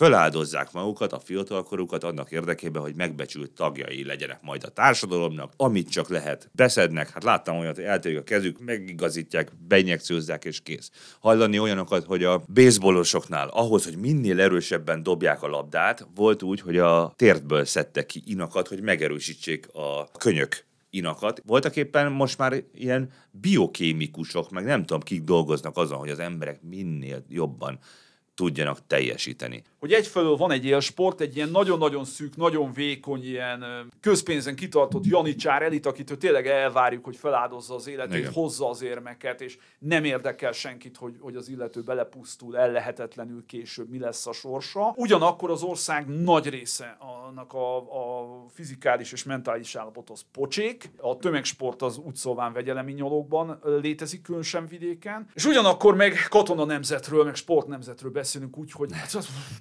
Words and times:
föláldozzák 0.00 0.72
magukat, 0.72 1.12
a 1.12 1.18
fiatalkorukat 1.18 2.04
annak 2.04 2.30
érdekében, 2.30 2.82
hogy 2.82 2.94
megbecsült 2.94 3.50
tagjai 3.50 4.04
legyenek 4.04 4.42
majd 4.42 4.64
a 4.64 4.68
társadalomnak, 4.68 5.52
amit 5.56 5.90
csak 5.90 6.08
lehet. 6.08 6.50
Beszednek, 6.52 7.10
hát 7.10 7.24
láttam 7.24 7.56
olyat, 7.58 7.74
hogy 7.74 7.84
eltörik 7.84 8.18
a 8.18 8.22
kezük, 8.22 8.58
megigazítják, 8.64 9.52
beinjekciózzák 9.68 10.44
és 10.44 10.60
kész. 10.60 10.90
Hallani 11.18 11.58
olyanokat, 11.58 12.04
hogy 12.04 12.24
a 12.24 12.42
baseballosoknál 12.54 13.48
ahhoz, 13.48 13.84
hogy 13.84 13.96
minél 13.96 14.40
erősebben 14.40 15.02
dobják 15.02 15.42
a 15.42 15.48
labdát, 15.48 16.06
volt 16.14 16.42
úgy, 16.42 16.60
hogy 16.60 16.78
a 16.78 17.12
térdből 17.16 17.64
szedtek 17.64 18.06
ki 18.06 18.22
inakat, 18.24 18.68
hogy 18.68 18.82
megerősítsék 18.82 19.68
a 19.72 20.08
könyök 20.18 20.64
inakat. 20.90 21.42
Voltak 21.46 21.76
éppen 21.76 22.12
most 22.12 22.38
már 22.38 22.62
ilyen 22.74 23.10
biokémikusok, 23.30 24.50
meg 24.50 24.64
nem 24.64 24.80
tudom, 24.80 25.02
kik 25.02 25.22
dolgoznak 25.22 25.76
azon, 25.76 25.98
hogy 25.98 26.10
az 26.10 26.18
emberek 26.18 26.62
minél 26.62 27.24
jobban 27.28 27.78
tudjanak 28.40 28.86
teljesíteni. 28.86 29.62
Hogy 29.80 29.92
egyfelől 29.92 30.36
van 30.36 30.50
egy 30.50 30.64
élsport, 30.64 31.20
egy 31.20 31.36
ilyen 31.36 31.48
nagyon-nagyon 31.48 32.04
szűk, 32.04 32.36
nagyon 32.36 32.72
vékony, 32.72 33.24
ilyen 33.24 33.64
közpénzen 34.00 34.54
kitartott 34.54 35.04
janicsár 35.06 35.62
elit, 35.62 35.86
akitől 35.86 36.16
tényleg 36.16 36.46
elvárjuk, 36.46 37.04
hogy 37.04 37.16
feláldozza 37.16 37.74
az 37.74 37.86
életét, 37.86 38.18
Igen. 38.18 38.32
hozza 38.32 38.68
az 38.68 38.82
érmeket, 38.82 39.40
és 39.40 39.58
nem 39.78 40.04
érdekel 40.04 40.52
senkit, 40.52 40.96
hogy, 40.96 41.16
hogy 41.20 41.36
az 41.36 41.48
illető 41.48 41.82
belepusztul, 41.82 42.58
ellehetetlenül 42.58 43.44
később 43.46 43.88
mi 43.88 43.98
lesz 43.98 44.26
a 44.26 44.32
sorsa. 44.32 44.92
Ugyanakkor 44.96 45.50
az 45.50 45.62
ország 45.62 46.06
nagy 46.06 46.48
része 46.48 46.96
annak 47.28 47.52
a, 47.52 47.76
a 47.76 48.44
fizikális 48.48 49.12
és 49.12 49.24
mentális 49.24 49.74
állapot 49.74 50.10
az 50.10 50.24
pocsék. 50.32 50.90
A 50.96 51.16
tömegsport 51.16 51.82
az 51.82 51.98
úgy 51.98 52.16
szóván 52.16 52.52
vegyelemi 52.52 52.92
nyolókban 52.92 53.60
létezik, 53.80 54.22
különösen 54.22 54.66
vidéken. 54.66 55.28
És 55.34 55.44
ugyanakkor 55.44 55.94
meg 55.94 56.26
katona 56.28 56.64
nemzetről, 56.64 57.24
meg 57.24 57.34
sport 57.34 57.66
nemzetről 57.66 58.10
beszélünk 58.10 58.58
úgy, 58.58 58.72
hogy 58.72 58.90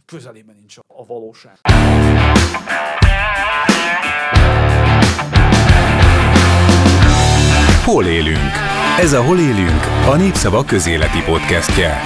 közelében 0.09 0.55
nincs 0.55 0.77
a 0.87 1.05
valóság. 1.05 1.59
Hol 7.83 8.05
élünk? 8.05 8.51
Ez 8.99 9.13
a 9.13 9.23
Hol 9.23 9.39
élünk, 9.39 9.83
a 10.07 10.15
Népszava 10.15 10.63
közéleti 10.63 11.21
podcastje. 11.25 11.97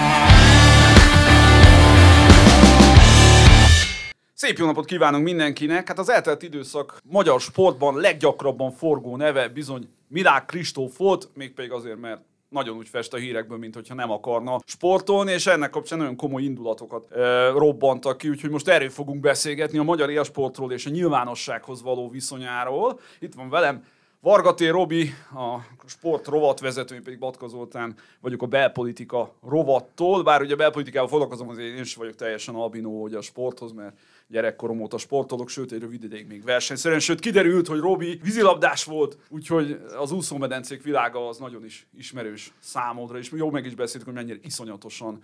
Szép 4.34 4.58
jó 4.58 4.66
napot 4.66 4.86
kívánunk 4.86 5.24
mindenkinek! 5.24 5.88
Hát 5.88 6.00
az 6.00 6.10
eltelt 6.10 6.44
időszak 6.44 6.98
magyar 7.04 7.40
sportban 7.40 7.96
leggyakrabban 7.96 8.72
forgó 8.72 9.18
neve 9.18 9.48
bizony 9.48 9.90
Milák 10.08 10.46
Kristóf 10.46 10.98
volt, 10.98 11.30
mégpedig 11.34 11.72
azért, 11.72 12.00
mert 12.00 12.22
nagyon 12.54 12.78
úgy 12.78 12.88
fest 12.88 13.14
a 13.14 13.18
hírekből, 13.18 13.58
mint 13.58 13.76
hogyha 13.76 13.96
nem 13.96 14.12
akarna 14.12 14.60
sportolni, 14.66 15.32
és 15.32 15.48
ennek 15.48 15.70
kapcsán 15.70 15.98
nagyon 15.98 16.16
komoly 16.16 16.44
indulatokat 16.44 17.12
e, 17.12 17.50
robbantak 17.50 18.18
ki, 18.18 18.30
úgyhogy 18.30 18.50
most 18.50 18.68
erről 18.68 18.90
fogunk 18.90 19.20
beszélgetni 19.20 19.78
a 19.78 19.84
magyar 19.84 20.10
élsportról 20.10 20.72
és 20.72 20.86
a 20.86 20.90
nyilvánossághoz 20.90 21.82
való 21.82 22.10
viszonyáról. 22.10 23.00
Itt 23.20 23.34
van 23.34 23.50
velem 23.50 23.84
Vargaté 24.24 24.68
Robi, 24.68 25.14
a 25.36 25.60
sport 25.86 26.28
rovatvezető, 26.28 27.02
pedig 27.02 27.20
Batka 27.20 27.48
Zoltán 27.48 27.96
vagyok 28.22 28.42
a 28.42 28.46
belpolitika 28.46 29.36
rovattól, 29.48 30.24
bár 30.24 30.42
ugye 30.42 30.54
a 30.54 30.58
belpolitikával 30.58 31.10
foglalkozom, 31.10 31.50
azért 31.50 31.76
én 31.76 31.82
is 31.82 31.96
vagyok 31.96 32.16
teljesen 32.16 32.56
albinó 32.56 33.02
hogy 33.02 33.14
a 33.14 33.22
sporthoz, 33.22 33.72
mert 33.72 33.98
gyerekkorom 34.28 34.82
óta 34.82 34.98
sportolok, 34.98 35.50
sőt 35.50 35.72
egy 35.72 35.80
rövid 35.80 36.04
ideig 36.04 36.28
még 36.28 36.44
versenyszerűen, 36.44 37.00
sőt 37.00 37.20
kiderült, 37.20 37.68
hogy 37.68 37.80
Robi 37.80 38.20
vízilabdás 38.24 38.84
volt, 38.84 39.18
úgyhogy 39.30 39.82
az 39.98 40.12
úszómedencék 40.12 40.84
világa 40.84 41.28
az 41.28 41.38
nagyon 41.38 41.66
is 41.66 41.88
ismerős 41.98 42.54
számodra, 42.60 43.18
és 43.18 43.32
jó 43.32 43.50
meg 43.50 43.66
is 43.66 43.76
beszéltük, 43.76 44.06
hogy 44.06 44.18
mennyire 44.18 44.40
iszonyatosan 44.42 45.24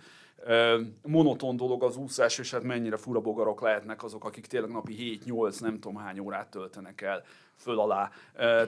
monoton 1.02 1.56
dolog 1.56 1.82
az 1.82 1.96
úszás, 1.96 2.38
és 2.38 2.50
hát 2.50 2.62
mennyire 2.62 2.96
fura 2.96 3.20
bogarok 3.20 3.60
lehetnek 3.60 4.04
azok, 4.04 4.24
akik 4.24 4.46
tényleg 4.46 4.70
napi 4.70 5.20
7-8, 5.26 5.60
nem 5.60 5.80
tudom 5.80 5.96
hány 5.96 6.18
órát 6.18 6.50
töltenek 6.50 7.00
el 7.00 7.24
föl 7.56 7.78
alá 7.78 8.10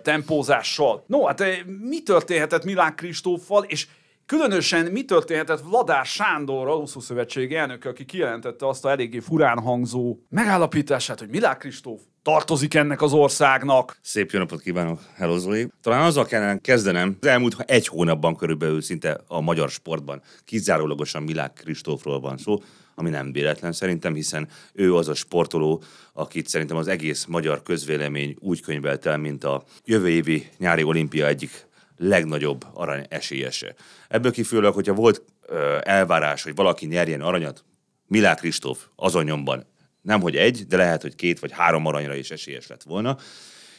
tempózással. 0.03 1.05
No, 1.07 1.25
hát 1.25 1.45
mi 1.81 2.03
történhetett 2.03 2.65
Milán 2.65 2.95
Kristóffal, 2.95 3.65
és 3.65 3.89
Különösen 4.33 4.87
mi 4.87 5.05
történhetett 5.05 5.61
Vladár 5.61 6.05
Sándorral, 6.05 6.81
Úszó 6.81 7.01
Szövetség 7.01 7.55
elnöke, 7.55 7.89
aki 7.89 8.05
kijelentette 8.05 8.69
azt 8.69 8.85
a 8.85 8.91
eléggé 8.91 9.19
furán 9.19 9.59
hangzó 9.59 10.17
megállapítását, 10.29 11.19
hogy 11.19 11.29
Milák 11.29 11.59
Kristóf 11.59 12.01
tartozik 12.23 12.75
ennek 12.75 13.03
az 13.03 13.13
országnak. 13.13 13.99
Szép 14.03 14.31
jó 14.31 14.39
napot 14.39 14.61
kívánok, 14.61 15.01
hello 15.15 15.39
Zoli. 15.39 15.69
Talán 15.83 16.03
azzal 16.03 16.25
kellene 16.25 16.59
kezdenem, 16.59 17.17
az 17.21 17.27
elmúlt 17.27 17.57
egy 17.67 17.87
hónapban 17.87 18.37
körülbelül 18.37 18.83
szinte 18.83 19.21
a 19.27 19.41
magyar 19.41 19.71
sportban 19.71 20.23
kizárólagosan 20.45 21.23
Milák 21.23 21.53
Kristófról 21.53 22.21
van 22.21 22.37
szó, 22.37 22.63
ami 22.95 23.11
nem 23.11 23.33
véletlen 23.33 23.73
szerintem, 23.73 24.15
hiszen 24.15 24.49
ő 24.73 24.95
az 24.95 25.09
a 25.09 25.15
sportoló, 25.15 25.83
akit 26.13 26.49
szerintem 26.49 26.77
az 26.77 26.89
egész 26.89 27.25
magyar 27.25 27.63
közvélemény 27.63 28.37
úgy 28.39 28.61
könyvelt 28.61 29.07
el, 29.07 29.19
mint 29.19 29.45
a 29.45 29.63
jövő 29.85 30.09
évi 30.09 30.49
nyári 30.59 30.83
olimpia 30.83 31.27
egyik 31.27 31.71
legnagyobb 32.03 32.65
arany 32.75 33.07
esélyese. 33.09 33.75
Ebből 34.09 34.33
kifolyólag, 34.33 34.75
hogyha 34.75 34.95
volt 34.95 35.23
ö, 35.47 35.79
elvárás, 35.83 36.43
hogy 36.43 36.55
valaki 36.55 36.87
nyerjen 36.87 37.21
aranyat, 37.21 37.65
Milák 38.07 38.39
Kristóf 38.39 38.87
azon 38.97 39.25
nyomban 39.25 39.67
nem 40.03 40.21
hogy 40.21 40.37
egy, 40.37 40.67
de 40.67 40.77
lehet, 40.77 41.03
hogy 41.03 41.15
két 41.15 41.39
vagy 41.39 41.53
három 41.53 41.87
aranyra 41.87 42.15
is 42.15 42.31
esélyes 42.31 42.67
lett 42.67 42.83
volna. 42.83 43.17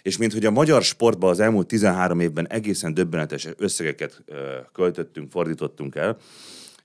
És 0.02 0.18
mint 0.18 0.34
hogy 0.34 0.46
a 0.46 0.52
magyar 0.52 0.84
sportban 0.84 1.30
az 1.30 1.40
elmúlt 1.40 1.68
13 1.68 2.20
évben 2.20 2.48
egészen 2.48 2.94
döbbenetes 2.94 3.48
összegeket 3.58 4.22
ö, 4.26 4.58
költöttünk, 4.72 5.32
fordítottunk 5.32 5.96
el, 5.96 6.18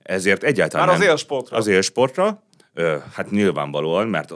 ezért 0.03 0.43
egyáltalán 0.43 0.87
Már 0.87 0.95
az 0.95 1.01
élsportra. 1.01 1.57
Az 1.57 1.67
élsportra, 1.67 2.43
ö, 2.73 2.97
hát 3.13 3.31
nyilvánvalóan, 3.31 4.07
mert 4.07 4.33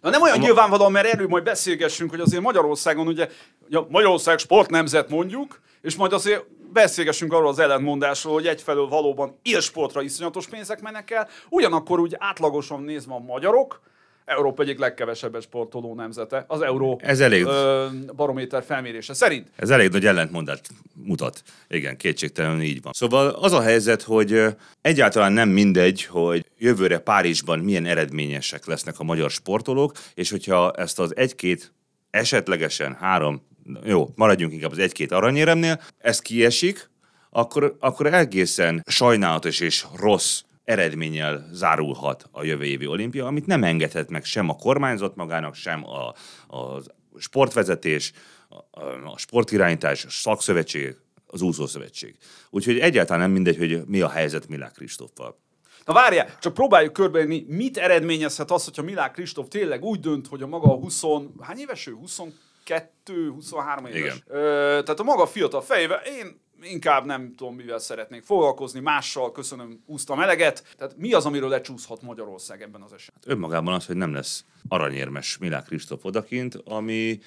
Na 0.00 0.10
nem 0.10 0.22
olyan 0.22 0.36
a 0.36 0.40
nyilvánvalóan, 0.40 0.92
mert 0.92 1.06
erről 1.06 1.28
majd 1.28 1.44
beszélgessünk, 1.44 2.10
hogy 2.10 2.20
azért 2.20 2.42
Magyarországon 2.42 3.06
ugye, 3.06 3.28
ugye 3.66 3.78
Magyarország 3.88 4.38
sportnemzet 4.38 5.08
mondjuk, 5.08 5.60
és 5.82 5.96
majd 5.96 6.12
azért 6.12 6.44
beszélgessünk 6.72 7.32
arról 7.32 7.48
az 7.48 7.58
ellentmondásról, 7.58 8.32
hogy 8.32 8.46
egyfelől 8.46 8.88
valóban 8.88 9.38
élsportra 9.42 10.02
iszonyatos 10.02 10.46
pénzek 10.46 10.80
mennek 10.80 11.10
el, 11.10 11.28
ugyanakkor 11.48 12.00
úgy 12.00 12.16
átlagosan 12.18 12.82
nézve 12.82 13.14
a 13.14 13.18
magyarok, 13.18 13.80
Európa 14.30 14.62
egyik 14.62 14.78
legkevesebbet 14.78 15.42
sportoló 15.42 15.94
nemzete, 15.94 16.44
az 16.48 16.60
Euró 16.60 17.00
Ez 17.02 17.20
elég. 17.20 17.44
Ö, 17.44 17.86
barométer 18.16 18.62
felmérése 18.62 19.14
szerint. 19.14 19.48
Ez 19.56 19.70
elég 19.70 19.90
nagy 19.90 20.06
ellentmondást 20.06 20.68
mutat. 20.94 21.42
Igen, 21.68 21.96
kétségtelenül 21.96 22.62
így 22.62 22.82
van. 22.82 22.92
Szóval 22.92 23.28
az 23.28 23.52
a 23.52 23.60
helyzet, 23.60 24.02
hogy 24.02 24.44
egyáltalán 24.80 25.32
nem 25.32 25.48
mindegy, 25.48 26.04
hogy 26.04 26.46
jövőre 26.58 26.98
Párizsban 26.98 27.58
milyen 27.58 27.86
eredményesek 27.86 28.66
lesznek 28.66 28.98
a 28.98 29.04
magyar 29.04 29.30
sportolók, 29.30 29.92
és 30.14 30.30
hogyha 30.30 30.72
ezt 30.72 30.98
az 30.98 31.16
egy-két 31.16 31.72
esetlegesen 32.10 32.96
három 33.00 33.42
jó, 33.84 34.08
maradjunk 34.14 34.52
inkább 34.52 34.70
az 34.70 34.78
egy-két 34.78 35.12
aranyéremnél, 35.12 35.80
ez 35.98 36.20
kiesik, 36.20 36.90
akkor, 37.30 37.76
akkor 37.80 38.06
egészen 38.06 38.82
sajnálatos 38.86 39.60
és 39.60 39.84
rossz 39.96 40.40
eredménnyel 40.70 41.48
zárulhat 41.52 42.28
a 42.30 42.44
jövő 42.44 42.64
évi 42.64 42.86
olimpia, 42.86 43.26
amit 43.26 43.46
nem 43.46 43.64
engedhet 43.64 44.10
meg 44.10 44.24
sem 44.24 44.48
a 44.48 44.56
kormányzat 44.56 45.16
magának, 45.16 45.54
sem 45.54 45.84
a, 45.86 46.14
a 46.56 46.82
sportvezetés, 47.18 48.12
a, 48.48 48.80
a 49.04 49.18
sportirányítás, 49.18 50.04
a 50.04 50.10
szakszövetség, 50.10 50.96
az 51.26 51.42
úszószövetség. 51.42 52.16
Úgyhogy 52.50 52.78
egyáltalán 52.78 53.20
nem 53.20 53.30
mindegy, 53.30 53.56
hogy 53.56 53.82
mi 53.86 54.00
a 54.00 54.08
helyzet 54.08 54.48
Milák 54.48 54.72
Kristóffal. 54.72 55.38
Na 55.84 55.92
várjál, 55.92 56.38
csak 56.40 56.54
próbáljuk 56.54 56.92
körbeírni, 56.92 57.44
mit 57.48 57.78
eredményezhet 57.78 58.50
az, 58.50 58.64
hogyha 58.64 58.82
Milák 58.82 59.12
Kristóf 59.12 59.48
tényleg 59.48 59.84
úgy 59.84 60.00
dönt, 60.00 60.26
hogy 60.26 60.42
a 60.42 60.46
maga 60.46 60.68
20, 60.68 61.02
hány 61.40 61.58
éves 61.58 61.86
ő? 61.86 61.92
20 61.92 62.20
22-23 62.66 63.88
éves. 63.88 64.00
Igen. 64.00 64.22
Ö, 64.26 64.38
tehát 64.82 65.00
a 65.00 65.02
maga 65.02 65.26
fiatal 65.26 65.62
fejével 65.62 66.02
én 66.04 66.40
inkább 66.62 67.04
nem 67.04 67.34
tudom, 67.36 67.54
mivel 67.54 67.78
szeretnék 67.78 68.22
foglalkozni, 68.22 68.80
mással 68.80 69.32
köszönöm, 69.32 69.82
úsztam 69.86 70.20
eleget. 70.20 70.74
Tehát 70.76 70.96
mi 70.96 71.12
az, 71.12 71.26
amiről 71.26 71.48
lecsúszhat 71.48 72.02
Magyarország 72.02 72.62
ebben 72.62 72.82
az 72.82 72.92
esetben? 72.92 73.22
Hát 73.24 73.32
önmagában 73.32 73.74
az, 73.74 73.86
hogy 73.86 73.96
nem 73.96 74.12
lesz 74.12 74.44
aranyérmes 74.68 75.38
Milák 75.38 75.64
Kristóf 75.64 76.04
odakint, 76.04 76.54
ami 76.64 77.20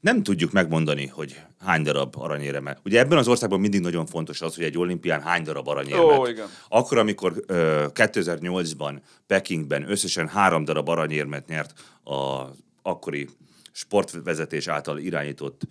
nem 0.00 0.22
tudjuk 0.22 0.52
megmondani, 0.52 1.06
hogy 1.06 1.40
hány 1.64 1.82
darab 1.82 2.14
aranyéreme. 2.18 2.78
Ugye 2.84 2.98
ebben 2.98 3.18
az 3.18 3.28
országban 3.28 3.60
mindig 3.60 3.80
nagyon 3.80 4.06
fontos 4.06 4.40
az, 4.40 4.54
hogy 4.54 4.64
egy 4.64 4.78
olimpián 4.78 5.22
hány 5.22 5.42
darab 5.42 5.68
aranyérmet. 5.68 6.18
Ó, 6.18 6.26
igen. 6.26 6.46
Akkor, 6.68 6.98
amikor 6.98 7.44
ö, 7.46 7.84
2008-ban 7.94 9.00
Pekingben 9.26 9.90
összesen 9.90 10.28
három 10.28 10.64
darab 10.64 10.88
aranyérmet 10.88 11.46
nyert 11.46 11.72
az 12.02 12.58
akkori 12.82 13.28
sportvezetés 13.72 14.68
által 14.68 14.98
irányított 14.98 15.62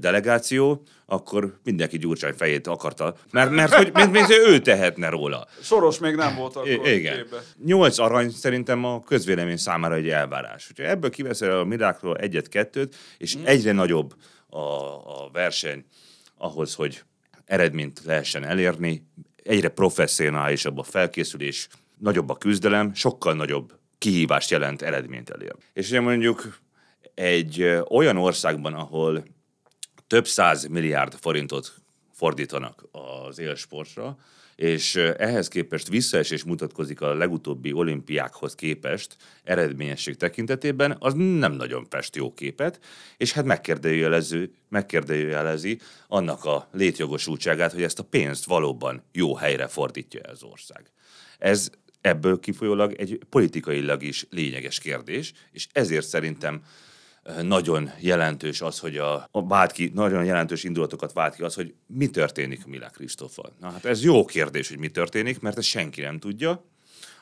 delegáció, 0.00 0.82
akkor 1.06 1.58
mindenki 1.64 1.98
Gyurcsány 1.98 2.32
fejét 2.32 2.66
akarta, 2.66 3.16
mert, 3.30 3.50
mert 3.50 3.74
hogy 3.74 3.90
mint, 3.94 4.12
mint 4.12 4.30
ő 4.30 4.58
tehetne 4.58 5.08
róla. 5.08 5.46
Soros 5.62 5.98
még 5.98 6.14
nem 6.14 6.34
volt 6.34 6.56
akkor 6.56 6.68
I- 6.68 6.94
Igen. 6.94 7.16
Képbe. 7.16 7.42
Nyolc 7.64 7.98
arany 7.98 8.30
szerintem 8.30 8.84
a 8.84 9.02
közvélemény 9.02 9.56
számára 9.56 9.94
egy 9.94 10.08
elvárás. 10.08 10.66
Úgyhogy 10.70 10.86
ebből 10.86 11.10
kiveszel 11.10 11.58
a 11.58 11.64
Mirákról 11.64 12.16
egyet-kettőt, 12.16 12.96
és 13.18 13.36
mm. 13.36 13.42
egyre 13.44 13.72
nagyobb 13.72 14.14
a, 14.48 14.58
a 14.58 15.30
verseny 15.32 15.84
ahhoz, 16.38 16.74
hogy 16.74 17.02
eredményt 17.44 18.00
lehessen 18.04 18.44
elérni, 18.44 19.06
egyre 19.42 19.68
professzionálisabb 19.68 20.78
a 20.78 20.82
felkészülés, 20.82 21.68
nagyobb 21.98 22.28
a 22.28 22.36
küzdelem, 22.36 22.94
sokkal 22.94 23.34
nagyobb 23.34 23.72
kihívást 23.98 24.50
jelent 24.50 24.82
eredményt 24.82 25.30
elérni. 25.30 25.62
És 25.72 25.88
ugye 25.88 26.00
mondjuk 26.00 26.58
egy 27.14 27.78
olyan 27.88 28.16
országban, 28.16 28.74
ahol 28.74 29.24
több 30.06 30.26
száz 30.26 30.66
milliárd 30.66 31.14
forintot 31.14 31.74
fordítanak 32.12 32.84
az 33.26 33.38
élsportra, 33.38 34.16
és 34.56 34.96
ehhez 34.96 35.48
képest 35.48 35.88
visszaesés 35.88 36.44
mutatkozik 36.44 37.00
a 37.00 37.14
legutóbbi 37.14 37.72
olimpiákhoz 37.72 38.54
képest 38.54 39.16
eredményesség 39.44 40.16
tekintetében, 40.16 40.96
az 40.98 41.12
nem 41.14 41.52
nagyon 41.52 41.86
fest 41.90 42.16
jó 42.16 42.34
képet, 42.34 42.80
és 43.16 43.32
hát 43.32 43.44
megkérdőjelező, 43.44 44.54
megkérdőjelezi 44.68 45.78
annak 46.08 46.44
a 46.44 46.68
létjogosultságát, 46.72 47.72
hogy 47.72 47.82
ezt 47.82 47.98
a 47.98 48.04
pénzt 48.04 48.44
valóban 48.44 49.02
jó 49.12 49.34
helyre 49.34 49.66
fordítja 49.66 50.20
az 50.20 50.42
ország. 50.42 50.90
Ez 51.38 51.70
ebből 52.00 52.40
kifolyólag 52.40 52.92
egy 52.92 53.20
politikailag 53.30 54.02
is 54.02 54.26
lényeges 54.30 54.78
kérdés, 54.78 55.32
és 55.52 55.66
ezért 55.72 56.06
szerintem 56.06 56.62
nagyon 57.42 57.90
jelentős 58.00 58.60
az, 58.60 58.78
hogy 58.78 58.96
a, 58.96 59.28
a 59.30 59.46
vált 59.46 59.72
ki, 59.72 59.90
nagyon 59.94 60.24
jelentős 60.24 60.64
indulatokat 60.64 61.12
vált 61.12 61.34
ki 61.34 61.42
az, 61.42 61.54
hogy 61.54 61.74
mi 61.86 62.06
történik 62.06 62.66
Milák 62.66 62.90
Krisztóffal. 62.90 63.52
Na 63.60 63.70
hát 63.70 63.84
ez 63.84 64.04
jó 64.04 64.24
kérdés, 64.24 64.68
hogy 64.68 64.78
mi 64.78 64.88
történik, 64.88 65.40
mert 65.40 65.58
ezt 65.58 65.68
senki 65.68 66.00
nem 66.00 66.18
tudja. 66.18 66.64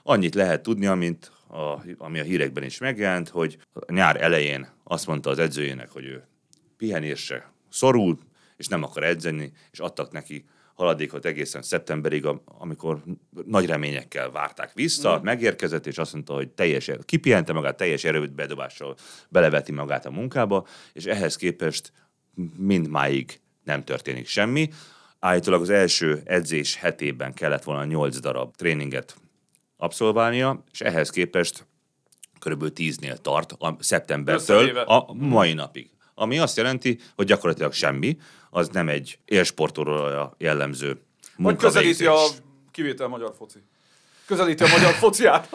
Annyit 0.03 0.35
lehet 0.35 0.63
tudni, 0.63 0.87
amint 0.87 1.31
a, 1.49 1.83
ami 1.99 2.19
a 2.19 2.23
hírekben 2.23 2.63
is 2.63 2.79
megjelent, 2.79 3.29
hogy 3.29 3.59
a 3.73 3.93
nyár 3.93 4.23
elején 4.23 4.69
azt 4.85 5.07
mondta 5.07 5.31
az 5.31 5.39
edzőjének, 5.39 5.91
hogy 5.91 6.05
ő 6.05 6.27
pihenésre 6.77 7.53
szorul, 7.71 8.19
és 8.57 8.67
nem 8.67 8.83
akar 8.83 9.05
edzeni, 9.05 9.53
és 9.71 9.79
adtak 9.79 10.13
neki 10.13 10.45
haladékot 10.75 11.25
egészen 11.25 11.63
szeptemberig, 11.63 12.27
am- 12.27 12.43
amikor 12.45 13.03
nagy 13.47 13.67
reményekkel 13.67 14.31
várták 14.31 14.73
vissza, 14.75 15.19
mm. 15.19 15.23
megérkezett, 15.23 15.87
és 15.87 15.99
azt 15.99 16.13
mondta, 16.13 16.35
hogy 16.35 16.49
teljes, 16.49 16.91
kipihente 17.05 17.53
magát, 17.53 17.77
teljes 17.77 18.05
erőt 18.05 18.35
bedobással 18.35 18.97
beleveti 19.29 19.73
magát 19.73 20.07
a 20.07 20.11
munkába, 20.11 20.67
és 20.93 21.05
ehhez 21.05 21.37
képest 21.37 21.93
mindmáig 22.57 23.41
nem 23.65 23.85
történik 23.85 24.27
semmi. 24.27 24.71
Állítólag 25.19 25.61
az 25.61 25.71
első 25.71 26.23
edzés 26.25 26.77
hetében 26.77 27.35
kellett 27.35 27.63
volna 27.63 27.85
8 27.85 28.19
darab 28.19 28.57
tréninget 28.57 29.17
abszolválnia, 29.77 30.65
és 30.73 30.81
ehhez 30.81 31.11
képest 31.11 31.67
körülbelül 32.39 32.73
10-nél 32.77 33.17
tart 33.17 33.53
a 33.53 33.77
szeptembertől 33.79 34.79
a 34.79 35.13
mai 35.15 35.53
napig. 35.53 35.94
Ami 36.15 36.39
azt 36.39 36.57
jelenti, 36.57 36.99
hogy 37.15 37.27
gyakorlatilag 37.27 37.73
semmi, 37.73 38.17
az 38.51 38.69
nem 38.69 38.89
egy 38.89 39.19
élsportolóra 39.25 40.35
jellemző 40.39 41.01
Vagy 41.37 41.57
közelíti 41.57 42.07
a 42.07 42.23
kivétel 42.71 43.09
magyar 43.09 43.35
foci. 43.37 43.59
Közelíti 44.27 44.63
a 44.63 44.69
magyar 44.69 44.93
fociát. 44.93 45.49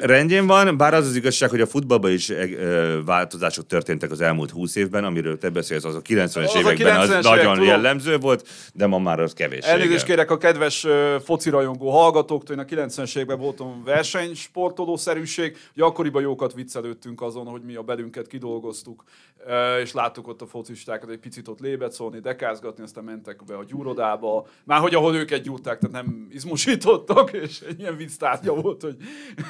Rendjén 0.00 0.46
van, 0.46 0.76
bár 0.76 0.94
az 0.94 1.06
az 1.06 1.16
igazság, 1.16 1.50
hogy 1.50 1.60
a 1.60 1.66
futballban 1.66 2.10
is 2.10 2.30
ö, 2.30 2.98
változások 3.04 3.66
történtek 3.66 4.10
az 4.10 4.20
elmúlt 4.20 4.50
20 4.50 4.76
évben, 4.76 5.04
amiről 5.04 5.38
te 5.38 5.50
beszélsz, 5.50 5.84
az 5.84 5.94
a 5.94 6.02
90-es 6.02 6.24
Az 6.24 6.54
a 6.54 6.58
években 6.58 6.96
az 6.96 7.08
90-es 7.08 7.10
évek, 7.10 7.22
nagyon 7.22 7.52
tudom. 7.52 7.68
jellemző 7.68 8.18
volt, 8.18 8.48
de 8.74 8.86
ma 8.86 8.98
már 8.98 9.20
az 9.20 9.32
kevés. 9.32 9.64
Elnézést 9.64 10.04
kérek 10.04 10.30
a 10.30 10.38
kedves 10.38 10.84
ö, 10.84 11.16
foci 11.24 11.50
rajongó 11.50 11.90
hallgatóktól, 11.90 12.56
én 12.56 12.62
a 12.62 12.64
90-es 12.64 13.16
években 13.16 13.38
voltam 13.38 13.82
versenysportolószerűség, 13.84 15.56
hogy 15.74 15.82
akkoriban 15.82 16.22
jókat 16.22 16.54
viccelődtünk 16.54 17.22
azon, 17.22 17.46
hogy 17.46 17.62
mi 17.62 17.74
a 17.74 17.82
belünket 17.82 18.26
kidolgoztuk, 18.26 19.04
ö, 19.46 19.78
és 19.78 19.92
láttuk 19.92 20.28
ott 20.28 20.42
a 20.42 20.46
focistákat 20.46 21.10
egy 21.10 21.18
picit 21.18 21.48
ott 21.48 21.60
lébet 21.60 21.92
szólni, 21.92 22.20
dekázgatni, 22.20 22.82
aztán 22.82 23.04
mentek 23.04 23.44
be 23.46 23.56
a 23.56 23.64
gyúrodába, 23.64 24.46
már 24.64 24.80
hogy 24.80 24.94
ahol 24.94 25.16
őket 25.16 25.42
gyúrták, 25.42 25.78
tehát 25.78 26.04
nem 26.04 26.28
izmosítottak, 26.30 27.32
és 27.44 27.60
egy 27.60 27.85
ilyen 27.86 27.98
vicc 27.98 28.16
tárgya 28.16 28.54
volt, 28.54 28.82
hogy, 28.82 28.96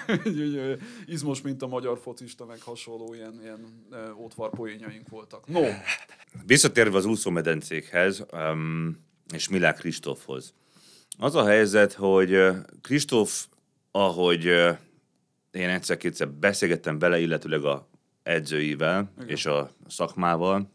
hogy, 0.06 0.22
hogy 0.22 0.78
izmos, 1.06 1.40
mint 1.40 1.62
a 1.62 1.66
magyar 1.66 1.98
focista, 1.98 2.44
meg 2.44 2.60
hasonló 2.60 3.14
ilyen, 3.14 3.38
ilyen 3.42 3.86
ö, 3.90 4.12
ótvarpoénjaink 4.12 5.08
voltak. 5.08 5.46
No, 5.46 5.62
Visszatérve 6.46 6.96
az 6.96 7.04
úszómedencékhez, 7.04 8.26
um, 8.32 9.04
és 9.34 9.48
Milák 9.48 9.76
Kristófhoz. 9.76 10.54
Az 11.18 11.34
a 11.34 11.46
helyzet, 11.46 11.92
hogy 11.92 12.48
Kristóf, 12.82 13.46
ahogy 13.90 14.44
én 15.50 15.68
egyszer-kétszer 15.68 16.28
beszélgettem 16.28 16.98
vele, 16.98 17.20
illetőleg 17.20 17.64
a 17.64 17.88
edzőivel 18.22 19.12
Igen. 19.16 19.28
és 19.28 19.46
a 19.46 19.70
szakmával, 19.88 20.70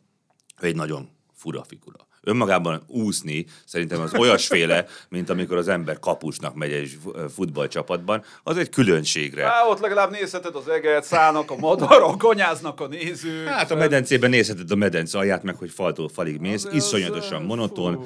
ő 0.61 0.67
egy 0.67 0.75
nagyon 0.75 1.09
fura 1.33 1.63
figura. 1.63 2.07
Önmagában 2.23 2.83
úszni 2.87 3.45
szerintem 3.65 4.01
az 4.01 4.13
olyasféle, 4.13 4.85
mint 5.09 5.29
amikor 5.29 5.57
az 5.57 5.67
ember 5.67 5.99
kapusnak 5.99 6.55
megy 6.55 6.71
egy 6.71 6.97
futballcsapatban, 7.33 8.23
az 8.43 8.57
egy 8.57 8.69
különbségre. 8.69 9.45
Á, 9.45 9.65
ott 9.69 9.79
legalább 9.79 10.11
nézheted 10.11 10.55
az 10.55 10.67
eget, 10.67 11.03
szállnak 11.03 11.51
a 11.51 11.55
madarak, 11.55 12.21
ganyáznak 12.21 12.79
a 12.79 12.87
nézők. 12.87 13.47
Hát 13.47 13.71
a 13.71 13.75
medencében 13.75 14.29
nézheted 14.29 14.71
a 14.71 14.75
medence 14.75 15.17
alját, 15.17 15.43
meg 15.43 15.55
hogy 15.55 15.69
faltól 15.71 16.09
falig 16.09 16.39
mész, 16.39 16.65
Az- 16.65 16.73
iszonyatosan 16.73 17.41
az- 17.41 17.47
monoton, 17.47 17.93
fú. 17.93 18.05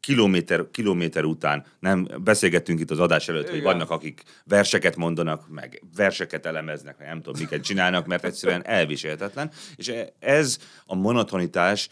kilométer, 0.00 0.64
kilométer 0.70 1.24
után, 1.24 1.64
nem 1.80 2.08
beszélgettünk 2.24 2.80
itt 2.80 2.90
az 2.90 2.98
adás 2.98 3.28
előtt, 3.28 3.48
hogy 3.48 3.58
Igen. 3.58 3.72
vannak, 3.72 3.90
akik 3.90 4.22
verseket 4.44 4.96
mondanak, 4.96 5.48
meg 5.48 5.82
verseket 5.96 6.46
elemeznek, 6.46 6.98
meg 6.98 7.08
nem 7.08 7.22
tudom, 7.22 7.40
miket 7.40 7.62
csinálnak, 7.62 8.06
mert 8.06 8.24
egyszerűen 8.24 8.66
elviselhetetlen. 8.66 9.50
És 9.76 9.92
ez 10.18 10.58
a 10.86 10.94
monotonitás 10.94 11.88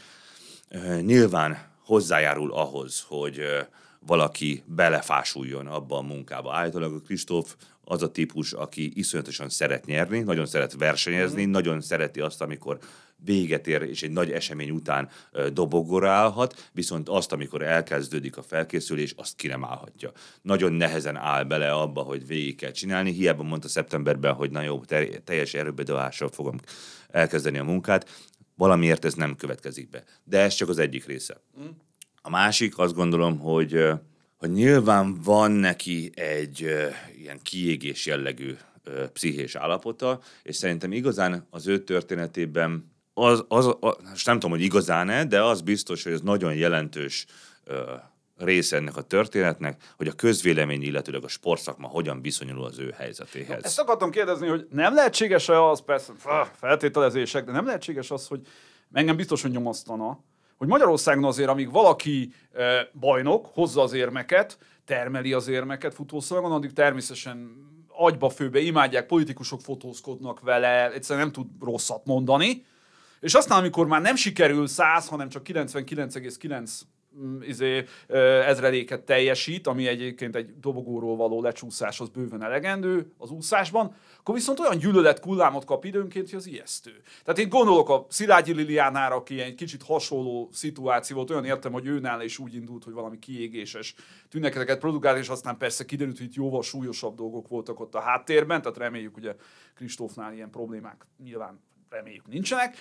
nyilván 1.01 1.59
hozzájárul 1.85 2.53
ahhoz, 2.53 3.05
hogy 3.09 3.41
valaki 4.07 4.63
belefásuljon 4.67 5.67
abba 5.67 5.99
a 5.99 6.03
munkába. 6.03 6.55
Állítólag 6.55 6.95
a 6.95 7.01
Kristóf 7.01 7.55
az 7.85 8.03
a 8.03 8.11
típus, 8.11 8.53
aki 8.53 8.93
iszonyatosan 8.95 9.49
szeret 9.49 9.87
nyerni, 9.87 10.21
nagyon 10.21 10.47
szeret 10.47 10.75
versenyezni, 10.79 11.45
mm. 11.45 11.51
nagyon 11.51 11.81
szereti 11.81 12.21
azt, 12.21 12.43
amikor 12.43 12.79
véget 13.25 13.67
ér, 13.67 13.83
és 13.83 14.03
egy 14.03 14.11
nagy 14.11 14.31
esemény 14.31 14.71
után 14.71 15.09
dobogóra 15.53 16.11
állhat, 16.11 16.69
viszont 16.73 17.09
azt, 17.09 17.33
amikor 17.33 17.63
elkezdődik 17.63 18.37
a 18.37 18.43
felkészülés, 18.43 19.15
azt 19.17 19.37
ki 19.37 19.47
nem 19.47 19.65
állhatja. 19.65 20.13
Nagyon 20.43 20.73
nehezen 20.73 21.17
áll 21.17 21.45
bele 21.45 21.73
abba, 21.73 22.01
hogy 22.01 22.27
végig 22.27 22.57
kell 22.57 22.71
csinálni, 22.71 23.13
hiába 23.13 23.43
mondta 23.43 23.69
szeptemberben, 23.69 24.33
hogy 24.33 24.51
na 24.51 24.63
jó, 24.63 24.81
teljes 25.25 25.55
erőbedolással 25.55 26.29
fogom 26.29 26.59
elkezdeni 27.11 27.59
a 27.59 27.65
munkát, 27.65 28.09
valamiért 28.57 29.05
ez 29.05 29.15
nem 29.15 29.37
következik 29.37 29.91
be. 29.91 30.05
De 30.25 30.39
ez 30.41 30.55
csak 30.55 30.69
az 30.69 30.79
egyik 30.79 31.07
része. 31.07 31.41
A 32.23 32.31
másik 32.31 32.79
azt 32.79 32.95
gondolom, 32.95 33.39
hogy, 33.39 33.85
hogy 34.37 34.51
nyilván 34.51 35.15
van 35.23 35.51
neki 35.51 36.11
egy 36.15 36.61
ilyen 37.19 37.41
kiégés 37.43 38.07
jellegű 38.07 38.57
pszichés 39.13 39.55
állapota, 39.55 40.21
és 40.43 40.57
szerintem 40.57 40.93
igazán 40.93 41.47
az 41.51 41.67
ő 41.67 41.85
történetében 41.85 42.95
az, 43.15 43.45
az, 43.49 43.77
az 43.81 44.25
nem 44.25 44.35
tudom, 44.35 44.51
hogy 44.51 44.63
igazán-e, 44.63 45.25
de 45.25 45.43
az 45.43 45.61
biztos, 45.61 46.03
hogy 46.03 46.13
ez 46.13 46.21
nagyon 46.21 46.55
jelentős 46.55 47.27
része 48.37 48.77
ennek 48.77 48.97
a 48.97 49.03
történetnek, 49.03 49.83
hogy 49.97 50.09
a 50.09 50.13
közvélemény, 50.13 50.83
illetőleg 50.83 51.25
a 51.25 51.29
sportszakma 51.29 51.89
hogyan 51.89 52.23
viszonyul 52.23 52.65
az 52.65 52.79
ő 52.79 52.95
helyzetéhez. 52.97 53.65
Ezt 53.65 53.79
akartam 53.79 54.11
kérdezni, 54.11 54.49
hogy 54.49 54.67
nem 54.71 54.95
lehetséges-e 54.95 55.63
az, 55.63 55.81
persze 55.85 56.13
feltételezések, 56.53 57.45
de 57.45 57.53
nem 57.53 57.67
lehetséges 57.67 58.11
az, 58.11 58.27
hogy 58.27 58.41
engem 58.93 59.17
biztos, 59.17 59.43
hogy 59.43 59.51
nyomasztana, 59.51 60.25
hogy 60.57 60.69
Magyarországon 60.69 61.25
azért, 61.25 61.49
amíg 61.49 61.71
valaki 61.71 62.33
e, 62.53 62.91
bajnok, 63.01 63.47
hozza 63.53 63.83
az 63.83 63.93
érmeket, 63.93 64.59
termeli 64.85 65.33
az 65.33 65.49
érmeket 65.49 65.95
futószalagon, 65.95 66.53
addig 66.53 66.73
természetesen 66.73 67.65
agyba 67.89 68.29
főbe 68.29 68.59
imádják, 68.59 69.07
politikusok 69.07 69.61
fotózkodnak 69.61 70.41
vele, 70.41 70.93
egyszerűen 70.93 71.25
nem 71.25 71.35
tud 71.35 71.47
rosszat 71.65 72.05
mondani, 72.05 72.65
és 73.21 73.35
aztán, 73.35 73.59
amikor 73.59 73.87
már 73.87 74.01
nem 74.01 74.17
sikerül 74.17 74.67
100, 74.67 75.09
hanem 75.09 75.29
csak 75.29 75.47
99,9 75.49 76.49
mm, 76.49 76.65
izé, 77.41 77.85
ö, 78.07 78.19
ezreléket 78.41 79.03
teljesít, 79.03 79.67
ami 79.67 79.87
egyébként 79.87 80.37
egy 80.37 80.59
dobogóról 80.61 81.17
való 81.17 81.43
lecsúszás 81.43 82.01
az 82.01 82.09
bőven 82.09 82.43
elegendő 82.43 83.13
az 83.19 83.31
úszásban, 83.31 83.95
akkor 84.19 84.35
viszont 84.35 84.61
olyan 84.61 84.79
gyűlölet 84.79 85.21
kullámot 85.21 85.65
kap 85.65 85.85
időnként, 85.85 86.31
hogy 86.31 86.39
az 86.39 86.47
ijesztő. 86.47 87.03
Tehát 87.25 87.39
én 87.39 87.49
gondolok 87.49 87.89
a 87.89 88.07
Szilágyi 88.09 88.53
Liliánára, 88.53 89.15
aki 89.15 89.41
egy 89.41 89.55
kicsit 89.55 89.83
hasonló 89.83 90.49
szituáció 90.53 91.17
volt, 91.17 91.31
olyan 91.31 91.45
értem, 91.45 91.73
hogy 91.73 91.87
őnál 91.87 92.23
is 92.23 92.39
úgy 92.39 92.55
indult, 92.55 92.85
hogy 92.85 92.93
valami 92.93 93.19
kiégéses 93.19 93.95
tüneteket 94.29 94.79
produkált, 94.79 95.19
és 95.19 95.29
aztán 95.29 95.57
persze 95.57 95.85
kiderült, 95.85 96.17
hogy 96.19 96.27
itt 96.27 96.35
jóval 96.35 96.63
súlyosabb 96.63 97.17
dolgok 97.17 97.49
voltak 97.49 97.81
ott 97.81 97.95
a 97.95 98.01
háttérben, 98.01 98.63
tehát 98.63 98.79
reméljük, 98.79 99.17
ugye 99.17 99.35
Kristófnál 99.75 100.33
ilyen 100.33 100.51
problémák 100.51 101.07
nyilván 101.23 101.61
reméljük 101.91 102.27
nincsenek. 102.27 102.77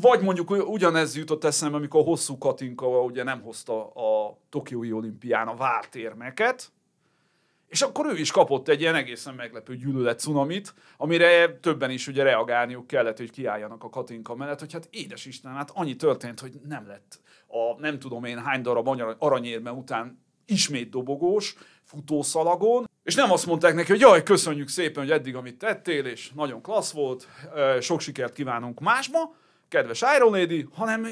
Vagy 0.00 0.20
mondjuk 0.20 0.50
ugyanez 0.50 1.16
jutott 1.16 1.44
eszembe, 1.44 1.76
amikor 1.76 2.00
a 2.00 2.04
hosszú 2.04 2.38
Katinka 2.38 3.02
ugye 3.02 3.22
nem 3.22 3.42
hozta 3.42 3.90
a 3.90 4.38
Tokiói 4.48 4.92
olimpián 4.92 5.48
a 5.48 5.56
várt 5.56 5.94
érmeket, 5.94 6.72
és 7.68 7.82
akkor 7.82 8.06
ő 8.06 8.18
is 8.18 8.30
kapott 8.30 8.68
egy 8.68 8.80
ilyen 8.80 8.94
egészen 8.94 9.34
meglepő 9.34 9.76
gyűlölet 9.76 10.20
cunamit, 10.20 10.74
amire 10.96 11.58
többen 11.58 11.90
is 11.90 12.06
ugye 12.06 12.22
reagálniuk 12.22 12.86
kellett, 12.86 13.18
hogy 13.18 13.30
kiálljanak 13.30 13.84
a 13.84 13.88
Katinka 13.88 14.34
mellett, 14.34 14.58
hogy 14.58 14.72
hát 14.72 14.88
édes 14.90 15.24
Isten, 15.26 15.52
hát 15.52 15.70
annyi 15.74 15.96
történt, 15.96 16.40
hogy 16.40 16.52
nem 16.68 16.86
lett 16.86 17.20
a 17.46 17.80
nem 17.80 17.98
tudom 17.98 18.24
én 18.24 18.38
hány 18.38 18.62
darab 18.62 18.88
arany- 18.88 19.16
aranyérme 19.18 19.72
után 19.72 20.24
ismét 20.46 20.90
dobogós, 20.90 21.56
futószalagon, 21.84 22.90
És 23.02 23.14
nem 23.14 23.30
azt 23.30 23.46
mondták 23.46 23.74
neki, 23.74 23.90
hogy 23.90 24.00
jaj, 24.00 24.22
köszönjük 24.22 24.68
szépen, 24.68 25.02
hogy 25.02 25.12
eddig 25.12 25.36
amit 25.36 25.58
tettél, 25.58 26.04
és 26.04 26.30
nagyon 26.34 26.62
klassz 26.62 26.92
volt, 26.92 27.28
sok 27.80 28.00
sikert 28.00 28.32
kívánunk 28.32 28.80
másba, 28.80 29.34
kedves 29.72 30.02
Iron 30.16 30.30
Lady, 30.30 30.66
hanem 30.72 31.04
ö, 31.04 31.08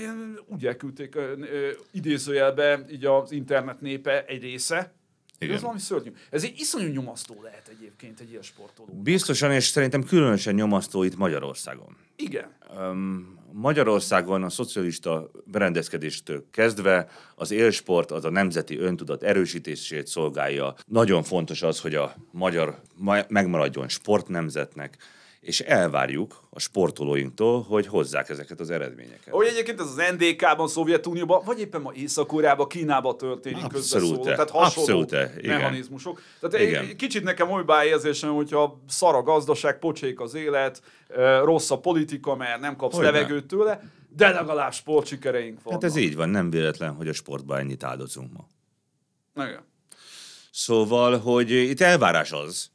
úgy 0.46 0.66
elküldték 0.66 1.14
ö, 1.14 1.32
ö, 1.40 1.70
idézőjelbe 1.92 2.84
így 2.90 3.04
az 3.04 3.32
internet 3.32 3.80
népe 3.80 4.24
egy 4.24 4.42
része. 4.42 4.92
Igen. 5.38 5.54
Ez 5.54 5.60
valami 5.60 5.78
szörnyű. 5.78 6.12
Ez 6.30 6.44
egy 6.44 6.54
iszonyú 6.58 6.92
nyomasztó 6.92 7.40
lehet 7.42 7.68
egyébként 7.68 8.20
egy 8.20 8.30
ilyen 8.30 8.42
sportoló. 8.42 8.88
Biztosan, 9.02 9.52
és 9.52 9.64
szerintem 9.64 10.04
különösen 10.04 10.54
nyomasztó 10.54 11.02
itt 11.02 11.16
Magyarországon. 11.16 11.96
Igen. 12.16 12.52
Öm, 12.78 13.38
Magyarországon 13.52 14.42
a 14.42 14.50
szocialista 14.50 15.30
berendezkedéstől 15.44 16.44
kezdve 16.50 17.08
az 17.34 17.50
élsport 17.50 18.10
az 18.10 18.24
a 18.24 18.30
nemzeti 18.30 18.78
öntudat 18.78 19.22
erősítését 19.22 20.06
szolgálja. 20.06 20.74
Nagyon 20.86 21.22
fontos 21.22 21.62
az, 21.62 21.80
hogy 21.80 21.94
a 21.94 22.14
magyar 22.30 22.80
ma- 22.96 23.24
megmaradjon 23.28 23.88
sportnemzetnek, 23.88 24.96
és 25.40 25.60
elvárjuk 25.60 26.40
a 26.50 26.60
sportolóinktól, 26.60 27.62
hogy 27.62 27.86
hozzák 27.86 28.28
ezeket 28.28 28.60
az 28.60 28.70
eredményeket. 28.70 29.32
Ahogy 29.34 29.46
egyébként 29.46 29.80
ez 29.80 29.86
az 29.86 30.02
NDK-ban, 30.18 30.68
Szovjetunióban, 30.68 31.42
vagy 31.44 31.60
éppen 31.60 31.80
ma 31.80 31.92
Észak-Koreában, 31.92 32.68
Kínában 32.68 33.16
történik 33.16 33.66
közbeszóló. 33.66 34.22
Tehát 34.22 34.50
hasonló 34.50 35.00
abszolút, 35.00 35.36
igen. 35.38 35.56
mechanizmusok. 35.56 36.22
Tehát 36.40 36.66
Igen. 36.66 36.84
egy 36.84 36.96
kicsit 36.96 37.22
nekem 37.22 37.50
olybá 37.50 37.84
érzésem, 37.84 38.30
hogyha 38.34 38.82
szar 38.88 39.14
a 39.14 39.22
gazdaság, 39.22 39.78
pocsék 39.78 40.20
az 40.20 40.34
élet, 40.34 40.82
rossz 41.42 41.70
a 41.70 41.78
politika, 41.78 42.36
mert 42.36 42.60
nem 42.60 42.76
kapsz 42.76 42.94
Hogyne. 42.94 43.10
levegőt 43.10 43.46
tőle, 43.46 43.82
de 44.16 44.28
legalább 44.28 44.72
sportsikereink 44.72 45.62
vannak. 45.62 45.82
Hát 45.82 45.90
ez 45.90 45.96
így 45.96 46.16
van, 46.16 46.28
nem 46.28 46.50
véletlen, 46.50 46.94
hogy 46.94 47.08
a 47.08 47.12
sportban 47.12 47.58
ennyit 47.58 47.84
áldozunk 47.84 48.32
ma. 48.32 48.46
Igen. 49.44 49.68
Szóval, 50.50 51.18
hogy 51.18 51.50
itt 51.50 51.80
elvárás 51.80 52.32
az, 52.32 52.70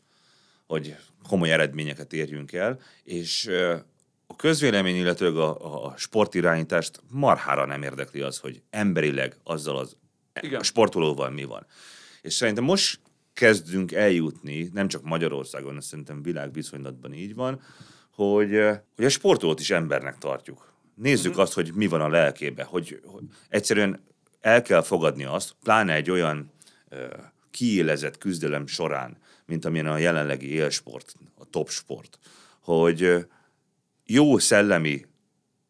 hogy 0.67 0.95
komoly 1.27 1.51
eredményeket 1.51 2.13
érjünk 2.13 2.53
el, 2.53 2.79
és 3.03 3.49
a 4.27 4.35
közvélemény, 4.35 4.95
illetőleg 4.95 5.35
a, 5.37 5.85
a 5.85 5.93
sportirányítást 5.97 7.01
marhára 7.09 7.65
nem 7.65 7.81
érdekli 7.81 8.21
az, 8.21 8.37
hogy 8.37 8.61
emberileg 8.69 9.37
azzal 9.43 9.77
az 9.77 9.97
Igen. 10.41 10.63
sportolóval 10.63 11.29
mi 11.29 11.43
van. 11.43 11.65
És 12.21 12.33
szerintem 12.33 12.63
most 12.63 12.99
kezdünk 13.33 13.91
eljutni, 13.91 14.69
nem 14.73 14.87
csak 14.87 15.03
Magyarországon, 15.03 15.67
hanem 15.67 15.81
szerintem 15.81 16.21
világviszonylatban 16.21 17.13
így 17.13 17.35
van, 17.35 17.61
hogy, 18.11 18.59
hogy 18.95 19.05
a 19.05 19.09
sportolót 19.09 19.59
is 19.59 19.69
embernek 19.69 20.17
tartjuk. 20.17 20.73
Nézzük 20.95 21.31
Mhm. 21.31 21.41
azt, 21.41 21.53
hogy 21.53 21.71
mi 21.73 21.87
van 21.87 22.01
a 22.01 22.07
lelkébe, 22.09 22.63
hogy, 22.63 22.99
hogy 23.05 23.23
egyszerűen 23.49 24.03
el 24.41 24.61
kell 24.61 24.81
fogadni 24.81 25.23
azt, 25.23 25.55
pláne 25.63 25.93
egy 25.93 26.09
olyan 26.11 26.51
ö, 26.89 27.05
kiélezett 27.51 28.17
küzdelem 28.17 28.67
során, 28.67 29.17
mint 29.45 29.65
amilyen 29.65 29.87
a 29.87 29.97
jelenlegi 29.97 30.47
élsport, 30.51 31.15
a 31.37 31.45
top 31.49 31.69
sport, 31.69 32.19
hogy 32.59 33.27
jó 34.05 34.37
szellemi 34.37 35.05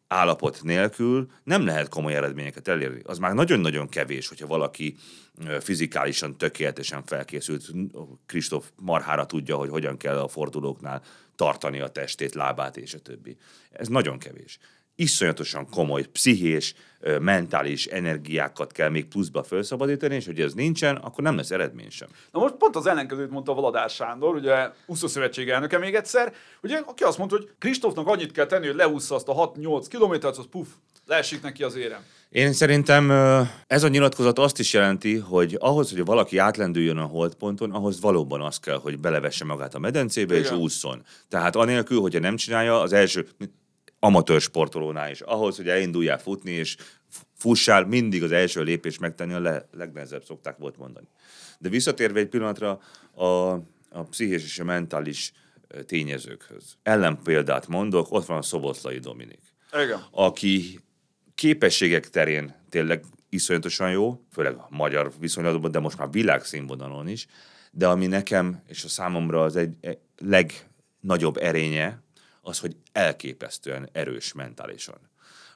állapot 0.08 0.64
nélkül 0.64 1.30
nem 1.44 1.66
lehet 1.66 1.90
komoly 1.90 2.16
eredményeket 2.16 2.68
elérni. 2.68 3.02
Az 3.04 3.18
már 3.18 3.34
nagyon-nagyon 3.34 3.90
kevés, 3.90 4.28
hogyha 4.28 4.48
valaki 4.48 4.96
fizikálisan 5.60 6.38
tökéletesen 6.38 7.04
felkészült. 7.04 7.72
Kristóf 8.26 8.72
marhára 8.76 9.26
tudja, 9.26 9.56
hogy 9.56 9.70
hogyan 9.70 9.98
kell 9.98 10.20
a 10.20 10.28
fordulóknál 10.28 11.02
tartani 11.36 11.80
a 11.80 11.88
testét, 11.88 12.34
lábát 12.34 12.78
és 12.78 12.94
a 12.94 13.00
többi. 13.00 13.38
Ez 13.72 13.88
nagyon 13.88 14.20
kevés. 14.20 14.60
Iszonyatosan 14.96 15.70
komoly 15.70 16.04
pszichés, 16.04 16.74
mentális 17.20 17.86
energiákat 17.86 18.72
kell 18.72 18.90
még 18.90 19.06
pluszba 19.06 19.44
felszabadítani, 19.44 20.16
és 20.16 20.26
hogy 20.26 20.40
ez 20.42 20.54
nincsen, 20.54 20.96
akkor 20.96 21.24
nem 21.24 21.36
lesz 21.36 21.52
eredmény 21.52 21.90
sem. 21.90 22.08
Na 22.32 22.40
most 22.40 22.54
pont 22.54 22.76
az 22.76 22.86
ellenkezőt 22.86 23.30
mondta 23.30 23.54
Valadár 23.54 23.90
Sándor, 23.90 24.36
ugye 24.36 24.70
úszó 24.86 25.08
szövetség 25.08 25.50
elnöke 25.50 25.78
még 25.78 25.96
egyszer, 25.96 26.34
ugye, 26.62 26.78
aki 26.86 27.04
azt 27.04 27.18
mondta, 27.18 27.36
hogy 27.36 27.50
Kristófnak 27.60 28.08
annyit 28.08 28.32
kell 28.32 28.46
tenni, 28.46 28.66
hogy 28.66 28.76
leúszza 28.76 29.16
azt 29.16 29.28
a 29.28 29.52
6-8 29.54 29.86
kilométert, 29.90 30.38
az 30.38 30.46
puf, 30.52 30.68
leesik 31.06 31.42
neki 31.42 31.64
az 31.64 31.76
érem. 31.76 32.02
Én 32.30 32.54
szerintem 32.54 33.12
ez 33.68 33.84
a 33.84 33.88
nyilatkozat 33.88 34.40
azt 34.40 34.60
is 34.60 34.74
jelenti, 34.74 35.16
hogy 35.18 35.58
ahhoz, 35.60 35.92
hogy 35.92 36.06
valaki 36.06 36.38
átlendüljön 36.38 36.98
a 36.98 37.06
holdponton, 37.06 37.72
ahhoz 37.72 38.02
valóban 38.02 38.42
az 38.42 38.60
kell, 38.60 38.80
hogy 38.80 39.00
belevesse 39.00 39.46
magát 39.46 39.76
a 39.76 39.80
medencébe 39.80 40.36
és 40.36 40.46
Igen. 40.48 40.60
ússzon. 40.60 41.02
Tehát 41.30 41.56
anélkül, 41.56 42.00
hogyha 42.00 42.20
nem 42.20 42.36
csinálja, 42.36 42.80
az 42.80 42.94
első 42.94 43.28
amatőr 44.06 44.42
sportolónál 44.42 45.12
is. 45.12 45.22
Ahhoz, 45.22 45.56
hogy 45.56 45.70
elinduljál 45.70 46.18
futni, 46.18 46.52
és 46.52 46.78
fussál, 47.34 47.86
mindig 47.86 48.24
az 48.24 48.32
első 48.32 48.64
lépés 48.64 48.98
megtenni 48.98 49.34
a 49.34 49.40
le- 49.40 49.68
legnehezebb, 49.72 50.24
szokták 50.24 50.58
volt 50.58 50.78
mondani. 50.78 51.08
De 51.60 51.70
visszatérve 51.70 52.20
egy 52.20 52.28
pillanatra 52.28 52.80
a, 53.14 53.26
a 53.90 54.04
pszichés 54.10 54.44
és 54.44 54.60
a 54.60 54.64
mentális 54.64 55.32
tényezőkhöz. 55.86 56.78
Ellenpéldát 56.84 57.68
mondok, 57.68 58.12
ott 58.12 58.26
van 58.26 58.38
a 58.38 58.42
Szoboszlai 58.42 59.00
Dominik 59.00 59.42
Igen. 59.84 60.06
aki 60.12 60.80
képességek 61.36 62.10
terén 62.10 62.56
tényleg 62.70 63.04
iszonyatosan 63.30 63.92
jó, 63.92 64.22
főleg 64.32 64.56
a 64.56 64.68
magyar 64.70 65.12
viszonylatban, 65.20 65.72
de 65.72 65.80
most 65.80 65.98
már 65.98 66.12
világszínvonalon 66.12 67.08
is, 67.08 67.28
de 67.72 67.88
ami 67.88 68.08
nekem 68.08 68.62
és 68.68 68.84
a 68.84 68.88
számomra 68.88 69.44
az 69.44 69.56
egy 69.56 69.98
legnagyobb 70.18 71.38
erénye, 71.38 72.04
az, 72.46 72.60
hogy 72.60 72.76
elképesztően 72.92 73.90
erős 73.92 74.34
mentálisan. 74.34 74.98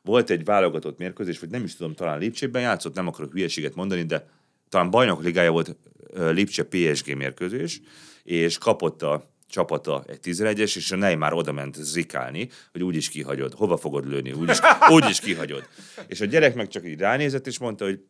Volt 0.01 0.29
egy 0.29 0.43
válogatott 0.43 0.97
mérkőzés, 0.97 1.39
vagy 1.39 1.49
nem 1.49 1.63
is 1.63 1.75
tudom, 1.75 1.93
talán 1.93 2.19
Lipcsében 2.19 2.61
játszott, 2.61 2.95
nem 2.95 3.07
akarok 3.07 3.31
hülyeséget 3.31 3.75
mondani, 3.75 4.03
de 4.03 4.29
talán 4.69 4.89
bajnok 4.89 5.23
ligája 5.23 5.51
volt 5.51 5.75
Lipcse 6.13 6.63
PSG 6.63 7.15
mérkőzés, 7.15 7.81
és 8.23 8.57
kapott 8.57 9.01
a 9.01 9.33
csapata 9.47 10.03
egy 10.07 10.19
11-es, 10.23 10.75
és 10.75 10.91
a 10.91 10.95
Neymar 10.95 11.33
oda 11.33 11.51
ment 11.51 11.75
zikálni, 11.75 12.49
hogy 12.71 12.83
úgyis 12.83 13.09
kihagyod. 13.09 13.53
Hova 13.53 13.77
fogod 13.77 14.07
lőni? 14.07 14.31
Úgyis, 14.31 14.59
úgyis 14.89 15.19
kihagyod. 15.19 15.67
És 16.07 16.21
a 16.21 16.25
gyerek 16.25 16.55
meg 16.55 16.67
csak 16.67 16.85
így 16.87 16.99
ránézett, 16.99 17.47
és 17.47 17.57
mondta, 17.57 17.85
hogy 17.85 18.03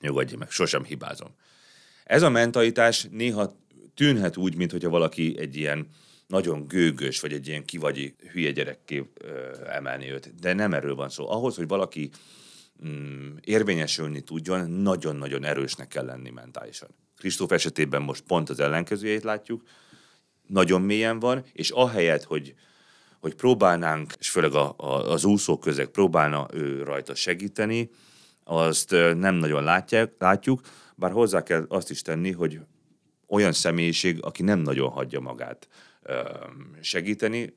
nyugodj 0.00 0.36
meg, 0.36 0.50
sosem 0.50 0.84
hibázom. 0.84 1.34
Ez 2.04 2.22
a 2.22 2.30
mentalitás 2.30 3.06
néha 3.10 3.56
tűnhet 3.94 4.36
úgy, 4.36 4.56
mintha 4.56 4.88
valaki 4.88 5.36
egy 5.38 5.56
ilyen 5.56 5.88
nagyon 6.28 6.66
gőgös, 6.66 7.20
vagy 7.20 7.32
egy 7.32 7.46
ilyen 7.46 7.64
kivagyi 7.64 8.14
hülye 8.32 8.50
gyerekké 8.50 9.10
emelni 9.66 10.10
őt. 10.10 10.34
De 10.40 10.52
nem 10.52 10.74
erről 10.74 10.94
van 10.94 11.08
szó. 11.08 11.30
Ahhoz, 11.30 11.56
hogy 11.56 11.68
valaki 11.68 12.10
mm, 12.86 13.36
érvényesülni 13.40 14.20
tudjon, 14.20 14.70
nagyon-nagyon 14.70 15.44
erősnek 15.44 15.88
kell 15.88 16.04
lenni 16.04 16.30
mentálisan. 16.30 16.88
Kristóf 17.16 17.50
esetében 17.50 18.02
most 18.02 18.22
pont 18.22 18.50
az 18.50 18.60
ellenkezőjét 18.60 19.22
látjuk, 19.22 19.62
nagyon 20.46 20.82
mélyen 20.82 21.18
van, 21.18 21.44
és 21.52 21.70
ahelyett, 21.70 22.24
hogy, 22.24 22.54
hogy 23.20 23.34
próbálnánk, 23.34 24.12
és 24.18 24.30
főleg 24.30 24.54
a, 24.54 24.74
a, 24.76 25.10
az 25.10 25.24
úszó 25.24 25.58
közeg 25.58 25.86
próbálna 25.86 26.46
ő 26.52 26.82
rajta 26.82 27.14
segíteni, 27.14 27.90
azt 28.44 28.90
nem 29.16 29.34
nagyon 29.34 29.64
látják, 29.64 30.12
látjuk, 30.18 30.60
bár 30.96 31.10
hozzá 31.10 31.42
kell 31.42 31.66
azt 31.68 31.90
is 31.90 32.02
tenni, 32.02 32.32
hogy 32.32 32.60
olyan 33.26 33.52
személyiség, 33.52 34.18
aki 34.22 34.42
nem 34.42 34.58
nagyon 34.58 34.90
hagyja 34.90 35.20
magát 35.20 35.68
segíteni. 36.80 37.54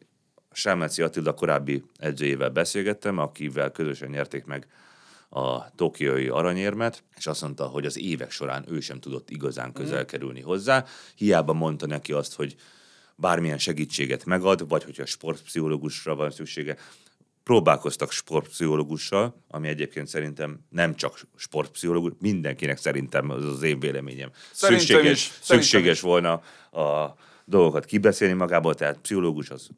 Selmeci 0.53 1.01
Attila 1.01 1.33
korábbi 1.33 1.83
edzőjével 1.97 2.49
beszélgettem, 2.49 3.17
akivel 3.17 3.71
közösen 3.71 4.09
nyerték 4.09 4.45
meg 4.45 4.67
a 5.29 5.75
tokiói 5.75 6.27
aranyérmet, 6.27 7.03
és 7.17 7.27
azt 7.27 7.41
mondta, 7.41 7.65
hogy 7.65 7.85
az 7.85 7.97
évek 7.97 8.31
során 8.31 8.65
ő 8.67 8.79
sem 8.79 8.99
tudott 8.99 9.29
igazán 9.29 9.73
közel 9.73 10.05
kerülni 10.05 10.41
hozzá. 10.41 10.85
Hiába 11.15 11.53
mondta 11.53 11.85
neki 11.85 12.11
azt, 12.11 12.33
hogy 12.33 12.55
bármilyen 13.15 13.57
segítséget 13.57 14.25
megad, 14.25 14.67
vagy 14.67 14.83
hogyha 14.83 15.05
sportpszichológusra 15.05 16.15
van 16.15 16.31
szüksége, 16.31 16.77
próbálkoztak 17.43 18.11
sportpszichológussal, 18.11 19.43
ami 19.47 19.67
egyébként 19.67 20.07
szerintem 20.07 20.59
nem 20.69 20.95
csak 20.95 21.27
sportpszichológus, 21.35 22.11
mindenkinek 22.19 22.77
szerintem 22.77 23.29
az 23.29 23.45
az 23.45 23.63
én 23.63 23.79
véleményem. 23.79 24.31
Szerintem 24.51 24.85
szükséges, 24.85 25.11
is, 25.11 25.31
szükséges 25.41 25.95
is. 25.95 26.01
volna 26.01 26.33
a 26.71 27.15
dolgokat 27.51 27.85
kibeszélni 27.85 28.33
magából, 28.33 28.75
tehát 28.75 28.97
pszichológus 28.97 29.49
az 29.49 29.69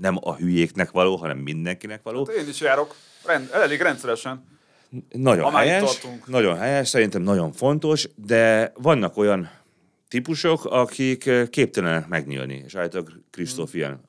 nem 0.00 0.18
a 0.20 0.34
hülyéknek 0.34 0.90
való, 0.90 1.16
hanem 1.16 1.38
mindenkinek 1.38 2.02
való. 2.02 2.26
Hát 2.26 2.36
Én 2.36 2.48
is 2.48 2.60
járok, 2.60 2.94
rend, 3.26 3.50
elég 3.52 3.80
rendszeresen. 3.80 4.44
Nagyon 5.12 5.44
Ha 5.44 5.50
már 5.50 5.64
itt 5.64 5.70
helyes, 5.70 6.06
nagyon 6.26 6.56
helyes, 6.56 6.88
szerintem 6.88 7.22
nagyon 7.22 7.52
fontos, 7.52 8.08
de 8.14 8.72
vannak 8.76 9.16
olyan 9.16 9.50
típusok, 10.08 10.64
akik 10.64 11.26
eh, 11.26 11.46
képtelenek 11.46 12.08
megnyílni, 12.08 12.62
és 12.66 12.74
állítólag 12.74 13.22
Kristóf 13.30 13.74
ilyen 13.74 14.00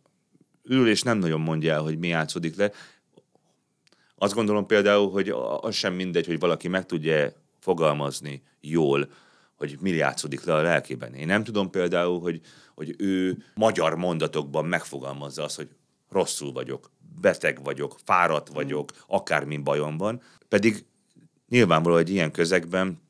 ül, 0.64 0.90
és 0.90 1.02
nem 1.02 1.18
nagyon 1.18 1.40
mondja 1.40 1.74
el, 1.74 1.82
hogy 1.82 1.98
mi 1.98 2.08
játszódik 2.08 2.56
le. 2.56 2.72
Azt 4.16 4.34
gondolom 4.34 4.66
például, 4.66 5.12
hogy 5.12 5.34
az 5.62 5.76
sem 5.76 5.94
mindegy, 5.94 6.26
hogy 6.26 6.40
valaki 6.40 6.68
meg 6.68 6.86
tudja 6.86 7.32
fogalmazni 7.60 8.44
jól, 8.62 9.10
hogy 9.60 9.78
mi 9.82 9.90
játszódik 9.90 10.44
le 10.44 10.54
a 10.54 10.62
lelkében. 10.62 11.14
Én 11.14 11.28
nem 11.28 11.44
tudom 11.44 11.70
például, 11.70 12.20
hogy, 12.20 12.42
hogy 12.76 12.96
ő 12.98 13.44
magyar 13.56 13.96
mondatokban 13.96 14.66
megfogalmazza 14.66 15.44
azt, 15.44 15.56
hogy 15.56 15.70
rosszul 16.10 16.52
vagyok, 16.52 16.92
beteg 17.22 17.64
vagyok, 17.64 17.96
fáradt 18.04 18.48
vagyok, 18.48 18.92
akármi 19.08 19.58
bajom 19.58 19.98
van. 19.98 20.22
Pedig 20.48 20.86
nyilvánvaló, 21.50 21.96
hogy 21.96 22.10
ilyen 22.10 22.32
közegben 22.32 23.02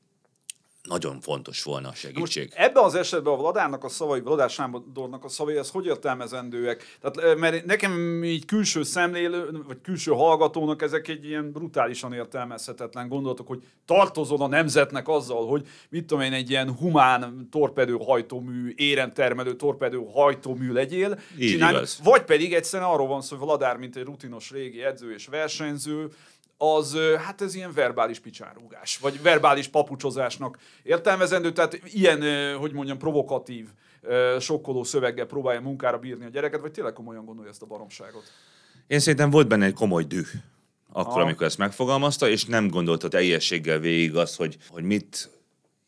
nagyon 0.83 1.19
fontos 1.19 1.63
volna 1.63 1.87
a 1.87 1.93
segítség. 1.93 2.43
Most 2.43 2.53
ebben 2.55 2.83
az 2.83 2.95
esetben 2.95 3.33
a 3.33 3.37
Vladárnak 3.37 3.83
a 3.83 3.89
szavai, 3.89 4.19
Vladár 4.21 4.49
Sándornak 4.49 5.23
a 5.23 5.29
szavai, 5.29 5.55
az 5.55 5.69
hogy 5.69 5.85
értelmezendőek? 5.85 6.97
Tehát, 7.01 7.37
mert 7.37 7.65
nekem 7.65 8.23
így 8.23 8.45
külső 8.45 8.83
szemlélő, 8.83 9.63
vagy 9.67 9.81
külső 9.81 10.11
hallgatónak 10.11 10.81
ezek 10.81 11.07
egy 11.07 11.25
ilyen 11.25 11.51
brutálisan 11.51 12.13
értelmezhetetlen 12.13 13.07
gondolatok, 13.07 13.47
hogy 13.47 13.63
tartozol 13.85 14.41
a 14.41 14.47
nemzetnek 14.47 15.07
azzal, 15.07 15.47
hogy 15.47 15.67
mit 15.89 16.05
tudom 16.05 16.23
én, 16.23 16.33
egy 16.33 16.49
ilyen 16.49 16.75
humán 16.75 17.47
torpedő 17.51 17.97
hajtómű, 18.05 18.73
éren 18.75 19.13
termelő 19.13 19.55
torpedő 19.55 20.01
hajtómű 20.13 20.71
legyél, 20.71 21.19
Így 21.39 21.49
csinálj, 21.49 21.75
igaz. 21.75 21.99
vagy 22.03 22.23
pedig 22.23 22.53
egyszerűen 22.53 22.89
arról 22.89 23.07
van 23.07 23.21
szó, 23.21 23.37
hogy 23.37 23.45
Vladár, 23.45 23.77
mint 23.77 23.95
egy 23.95 24.03
rutinos 24.03 24.51
régi 24.51 24.83
edző 24.83 25.13
és 25.13 25.27
versenyző, 25.27 26.09
az, 26.61 26.97
hát 27.25 27.41
ez 27.41 27.55
ilyen 27.55 27.73
verbális 27.73 28.19
picsárúgás, 28.19 28.97
vagy 28.97 29.21
verbális 29.21 29.67
papucsozásnak 29.67 30.57
értelmezendő, 30.83 31.51
tehát 31.51 31.81
ilyen, 31.83 32.21
hogy 32.57 32.71
mondjam, 32.71 32.97
provokatív, 32.97 33.67
sokkoló 34.39 34.83
szöveggel 34.83 35.25
próbálja 35.25 35.61
munkára 35.61 35.97
bírni 35.97 36.25
a 36.25 36.29
gyereket, 36.29 36.61
vagy 36.61 36.71
tényleg 36.71 36.93
komolyan 36.93 37.25
gondolja 37.25 37.51
ezt 37.51 37.61
a 37.61 37.65
baromságot. 37.65 38.23
Én 38.87 38.99
szerintem 38.99 39.29
volt 39.29 39.47
benne 39.47 39.65
egy 39.65 39.73
komoly 39.73 40.03
düh, 40.03 40.27
akkor, 40.91 41.11
Aha. 41.11 41.21
amikor 41.21 41.45
ezt 41.45 41.57
megfogalmazta, 41.57 42.29
és 42.29 42.45
nem 42.45 42.67
gondolta 42.67 43.07
teljességgel 43.07 43.79
végig 43.79 44.15
azt, 44.15 44.35
hogy, 44.35 44.57
hogy 44.69 44.83
mit 44.83 45.29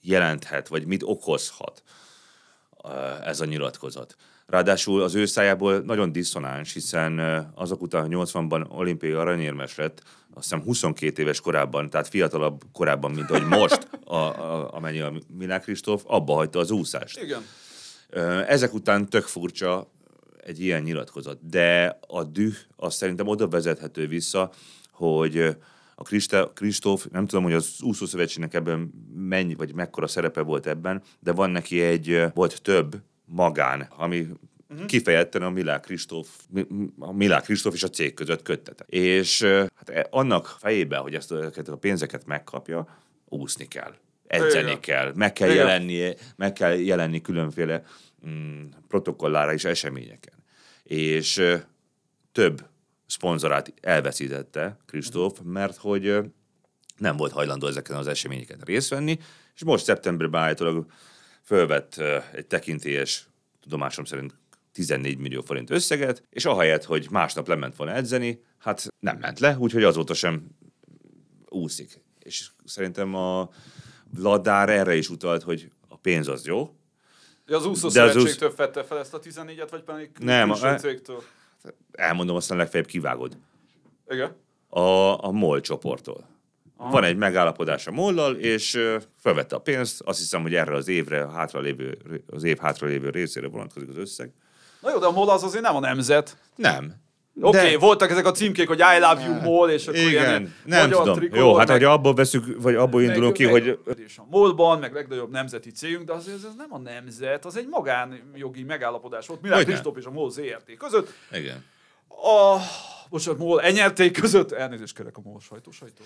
jelenthet, 0.02 0.68
vagy 0.68 0.86
mit 0.86 1.04
okozhat 1.04 1.84
ez 3.24 3.40
a 3.40 3.46
nyilatkozat. 3.46 4.16
Ráadásul 4.46 5.02
az 5.02 5.16
ő 5.16 5.26
szájából 5.26 5.80
nagyon 5.80 6.12
diszonáns, 6.12 6.74
hiszen 6.74 7.20
azok 7.56 7.82
után, 7.82 8.02
hogy 8.02 8.30
80-ban 8.30 8.70
olimpiai 8.70 9.12
aranyérmes 9.12 9.76
lett, 9.76 10.04
azt 10.34 10.50
hiszem 10.50 10.64
22 10.66 11.22
éves 11.22 11.40
korában, 11.40 11.90
tehát 11.90 12.08
fiatalabb 12.08 12.62
korában, 12.72 13.12
mint 13.12 13.30
ahogy 13.30 13.48
most, 13.48 13.88
a, 14.06 14.16
a, 14.16 14.74
amennyi 14.74 15.00
a 15.00 15.14
Milák 15.38 15.62
Kristóf, 15.62 16.04
abba 16.06 16.34
hagyta 16.34 16.60
az 16.60 16.72
úszást. 16.72 17.22
Igen. 17.22 17.42
Ezek 18.48 18.74
után 18.74 19.10
tök 19.10 19.24
furcsa 19.24 19.92
egy 20.44 20.60
ilyen 20.60 20.82
nyilatkozat, 20.82 21.48
de 21.48 22.00
a 22.08 22.24
düh 22.24 22.56
azt 22.76 22.98
szerintem 22.98 23.28
oda 23.28 23.48
vezethető 23.48 24.08
vissza, 24.08 24.52
hogy 24.92 25.58
a 25.96 26.04
Krista, 26.04 26.52
Kristóf, 26.56 27.06
nem 27.12 27.26
tudom, 27.28 27.44
hogy 27.44 27.54
az 27.54 27.76
úszószövetségnek 27.82 28.54
ebben 28.54 28.92
mennyi, 29.16 29.56
vagy 29.56 29.74
mekkora 29.74 30.08
szerepe 30.08 30.42
volt 30.42 30.68
ebben, 30.68 31.02
de 31.20 31.32
van 31.32 31.50
neki 31.50 31.82
egy, 31.82 32.24
volt 32.34 32.62
több 32.62 33.02
magán, 33.26 33.88
ami 33.98 34.28
uh-huh. 34.72 34.86
kifejezetten 34.86 35.42
a 35.42 35.50
Milák 35.50 35.82
Kristóf, 35.82 36.28
a 37.00 37.12
Milák 37.12 37.44
Kristóf 37.44 37.74
és 37.74 37.84
a 37.84 37.90
cég 37.90 38.14
között 38.14 38.42
köttete. 38.42 38.86
És 38.88 39.42
hát 39.76 39.90
e- 39.90 40.08
annak 40.10 40.56
fejében, 40.60 41.02
hogy 41.02 41.16
ezt 41.16 41.32
a, 41.32 41.78
pénzeket 41.80 42.26
megkapja, 42.26 42.88
úszni 43.26 43.68
kell. 43.68 43.94
Edzeni 44.28 44.68
Igen. 44.68 44.80
kell, 44.80 45.12
meg 45.16 45.34
kell 45.34 45.50
Igen. 45.50 45.66
jelenni, 45.66 46.14
meg 46.36 46.54
kell 46.54 46.74
jelenni 46.74 47.22
különféle 47.22 47.84
mm, 48.28 48.66
protokollára 48.88 49.54
és 49.54 49.64
eseményeken. 49.64 50.34
És 50.84 51.44
több 52.32 52.66
szponzorát 53.06 53.74
elveszítette 53.82 54.78
Kristóf, 54.86 55.40
mert 55.44 55.78
hogy 55.78 56.20
nem 56.98 57.18
volt 57.18 57.32
hajlandó 57.32 57.68
ezeken 57.68 57.96
az 57.96 58.08
eseményeken 58.08 58.60
részt 58.66 58.90
venni, 58.90 59.20
és 59.56 59.64
most 59.64 59.84
szeptemberben 59.84 60.42
állítólag 60.42 60.86
fölvett 61.44 61.98
egy 62.34 62.46
tekintélyes, 62.46 63.28
tudomásom 63.62 64.06
szerint 64.06 64.34
14 64.72 65.18
millió 65.18 65.42
forint 65.42 65.70
összeget, 65.70 66.24
és 66.30 66.46
ahelyett, 66.46 66.84
hogy 66.84 67.08
másnap 67.12 67.48
lement 67.48 67.76
volna 67.76 67.94
edzeni, 67.94 68.42
hát 68.58 68.88
nem 69.00 69.18
ment 69.18 69.40
le, 69.40 69.58
úgyhogy 69.58 69.84
azóta 69.84 70.14
sem 70.14 70.48
úszik. 71.50 72.02
És 72.20 72.50
szerintem 72.66 73.16
a 73.16 73.50
Vladár 74.18 74.70
erre 74.70 74.96
is 74.96 75.10
utalt, 75.10 75.44
hogy 75.44 75.72
a 75.88 75.98
pénz 75.98 76.28
az 76.28 76.46
jó, 76.46 76.76
Ja, 77.48 77.58
az 77.58 77.66
úszó 77.66 77.90
De 77.90 78.02
az 78.02 78.12
szövetségtől 78.12 78.50
fette 78.50 78.84
fel 78.84 79.00
ezt 79.00 79.14
a 79.14 79.20
14-et, 79.20 79.68
vagy 79.70 79.84
pedig 79.84 80.10
Nem, 80.20 80.52
a- 80.52 80.76
cégtől? 80.76 81.24
elmondom, 81.92 82.36
aztán 82.36 82.58
legfeljebb 82.58 82.90
kivágod. 82.90 83.38
Igen. 84.10 84.36
A, 84.70 85.26
a 85.26 85.32
MOL 85.32 85.62
csoporttól. 85.62 86.30
Van 86.78 87.04
egy 87.04 87.16
megállapodás 87.18 87.88
a 87.88 87.92
mollal, 87.92 88.36
és 88.36 88.80
felvette 89.18 89.56
a 89.56 89.60
pénzt, 89.60 90.02
azt 90.02 90.20
hiszem, 90.20 90.42
hogy 90.42 90.56
erre 90.56 90.76
az 90.76 90.88
évre, 90.88 91.28
hátralévő, 91.28 91.98
az 92.28 92.44
év 92.44 92.58
hátralévő 92.58 93.10
részére 93.10 93.48
vonatkozik 93.48 93.90
az 93.90 93.98
összeg. 93.98 94.34
Na 94.82 94.90
jó, 94.92 94.98
de 94.98 95.06
a 95.06 95.12
MOL 95.12 95.30
az 95.30 95.44
azért 95.44 95.64
nem 95.64 95.76
a 95.76 95.80
nemzet. 95.80 96.38
Nem. 96.56 97.00
Oké, 97.42 97.58
De- 97.58 97.64
okay, 97.64 97.76
voltak 97.76 98.10
ezek 98.12 98.26
a 98.26 98.32
címkék, 98.32 98.68
hogy 98.68 98.80
I 98.80 99.00
love 99.00 99.22
you 99.24 99.42
MOL, 99.42 99.70
és 99.70 99.88
akkor 99.88 100.00
ilyen 100.00 100.10
Igen, 100.26 100.54
nem 100.66 100.82
magyar 100.82 101.00
tudom. 101.00 101.16
trikó, 101.16 101.36
Jó, 101.36 101.56
hát 101.56 101.68
meg- 101.68 101.78
hogy 101.78 101.86
abból 101.86 102.14
veszük, 102.14 102.62
vagy 102.62 102.76
abból 102.76 103.02
indulunk 103.02 103.34
ki, 103.34 103.44
meg, 103.44 103.52
hogy 103.52 103.80
És 104.06 104.18
a 104.18 104.26
MOL-ban, 104.30 104.80
meg 104.80 104.94
legnagyobb 104.94 105.32
nemzeti 105.32 105.72
cégünk, 105.72 106.06
de 106.06 106.14
azért 106.14 106.36
ez 106.36 106.56
nem 106.58 106.74
a 106.74 106.78
nemzet, 106.78 107.46
az 107.46 107.58
egy 107.58 107.68
magánjogi 107.68 108.64
megállapodás 108.64 109.28
volt 109.28 109.42
Milán. 109.42 109.64
Kristóf 109.64 109.98
és 109.98 110.06
a 110.06 110.12
MOL 110.12 110.32
ZRT 110.32 110.78
között. 110.78 111.14
igen. 111.32 111.66
A, 112.08 112.58
bocsánat, 113.10 113.40
MOL 113.40 113.62
NRT 113.72 114.12
között, 114.12 114.52
elnézést 114.52 114.96
kérek 114.96 115.18
a 115.18 115.22
MOL 115.24 115.40
sajtó, 115.40 115.72
sajtó. 115.72 116.04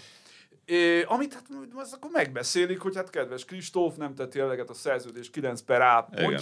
É, 0.66 1.02
amit 1.02 1.34
hát 1.34 1.44
az 1.76 1.94
akkor 1.94 2.10
megbeszélik, 2.14 2.80
hogy 2.80 2.96
hát 2.96 3.10
kedves 3.10 3.46
Kristóf 3.46 3.96
nem 3.96 4.16
tett 4.16 4.36
eleget 4.36 4.70
a 4.70 4.74
szerződés 4.74 5.30
9 5.30 5.62
per 5.62 5.82
A 5.82 6.08
Igen. 6.12 6.40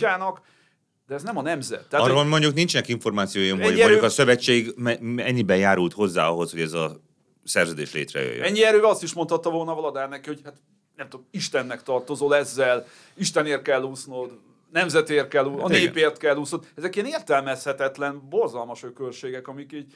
De 1.07 1.13
ez 1.15 1.23
nem 1.23 1.37
a 1.37 1.41
nemzet. 1.41 1.87
Tehát, 1.87 2.05
Arról 2.05 2.17
hogy 2.21 2.29
mondjuk 2.29 2.53
nincsenek 2.53 2.87
információim, 2.87 3.49
hogy 3.55 3.59
Egy 3.59 3.65
mondjuk 3.65 3.87
erő- 3.89 4.01
a 4.01 4.09
szövetség 4.09 4.75
ennyiben 5.17 5.57
járult 5.57 5.93
hozzá 5.93 6.27
ahhoz, 6.27 6.51
hogy 6.51 6.61
ez 6.61 6.73
a 6.73 6.99
szerződés 7.43 7.93
létrejöjjön. 7.93 8.43
Ennyi 8.43 8.63
erővel 8.63 8.89
azt 8.89 9.03
is 9.03 9.13
mondhatta 9.13 9.49
volna 9.49 9.75
Vladár 9.75 10.09
neki, 10.09 10.27
hogy 10.29 10.41
hát 10.43 10.55
nem 10.95 11.09
tudom, 11.09 11.27
Istennek 11.31 11.83
tartozol 11.83 12.35
ezzel, 12.35 12.85
Istenért 13.15 13.61
kell 13.61 13.83
úsznod, 13.83 14.31
nemzetért 14.71 15.27
kell 15.27 15.45
a 15.45 15.69
Igen. 15.69 15.69
népért 15.81 16.17
kell 16.17 16.35
úsznod. 16.35 16.65
Ezek 16.75 16.95
ilyen 16.95 17.07
értelmezhetetlen, 17.07 18.21
borzalmas 18.29 18.83
ökölségek, 18.83 19.47
amik 19.47 19.71
így 19.71 19.93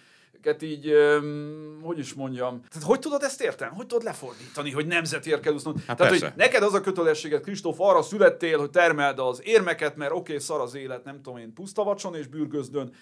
így, 0.61 0.93
hogy 1.81 1.99
is 1.99 2.13
mondjam, 2.13 2.61
tehát 2.69 2.87
hogy 2.87 2.99
tudod 2.99 3.23
ezt 3.23 3.41
érteni? 3.41 3.75
Hogy 3.75 3.87
tudod 3.87 4.03
lefordítani, 4.03 4.71
hogy 4.71 4.87
nemzetért 4.87 5.41
kell 5.41 5.53
úsznod? 5.53 5.75
Hát 5.87 5.97
tehát, 5.97 6.19
hogy 6.19 6.31
neked 6.35 6.63
az 6.63 6.73
a 6.73 6.81
kötelességed, 6.81 7.41
Kristóf, 7.41 7.79
arra 7.79 8.01
születtél, 8.01 8.59
hogy 8.59 8.69
termeld 8.69 9.19
az 9.19 9.41
érmeket, 9.43 9.95
mert 9.95 10.11
oké, 10.11 10.19
okay, 10.19 10.39
szar 10.39 10.61
az 10.61 10.75
élet, 10.75 11.03
nem 11.03 11.15
tudom 11.15 11.37
én, 11.37 11.53
pusztavacson 11.53 12.15
és 12.15 12.27
bürgözdön, 12.27 12.93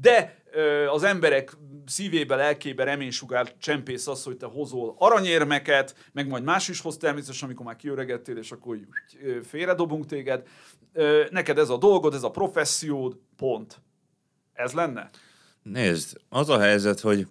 de 0.00 0.42
az 0.90 1.02
emberek 1.02 1.56
szívébe, 1.86 2.36
lelkébe 2.36 2.84
reménysugár 2.84 3.56
csempész 3.58 4.06
az, 4.06 4.22
hogy 4.22 4.36
te 4.36 4.46
hozol 4.46 4.94
aranyérmeket, 4.98 5.94
meg 6.12 6.28
majd 6.28 6.44
más 6.44 6.68
is 6.68 6.80
hoz 6.80 6.96
természetesen, 6.96 7.48
amikor 7.48 7.66
már 7.66 7.76
kiöregettél, 7.76 8.36
és 8.36 8.52
akkor 8.52 8.76
úgy, 8.76 8.86
félredobunk 9.42 10.06
téged. 10.06 10.46
Neked 11.30 11.58
ez 11.58 11.68
a 11.68 11.76
dolgod, 11.76 12.14
ez 12.14 12.22
a 12.22 12.30
professziód, 12.30 13.16
pont. 13.36 13.80
Ez 14.52 14.72
lenne? 14.72 15.10
Nézd, 15.62 16.20
az 16.28 16.48
a 16.48 16.58
helyzet, 16.58 17.00
hogy 17.00 17.26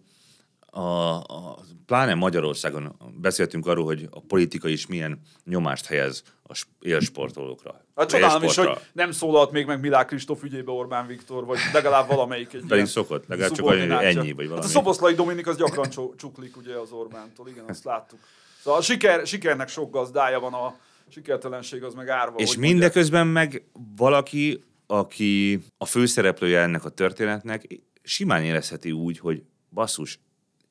a, 0.72 0.80
a, 1.16 1.60
pláne 1.86 2.14
Magyarországon 2.14 2.96
beszéltünk 3.22 3.68
arról, 3.68 3.86
hogy 3.86 4.08
a 4.12 4.20
politika 4.20 4.68
is 4.68 4.88
milyen 4.88 5.20
nyomást 5.46 5.86
helyez 5.86 6.24
a 6.44 6.54
sp- 6.54 6.70
élsportolókra. 6.80 7.86
Hát 7.96 8.10
csodálom 8.10 8.44
is, 8.44 8.56
hogy 8.56 8.70
nem 8.94 9.12
szólalt 9.12 9.52
még 9.52 9.66
meg 9.66 9.80
Milák 9.80 10.08
Kristóf 10.08 10.44
ügyébe 10.44 10.72
Orbán 10.72 11.08
Viktor, 11.08 11.46
vagy 11.46 11.58
legalább 11.74 12.08
valamelyik 12.08 12.54
egy 12.54 12.64
Pedig 12.68 12.86
szokott, 12.86 13.28
legalább 13.28 13.52
csak 13.52 13.66
annyi, 13.66 13.80
ennyi, 13.82 14.32
vagy 14.32 14.46
Hát 14.46 14.48
valami. 14.48 14.66
a 14.66 14.70
Szoboszlai 14.70 15.14
Dominik 15.14 15.48
az 15.48 15.58
gyakran 15.58 15.90
csuklik 16.18 16.58
ugye 16.58 16.76
az 16.76 16.92
Orbántól, 16.92 17.48
igen, 17.48 17.66
azt 17.68 17.84
láttuk. 17.84 18.20
Szóval 18.64 18.80
a 18.80 18.84
siker, 18.84 19.28
sikernek 19.28 19.68
sok 19.68 19.92
gazdája 19.92 20.40
van, 20.40 20.54
a 20.54 20.76
sikertelenség 21.10 21.84
az 21.84 21.94
meg 21.94 22.10
árva. 22.10 22.38
És 22.38 22.58
mindeközben 22.58 23.28
meg 23.28 23.64
valaki, 23.96 24.64
aki 24.88 25.60
a 25.78 25.86
főszereplője 25.86 26.60
ennek 26.60 26.86
a 26.86 26.90
történetnek, 26.90 27.68
simán 28.10 28.44
érezheti 28.44 28.92
úgy, 28.92 29.20
hogy 29.20 29.44
basszus, 29.74 30.20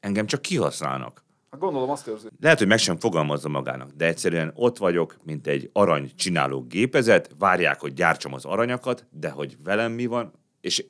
engem 0.00 0.26
csak 0.26 0.42
kihasználnak. 0.42 1.24
Hát 1.50 1.60
gondolom 1.60 1.90
azt 1.90 2.06
érzi. 2.06 2.28
Lehet, 2.40 2.58
hogy 2.58 2.66
meg 2.66 2.78
sem 2.78 2.98
fogalmazza 2.98 3.48
magának, 3.48 3.90
de 3.90 4.06
egyszerűen 4.06 4.52
ott 4.54 4.78
vagyok, 4.78 5.16
mint 5.24 5.46
egy 5.46 5.70
arany 5.72 6.10
csináló 6.14 6.62
gépezet, 6.62 7.30
várják, 7.38 7.80
hogy 7.80 7.92
gyártsam 7.92 8.32
az 8.32 8.44
aranyakat, 8.44 9.06
de 9.10 9.30
hogy 9.30 9.56
velem 9.64 9.92
mi 9.92 10.06
van, 10.06 10.32
és 10.60 10.84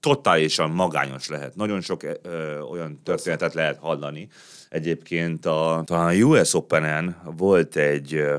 totálisan 0.00 0.70
magányos 0.70 1.28
lehet. 1.28 1.54
Nagyon 1.54 1.80
sok 1.80 2.02
ö, 2.22 2.58
olyan 2.58 3.02
történetet 3.02 3.54
lehet 3.54 3.78
hallani. 3.78 4.28
Egyébként 4.68 5.46
a, 5.46 5.82
talán 5.86 6.06
a 6.06 6.24
US 6.24 6.54
Open-en 6.54 7.22
volt 7.36 7.76
egy 7.76 8.14
ö, 8.14 8.36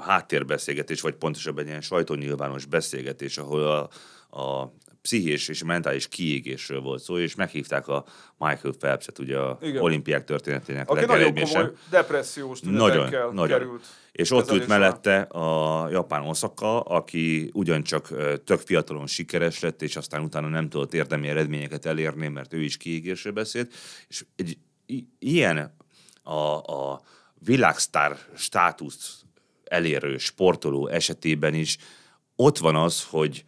háttérbeszélgetés, 0.00 1.00
vagy 1.00 1.14
pontosabban 1.14 1.62
egy 1.62 1.68
ilyen 1.68 1.80
sajtónyilvános 1.80 2.64
beszélgetés, 2.64 3.38
ahol 3.38 3.62
a, 3.62 3.88
a 4.40 4.72
pszichés 5.04 5.48
és 5.48 5.64
mentális 5.64 6.08
kiégésről 6.08 6.80
volt 6.80 7.02
szó, 7.02 7.18
és 7.18 7.34
meghívták 7.34 7.88
a 7.88 8.04
Michael 8.38 8.74
Phelps-et, 8.78 9.18
ugye 9.18 9.38
a 9.38 9.58
Igen. 9.62 9.82
olimpiák 9.82 10.24
történetének 10.24 10.90
Aki 10.90 11.04
nagyon 11.04 11.34
komoly 11.34 11.70
depressziós 11.90 12.60
Nagyon, 12.60 13.32
nagyon. 13.32 13.58
került. 13.58 13.84
És 14.12 14.30
ott 14.30 14.50
ült 14.50 14.66
mellette 14.66 15.20
a 15.20 15.88
japán 15.90 16.22
Osaka, 16.22 16.80
aki 16.80 17.50
ugyancsak 17.52 18.08
tök 18.44 18.60
fiatalon 18.60 19.06
sikeres 19.06 19.60
lett, 19.60 19.82
és 19.82 19.96
aztán 19.96 20.22
utána 20.22 20.48
nem 20.48 20.68
tudott 20.68 20.94
érdemi 20.94 21.28
eredményeket 21.28 21.86
elérni, 21.86 22.28
mert 22.28 22.52
ő 22.52 22.62
is 22.62 22.76
kiégésről 22.76 23.32
beszélt. 23.32 23.74
És 24.08 24.24
egy 24.36 24.58
ilyen 25.18 25.76
a, 26.22 26.56
a 26.56 27.02
világsztár 27.38 28.16
státuszt 28.36 29.12
elérő 29.64 30.16
sportoló 30.16 30.88
esetében 30.88 31.54
is 31.54 31.76
ott 32.36 32.58
van 32.58 32.76
az, 32.76 33.04
hogy 33.04 33.44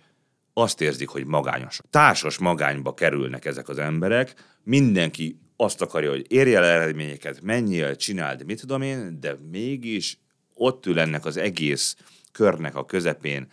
azt 0.59 0.81
érzik, 0.81 1.09
hogy 1.09 1.25
magányos. 1.25 1.81
Társas 1.91 2.39
magányba 2.39 2.95
kerülnek 2.95 3.45
ezek 3.45 3.69
az 3.69 3.79
emberek, 3.79 4.35
mindenki 4.63 5.41
azt 5.57 5.83
akarja, 5.83 6.11
hogy 6.11 6.25
érje 6.29 6.59
el 6.59 6.65
eredményeket, 6.65 7.41
menjél, 7.41 7.97
csináld, 7.97 8.45
mit 8.45 8.61
tudom 8.61 8.83
én, 8.83 9.21
de 9.21 9.37
mégis 9.51 10.19
ott 10.55 10.87
ül 10.87 11.01
ennek 11.01 11.25
az 11.25 11.37
egész 11.37 11.97
körnek 12.33 12.77
a 12.77 12.85
közepén 12.85 13.53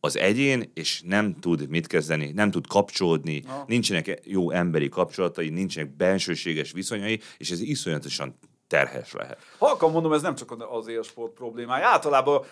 az 0.00 0.16
egyén, 0.16 0.70
és 0.74 1.02
nem 1.04 1.34
tud 1.34 1.68
mit 1.68 1.86
kezdeni, 1.86 2.30
nem 2.32 2.50
tud 2.50 2.66
kapcsolódni, 2.66 3.42
Na. 3.46 3.64
nincsenek 3.66 4.20
jó 4.24 4.50
emberi 4.50 4.88
kapcsolatai, 4.88 5.48
nincsenek 5.48 5.96
bensőséges 5.96 6.72
viszonyai, 6.72 7.20
és 7.36 7.50
ez 7.50 7.60
iszonyatosan 7.60 8.38
terhes 8.66 9.12
lehet. 9.12 9.38
Halkan 9.58 9.90
mondom, 9.90 10.12
ez 10.12 10.22
nem 10.22 10.34
csak 10.34 10.70
az 10.70 10.88
élsport 10.88 11.32
problémája. 11.32 11.86
Általában 11.86 12.44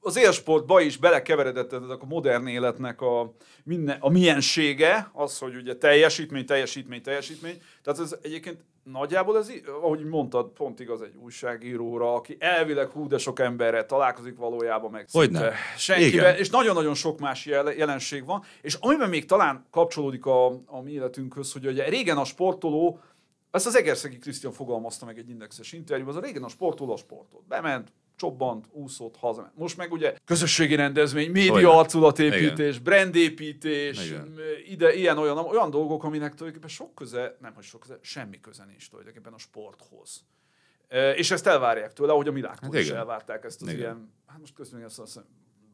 az 0.00 0.16
élsportba 0.16 0.80
is 0.80 0.96
belekeveredett 0.96 1.72
ez 1.72 1.80
a 1.80 1.98
modern 2.08 2.46
életnek 2.46 3.00
a, 3.00 3.32
minden, 3.64 3.96
a 4.00 4.08
miensége, 4.08 5.10
az, 5.12 5.38
hogy 5.38 5.54
ugye 5.54 5.76
teljesítmény, 5.76 6.46
teljesítmény, 6.46 7.02
teljesítmény. 7.02 7.62
Tehát 7.82 8.00
ez 8.00 8.16
egyébként 8.22 8.64
nagyjából 8.82 9.38
ez, 9.38 9.52
ahogy 9.82 10.04
mondtad, 10.04 10.48
pont 10.48 10.80
igaz 10.80 11.00
egy 11.00 11.14
újságíróra, 11.16 12.14
aki 12.14 12.36
elvileg 12.38 12.88
hú, 12.88 13.06
de 13.08 13.18
sok 13.18 13.38
emberrel 13.38 13.86
találkozik 13.86 14.36
valójában 14.36 14.90
meg. 14.90 15.06
Hogy 15.12 15.30
nem. 15.30 15.52
Senkivel, 15.76 16.28
Igen. 16.28 16.36
és 16.36 16.50
nagyon-nagyon 16.50 16.94
sok 16.94 17.18
más 17.18 17.46
jel- 17.46 17.76
jelenség 17.76 18.24
van. 18.24 18.44
És 18.62 18.74
amiben 18.74 19.08
még 19.08 19.26
talán 19.26 19.66
kapcsolódik 19.70 20.26
a, 20.26 20.46
a 20.66 20.80
mi 20.82 20.92
életünkhöz, 20.92 21.52
hogy 21.52 21.66
ugye 21.66 21.88
régen 21.88 22.16
a 22.16 22.24
sportoló, 22.24 23.00
ezt 23.50 23.66
az 23.66 23.76
Egerszegi 23.76 24.18
Krisztián 24.18 24.52
fogalmazta 24.52 25.06
meg 25.06 25.18
egy 25.18 25.28
indexes 25.28 25.72
interjúban, 25.72 26.16
az 26.16 26.22
a 26.22 26.24
régen 26.26 26.42
a 26.42 26.48
sportoló 26.48 26.92
a 26.92 26.96
sportot. 26.96 27.42
Bement, 27.48 27.92
csobbant, 28.18 28.66
úszott, 28.70 29.16
hazament. 29.16 29.56
Most 29.56 29.76
meg 29.76 29.92
ugye 29.92 30.14
közösségi 30.24 30.74
rendezvény, 30.74 31.30
média 31.30 31.76
arculatépítés, 31.76 32.78
brandépítés, 32.78 34.06
Igen. 34.06 34.34
ide, 34.68 34.94
ilyen, 34.94 35.18
olyan, 35.18 35.38
olyan 35.38 35.70
dolgok, 35.70 36.04
aminek 36.04 36.34
tulajdonképpen 36.34 36.74
sok 36.76 36.94
köze, 36.94 37.36
nem 37.40 37.54
hogy 37.54 37.64
sok 37.64 37.80
köze, 37.80 37.98
semmi 38.00 38.40
köze 38.40 38.64
nincs 38.64 38.88
tulajdonképpen 38.88 39.32
a 39.32 39.38
sporthoz. 39.38 40.24
E, 40.88 41.10
és 41.12 41.30
ezt 41.30 41.46
elvárják 41.46 41.92
tőle, 41.92 42.12
ahogy 42.12 42.28
a 42.28 42.32
világtól 42.32 42.70
Hát 42.72 42.82
is 42.82 42.90
elvárták 42.90 43.44
ezt 43.44 43.62
az 43.62 43.68
Igen. 43.68 43.80
ilyen, 43.80 44.12
hát 44.26 44.38
most 44.40 44.54
közben 44.54 44.82
ezt 44.84 44.98
azt 44.98 45.12
hiszem, 45.12 45.24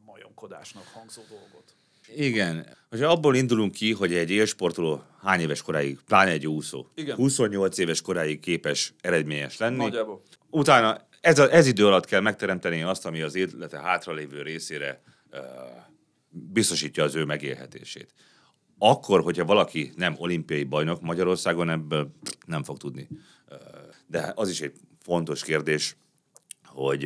majomkodásnak 0.05 0.83
hangzó 0.93 1.21
dolgot. 1.29 1.75
Igen. 2.15 2.67
Hogyha 2.89 3.07
abból 3.07 3.35
indulunk 3.35 3.71
ki, 3.71 3.93
hogy 3.93 4.13
egy 4.13 4.29
élsportoló 4.31 5.01
hány 5.21 5.39
éves 5.39 5.61
koráig, 5.61 5.99
pláne 6.05 6.31
egy 6.31 6.47
úszó, 6.47 6.87
Igen. 6.95 7.15
28 7.15 7.77
éves 7.77 8.01
koráig 8.01 8.39
képes 8.39 8.93
eredményes 9.01 9.57
lenni, 9.57 9.77
Nagyjából. 9.77 10.21
utána 10.49 11.07
ez, 11.25 11.39
a, 11.39 11.53
ez 11.53 11.67
idő 11.67 11.85
alatt 11.87 12.05
kell 12.05 12.21
megteremteni 12.21 12.81
azt, 12.81 13.05
ami 13.05 13.21
az 13.21 13.35
élete 13.35 13.79
hátralévő 13.79 14.41
részére 14.41 15.01
uh, 15.31 15.39
biztosítja 16.29 17.03
az 17.03 17.15
ő 17.15 17.25
megélhetését. 17.25 18.13
Akkor, 18.77 19.21
hogyha 19.21 19.45
valaki 19.45 19.91
nem 19.95 20.15
olimpiai 20.17 20.63
bajnok 20.63 21.01
Magyarországon, 21.01 21.69
ebből 21.69 22.11
nem 22.45 22.63
fog 22.63 22.77
tudni. 22.77 23.07
De 24.07 24.31
az 24.35 24.49
is 24.49 24.61
egy 24.61 24.73
fontos 25.01 25.43
kérdés, 25.43 25.97
hogy 26.65 27.05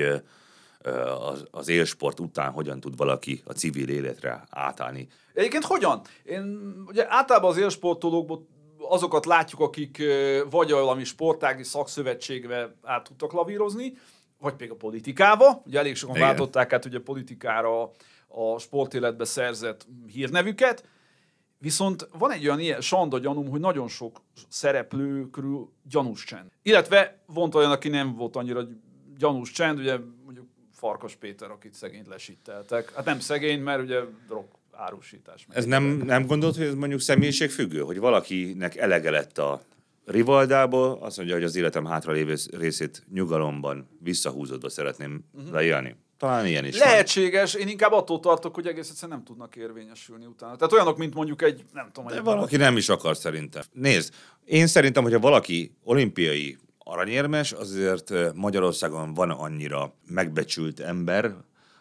az, 1.20 1.48
az 1.52 1.68
élsport 1.68 2.20
után 2.20 2.52
hogyan 2.52 2.80
tud 2.80 2.98
valaki 2.98 3.42
a 3.46 3.52
civil 3.52 3.90
életre 3.90 4.44
átállni. 4.50 5.08
Egyébként 5.34 5.64
hogyan? 5.64 6.02
Én 6.24 6.74
ugye 6.86 7.06
általában 7.10 7.50
az 7.50 7.58
élsportolókból 7.58 8.48
azokat 8.90 9.26
látjuk, 9.26 9.62
akik 9.62 10.04
vagy 10.50 10.72
valami 10.72 11.04
sportági 11.04 11.64
szakszövetségbe 11.64 12.76
át 12.84 13.04
tudtak 13.04 13.32
lavírozni, 13.32 13.94
vagy 14.38 14.54
pedig 14.54 14.72
a 14.72 14.76
politikába. 14.76 15.62
Ugye 15.66 15.80
elég 15.80 15.96
sokan 15.96 16.16
Igen. 16.16 16.28
váltották 16.28 16.74
át 16.74 16.86
ugye 16.86 17.00
politikára 17.00 17.92
a 18.28 18.60
sportéletbe 18.60 19.26
szerzett 19.26 19.88
hírnevüket. 20.08 20.84
Viszont 21.58 22.08
van 22.18 22.32
egy 22.32 22.46
olyan 22.46 22.60
ilyen 22.60 22.82
sanda 22.82 23.20
gyanúm, 23.20 23.50
hogy 23.50 23.60
nagyon 23.60 23.88
sok 23.88 24.22
szereplő 24.50 25.30
körül 25.30 25.72
gyanús 25.90 26.24
csend. 26.24 26.52
Illetve 26.62 27.20
volt 27.26 27.56
olyan, 27.56 27.72
aki 27.72 27.90
nem 27.90 28.16
volt 28.16 28.36
annyira 28.36 28.62
gyanús 29.18 29.52
csend, 29.52 29.80
ugye 29.80 29.98
mondjuk 30.24 30.48
Farkas 30.74 31.16
Péter, 31.16 31.52
akit 31.52 31.74
szegényt 31.74 32.08
lesitteltek. 32.08 32.94
Hát 32.94 33.06
nem 33.06 33.20
szegény, 33.20 33.62
mert 33.62 33.82
ugye 33.82 34.00
drog 34.28 34.46
árusítás. 34.80 35.46
Ez 35.50 35.66
nem, 35.66 35.84
nem 35.84 36.26
gondolt, 36.26 36.56
hogy 36.56 36.66
ez 36.66 36.74
mondjuk 36.74 37.02
személyiségfüggő? 37.02 37.80
Hogy 37.80 38.00
valakinek 38.00 38.76
elege 38.76 39.10
lett 39.10 39.38
a 39.38 39.62
rivaldából, 40.06 40.98
azt 41.02 41.18
mondja, 41.18 41.36
hogy 41.36 41.44
az 41.44 41.56
életem 41.56 41.86
hátralévő 41.86 42.36
részét 42.52 43.04
nyugalomban, 43.14 43.90
visszahúzódva 44.00 44.70
szeretném 44.70 45.24
uh-huh. 45.34 45.52
leélni. 45.52 45.96
Talán 46.18 46.46
ilyen 46.46 46.66
is 46.66 46.80
van. 46.80 46.88
Lehetséges, 46.88 47.54
én 47.54 47.68
inkább 47.68 47.92
attól 47.92 48.20
tartok, 48.20 48.56
hogy 48.56 48.68
egész 48.68 48.90
egyszerűen 48.90 49.18
nem 49.18 49.26
tudnak 49.26 49.56
érvényesülni 49.56 50.26
utána. 50.26 50.56
Tehát 50.56 50.74
olyanok, 50.74 50.98
mint 50.98 51.14
mondjuk 51.14 51.42
egy, 51.42 51.64
nem 51.74 51.90
tudom, 51.92 52.10
De 52.10 52.22
valaki 52.22 52.58
nem 52.58 52.78
is 52.78 52.90
akar 52.90 53.18
szerintem. 53.18 53.64
Nézd, 53.72 54.14
én 54.46 54.68
szerintem, 54.68 55.04
hogyha 55.04 55.20
valaki 55.20 55.72
olimpiai 55.84 56.58
aranyérmes, 56.78 57.52
azért 57.52 58.14
Magyarországon 58.34 59.14
van 59.14 59.30
annyira 59.30 59.94
megbecsült 60.08 60.80
ember, 60.80 61.36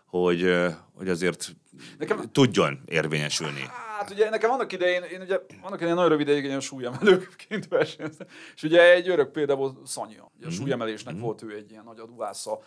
hogy, 0.08 0.54
hogy 0.94 1.08
azért 1.08 1.54
Nekem- 1.98 2.32
tudjon 2.32 2.80
érvényesülni. 2.86 3.60
Hát 3.98 4.10
ugye 4.10 4.30
nekem 4.30 4.50
annak 4.50 4.72
idején, 4.72 5.02
én 5.02 5.20
ugye 5.20 5.40
annak 5.60 5.78
idején 5.78 5.94
nagyon 5.94 6.10
rövid 6.10 6.28
ideig 6.28 6.44
ilyen 6.44 6.60
súlyemelőként 6.60 7.68
versenyeztem, 7.78 8.26
és 8.54 8.62
ugye 8.62 8.92
egy 8.92 9.08
örök 9.08 9.30
példa 9.32 9.54
volt 9.54 9.86
Szanya. 9.86 10.30
Ugye 10.36 10.46
a 10.46 10.50
súlyemelésnek 10.50 11.18
volt 11.18 11.42
ő 11.42 11.54
egy 11.54 11.70
ilyen 11.70 11.84
nagy 11.84 11.98
aduvásza. 11.98 12.60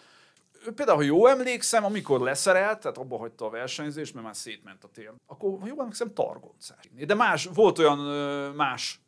Ő 0.66 0.72
például, 0.72 0.98
ha 0.98 1.04
jól 1.04 1.30
emlékszem, 1.30 1.86
amikor 1.86 2.20
leszerelt, 2.20 2.80
tehát 2.80 2.98
abba 2.98 3.18
hagyta 3.18 3.46
a 3.46 3.50
versenyzést, 3.50 4.14
mert 4.14 4.26
már 4.26 4.36
szétment 4.36 4.84
a 4.84 4.88
tél, 4.88 5.16
akkor, 5.28 5.60
ha 5.60 5.68
jól 5.68 5.80
emlékszem, 5.80 6.14
targoncás. 6.14 6.90
De 7.06 7.16
más, 7.16 7.50
volt 7.54 7.80
olyan 7.80 7.98
más 8.56 9.02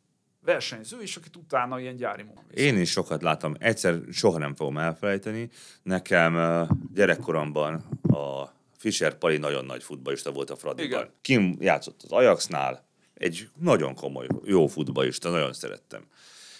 versenyző 0.44 1.02
is, 1.02 1.16
akit 1.16 1.36
utána 1.36 1.80
ilyen 1.80 1.96
gyári 1.96 2.22
munkát. 2.22 2.52
Én 2.54 2.78
is 2.78 2.90
sokat 2.90 3.22
láttam, 3.22 3.54
egyszer 3.58 4.00
soha 4.12 4.38
nem 4.38 4.54
fogom 4.54 4.78
elfelejteni. 4.78 5.50
Nekem 5.82 6.66
gyerekkoromban 6.94 7.74
a 8.02 8.52
Fischer 8.76 9.18
Pali 9.18 9.36
nagyon 9.36 9.64
nagy 9.64 9.82
futballista 9.82 10.32
volt 10.32 10.50
a 10.50 10.56
Fradiban. 10.56 11.10
Kim 11.20 11.56
játszott 11.60 12.02
az 12.02 12.12
Ajaxnál, 12.12 12.84
egy 13.14 13.48
nagyon 13.60 13.94
komoly, 13.94 14.26
jó 14.44 14.66
futballista, 14.66 15.30
nagyon 15.30 15.52
szerettem. 15.52 16.04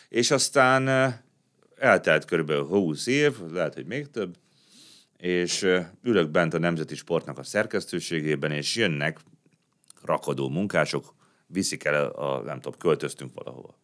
És 0.08 0.30
aztán 0.30 0.88
eltelt 1.76 2.24
körülbelül 2.24 2.64
20 2.64 3.06
év, 3.06 3.32
lehet, 3.52 3.74
hogy 3.74 3.86
még 3.86 4.10
több, 4.10 4.36
és 5.16 5.66
ülök 6.02 6.30
bent 6.30 6.54
a 6.54 6.58
Nemzeti 6.58 6.94
Sportnak 6.94 7.38
a 7.38 7.42
szerkesztőségében, 7.42 8.50
és 8.50 8.76
jönnek 8.76 9.18
rakadó 10.02 10.48
munkások, 10.48 11.14
viszik 11.54 11.84
el 11.84 12.06
a, 12.06 12.42
nem 12.42 12.60
tudom, 12.60 12.78
költöztünk 12.78 13.34
valahova. 13.34 13.78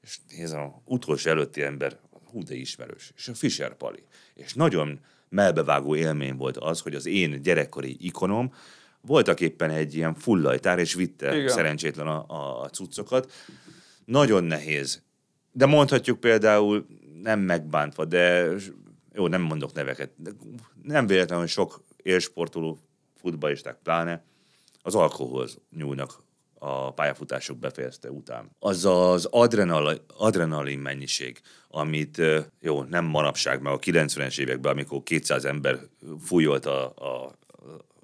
És 0.00 0.18
nézem, 0.36 0.60
a 0.60 0.82
utolsó 0.84 1.30
előtti 1.30 1.62
ember, 1.62 1.98
hú, 2.24 2.42
de 2.42 2.54
ismerős, 2.54 3.12
és 3.16 3.28
a 3.28 3.34
Fischer 3.34 3.76
Pali. 3.76 4.02
És 4.34 4.54
nagyon 4.54 5.00
melbevágó 5.28 5.96
élmény 5.96 6.36
volt 6.36 6.56
az, 6.56 6.80
hogy 6.80 6.94
az 6.94 7.06
én 7.06 7.42
gyerekkori 7.42 7.96
ikonom 8.00 8.52
voltak 9.00 9.40
éppen 9.40 9.70
egy 9.70 9.94
ilyen 9.94 10.14
fullajtár, 10.14 10.78
és 10.78 10.94
vitte 10.94 11.36
Igen. 11.36 11.48
Szerencsétlen 11.48 12.06
a, 12.06 12.24
a, 12.28 12.62
a 12.62 12.68
cuccokat. 12.68 13.32
Nagyon 14.04 14.44
nehéz. 14.44 15.02
De 15.52 15.66
mondhatjuk 15.66 16.20
például, 16.20 16.86
nem 17.22 17.40
megbántva, 17.40 18.04
de 18.04 18.48
jó, 19.12 19.26
nem 19.26 19.42
mondok 19.42 19.72
neveket, 19.72 20.10
de 20.16 20.30
nem 20.82 21.06
véletlenül 21.06 21.46
sok 21.46 21.84
élsportoló, 22.02 22.78
futballisták 23.16 23.78
pláne, 23.82 24.24
az 24.82 24.94
alkoholhoz 24.94 25.58
nyúlnak 25.76 26.22
a 26.62 26.92
pályafutások 26.92 27.58
befejezte 27.58 28.10
után. 28.10 28.50
Az 28.58 28.84
az 28.84 29.24
adrenal, 29.24 30.04
adrenalin 30.16 30.78
mennyiség, 30.78 31.40
amit 31.68 32.22
jó, 32.60 32.82
nem 32.82 33.04
manapság, 33.04 33.60
meg 33.62 33.72
a 33.72 33.78
90-es 33.78 34.38
években, 34.38 34.72
amikor 34.72 35.02
200 35.02 35.44
ember 35.44 35.78
fújolt 36.24 36.66
a, 36.66 36.84
a 36.84 37.34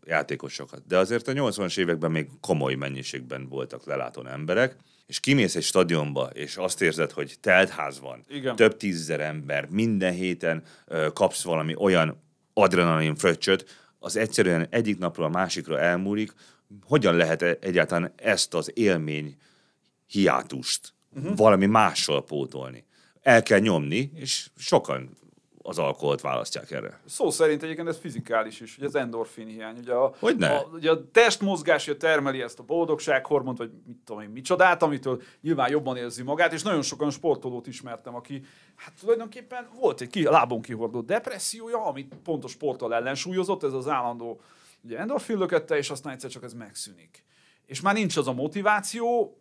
játékosokat. 0.05 0.87
De 0.87 0.99
azért 0.99 1.29
a 1.29 1.33
80-as 1.33 1.79
években 1.79 2.11
még 2.11 2.29
komoly 2.41 2.75
mennyiségben 2.75 3.49
voltak 3.49 3.87
lelátón 3.87 4.29
emberek, 4.29 4.77
és 5.07 5.21
kimész 5.21 5.55
egy 5.55 5.63
stadionba, 5.63 6.31
és 6.33 6.57
azt 6.57 6.83
érzed, 6.83 7.11
hogy 7.11 7.37
teltház 7.41 8.01
van, 8.01 8.25
Igen. 8.29 8.57
több 8.57 8.77
tízezer 8.77 9.21
ember, 9.21 9.69
minden 9.71 10.13
héten 10.13 10.63
ö, 10.87 11.09
kapsz 11.13 11.43
valami 11.43 11.75
olyan 11.79 12.23
adrenalin 12.53 13.15
fröccsöt, 13.15 13.86
az 14.07 14.17
egyszerűen 14.17 14.67
egyik 14.71 14.99
napról 14.99 15.27
a 15.27 15.29
másikra 15.29 15.81
elmúlik, 15.81 16.33
hogyan 16.85 17.17
lehet 17.17 17.43
e- 17.43 17.59
egyáltalán 17.61 18.13
ezt 18.17 18.55
az 18.55 18.71
élmény 18.75 19.37
hiátust 20.07 20.93
uh-huh. 21.17 21.37
valami 21.37 21.67
mással 21.67 22.25
pótolni? 22.25 22.85
El 23.23 23.43
kell 23.43 23.59
nyomni, 23.59 24.11
és 24.15 24.51
sokan 24.57 25.11
az 25.69 25.79
alkoholt 25.79 26.21
választják 26.21 26.71
erre. 26.71 27.01
Szó 27.07 27.31
szerint 27.31 27.63
egyébként 27.63 27.89
ez 27.89 27.99
fizikális 27.99 28.61
is, 28.61 28.77
ugye 28.77 28.87
az 28.87 28.95
endorfin 28.95 29.47
hiány. 29.47 29.79
Ugye 29.79 29.93
a, 29.93 30.15
Hogyne? 30.19 30.57
a, 30.57 30.69
ugye 30.73 30.91
a 30.91 31.11
testmozgás 31.11 31.89
ugye 31.89 31.97
termeli 31.97 32.43
ezt 32.43 32.59
a 32.59 32.63
boldogsághormont, 32.63 33.59
vagy 33.59 33.71
mit 33.87 33.97
tudom 34.05 34.23
én, 34.23 34.29
micsodát, 34.29 34.83
amitől 34.83 35.23
nyilván 35.41 35.71
jobban 35.71 35.97
érzi 35.97 36.23
magát, 36.23 36.53
és 36.53 36.63
nagyon 36.63 36.83
sokan 36.83 37.11
sportolót 37.11 37.67
ismertem, 37.67 38.15
aki 38.15 38.43
hát 38.77 38.93
tulajdonképpen 39.01 39.69
volt 39.81 40.01
egy 40.01 40.11
ki, 40.11 40.23
lábon 40.23 40.63
kihordott 40.63 41.07
depressziója, 41.07 41.87
amit 41.87 42.15
pont 42.23 42.45
a 42.45 42.49
sporttal 42.49 42.95
ellensúlyozott, 42.95 43.63
ez 43.63 43.73
az 43.73 43.89
állandó 43.89 44.41
ugye 44.85 44.99
endorfin 44.99 45.39
lökette, 45.39 45.77
és 45.77 45.91
aztán 45.91 46.13
egyszer 46.13 46.31
csak 46.31 46.43
ez 46.43 46.53
megszűnik. 46.53 47.25
És 47.67 47.81
már 47.81 47.95
nincs 47.95 48.17
az 48.17 48.29
a 48.29 48.33
motiváció, 48.33 49.37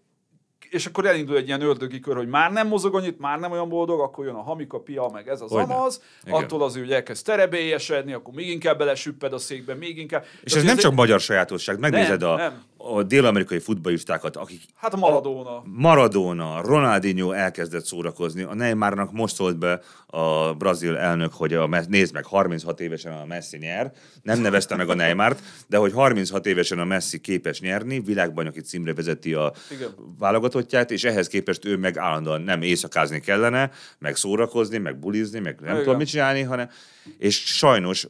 és 0.70 0.86
akkor 0.86 1.06
elindul 1.06 1.38
egy 1.38 1.48
ilyen 1.48 1.62
ördögi 1.62 2.00
kör, 2.00 2.16
hogy 2.16 2.28
már 2.28 2.52
nem 2.52 2.68
mozog 2.68 2.96
annyit, 2.96 3.20
már 3.20 3.40
nem 3.40 3.52
olyan 3.52 3.70
boldog, 3.70 4.00
akkor 4.00 4.26
jön 4.26 4.36
a 4.36 4.42
hamika 4.42 4.80
pia, 4.80 5.10
meg 5.14 5.28
ez 5.28 5.42
az 5.42 5.52
Hogyne. 5.52 5.74
amaz, 5.74 6.02
Igen. 6.26 6.44
attól 6.44 6.64
azért, 6.64 6.86
hogy 6.86 6.94
elkezd 6.94 7.26
terebélyesedni, 7.26 8.14
akkor 8.14 8.34
még 8.34 8.50
inkább 8.50 8.78
belesüpped 8.78 9.34
a 9.34 9.38
székbe, 9.38 9.74
még 9.74 9.98
inkább. 9.98 10.24
És 10.44 10.52
Tehát 10.52 10.58
ez 10.58 10.64
nem 10.64 10.76
egy- 10.78 10.84
csak 10.84 10.94
magyar 10.94 11.20
sajátosság. 11.20 11.80
Megnézed 11.80 12.20
Nem, 12.22 12.30
a, 12.30 12.36
nem. 12.36 12.64
A 12.94 13.04
dél-amerikai 13.04 13.60
futballistákat, 13.60 14.36
akik 14.36 14.62
Hát 14.76 14.94
a 14.94 14.98
Maradona. 14.98 15.64
Maradona, 15.66 16.62
Ronaldinho 16.62 17.32
elkezdett 17.32 17.86
szórakozni. 17.86 18.44
A 18.44 18.54
Neymarnak 18.54 19.12
most 19.12 19.36
szólt 19.36 19.58
be 19.58 19.82
a 20.08 20.54
brazil 20.54 20.98
elnök, 20.98 21.34
hogy 21.34 21.54
a, 21.54 21.84
nézd 21.88 22.14
meg, 22.14 22.26
36 22.26 22.80
évesen 22.80 23.12
a 23.12 23.26
Messi 23.26 23.58
nyer. 23.58 23.92
Nem 24.22 24.42
nevezte 24.42 24.76
meg 24.76 24.90
a 24.90 24.94
Neymart, 24.94 25.42
de 25.68 25.78
hogy 25.78 25.92
36 25.94 26.46
évesen 26.46 26.80
a 26.80 26.86
Messi 26.86 27.20
képes 27.20 27.60
nyerni, 27.60 28.00
világbajnoki 28.00 28.62
címre 28.62 28.94
vezeti 28.94 29.34
a 29.34 29.54
Igen. 29.72 29.90
válogatottját, 30.20 30.92
és 30.92 31.04
ehhez 31.04 31.28
képest 31.28 31.66
ő 31.66 31.78
meg 31.78 31.98
állandóan 31.98 32.42
nem 32.42 32.62
éjszakázni 32.62 33.20
kellene, 33.20 33.72
meg 34.00 34.16
szórakozni, 34.16 34.78
meg 34.78 35.00
bulizni, 35.00 35.40
meg 35.40 35.60
nem 35.60 35.72
Igen. 35.72 35.84
tudom 35.84 35.98
mit 35.98 36.08
csinálni, 36.08 36.42
hanem 36.42 36.70
és 37.18 37.36
sajnos 37.46 38.08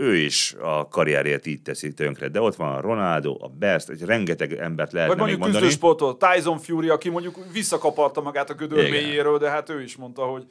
ő 0.00 0.16
is 0.16 0.54
a 0.60 0.88
karrierjét 0.88 1.46
így 1.46 1.62
teszi 1.62 1.92
tönkre. 1.92 2.28
De 2.28 2.40
ott 2.40 2.54
van 2.54 2.74
a 2.74 2.80
Ronaldo, 2.80 3.36
a 3.40 3.48
Best, 3.48 3.88
egy 3.88 4.02
rengeteg 4.02 4.52
embert 4.52 4.92
lehetne 4.92 5.14
Vagy 5.14 5.28
mondjuk 5.28 5.50
küzdősportol, 5.50 6.16
Tyson 6.16 6.58
Fury, 6.58 6.88
aki 6.88 7.08
mondjuk 7.08 7.38
visszakaparta 7.52 8.20
magát 8.20 8.50
a 8.50 8.54
gödör 8.54 8.78
Igen. 8.78 8.90
mélyéről, 8.90 9.38
de 9.38 9.50
hát 9.50 9.68
ő 9.68 9.82
is 9.82 9.96
mondta, 9.96 10.22
hogy 10.22 10.46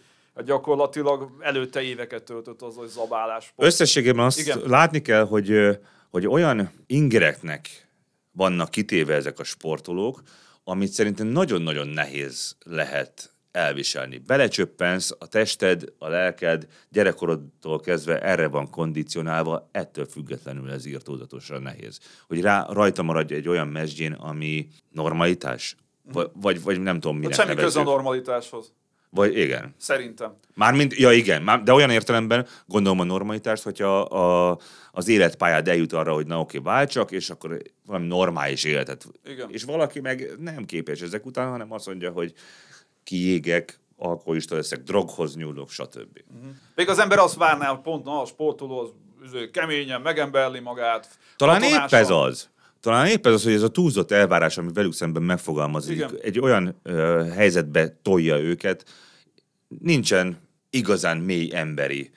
gyakorlatilag 0.45 1.29
előtte 1.39 1.81
éveket 1.81 2.23
töltött 2.23 2.61
az, 2.61 2.75
hogy 2.75 2.87
zabálás. 2.87 3.53
Összességében 3.55 4.25
azt 4.25 4.39
Igen. 4.39 4.61
Látni 4.65 5.01
kell, 5.01 5.25
hogy, 5.25 5.79
hogy 6.09 6.27
olyan 6.27 6.71
ingereknek 6.87 7.87
vannak 8.31 8.69
kitéve 8.69 9.13
ezek 9.15 9.39
a 9.39 9.43
sportolók, 9.43 10.21
amit 10.63 10.91
szerintem 10.91 11.27
nagyon-nagyon 11.27 11.87
nehéz 11.87 12.55
lehet 12.65 13.33
elviselni. 13.51 14.17
Belecsöppensz, 14.17 15.11
a 15.19 15.27
tested, 15.27 15.83
a 15.97 16.07
lelked 16.07 16.67
gyerekkorodtól 16.89 17.79
kezdve 17.79 18.19
erre 18.21 18.47
van 18.47 18.69
kondicionálva, 18.69 19.69
ettől 19.71 20.05
függetlenül 20.05 20.71
ez 20.71 20.85
írtózatosan 20.85 21.61
nehéz. 21.61 21.99
Hogy 22.27 22.41
rá, 22.41 22.65
rajta 22.69 23.03
maradj 23.03 23.33
egy 23.33 23.47
olyan 23.47 23.67
mesdjén, 23.67 24.13
ami 24.13 24.67
normalitás, 24.91 25.75
vagy, 26.11 26.29
vagy, 26.33 26.61
vagy 26.63 26.79
nem 26.81 26.99
tudom, 26.99 27.15
Hát 27.15 27.21
minek 27.21 27.35
semmi 27.35 27.47
köze 27.49 27.59
a 27.59 27.61
nevezzük. 27.67 27.83
normalitáshoz. 27.83 28.71
Vagy 29.11 29.37
igen. 29.37 29.75
Szerintem. 29.77 30.35
Mármint, 30.55 30.95
ja 30.95 31.11
igen, 31.11 31.41
már- 31.41 31.63
de 31.63 31.73
olyan 31.73 31.89
értelemben 31.89 32.47
gondolom 32.65 32.99
a 32.99 33.03
normalitást, 33.03 33.63
hogyha 33.63 33.99
a, 34.01 34.59
az 34.91 35.07
életpályád 35.07 35.67
eljut 35.67 35.93
arra, 35.93 36.13
hogy 36.13 36.27
na 36.27 36.39
oké, 36.39 36.57
váltsak, 36.57 37.11
és 37.11 37.29
akkor 37.29 37.61
valami 37.85 38.07
normális 38.07 38.63
életet. 38.63 39.05
Igen. 39.25 39.49
És 39.51 39.63
valaki 39.63 39.99
meg 39.99 40.29
nem 40.39 40.65
képes 40.65 41.01
ezek 41.01 41.25
után, 41.25 41.49
hanem 41.49 41.71
azt 41.71 41.85
mondja, 41.87 42.11
hogy 42.11 42.33
kiégek, 43.09 43.79
alkoholista 43.97 44.55
leszek, 44.55 44.83
droghoz 44.83 45.35
nyúlok, 45.35 45.69
stb. 45.69 46.19
Még 46.75 46.89
az 46.89 46.99
ember 46.99 47.19
azt 47.19 47.35
várná, 47.35 47.67
hogy 47.67 47.81
pont 47.81 48.05
na, 48.05 48.21
a 48.21 48.25
sportoló 48.25 48.79
az 48.79 49.47
keményen 49.51 50.01
megemberli 50.01 50.59
magát. 50.59 51.09
Talán 51.35 51.63
épp 51.63 51.93
ez 51.93 52.09
az. 52.09 52.49
Talán 52.79 53.07
épp 53.07 53.25
ez 53.25 53.33
az, 53.33 53.43
hogy 53.43 53.53
ez 53.53 53.61
a 53.61 53.69
túlzott 53.69 54.11
elvárás, 54.11 54.57
ami 54.57 54.71
velük 54.73 54.93
szemben 54.93 55.23
megfogalmazik, 55.23 55.95
Igen. 55.95 56.17
egy 56.21 56.39
olyan 56.39 56.79
ö, 56.83 57.25
helyzetbe 57.35 57.97
tolja 58.01 58.39
őket, 58.39 58.85
nincsen 59.67 60.37
igazán 60.69 61.17
mély 61.17 61.49
emberi, 61.53 62.11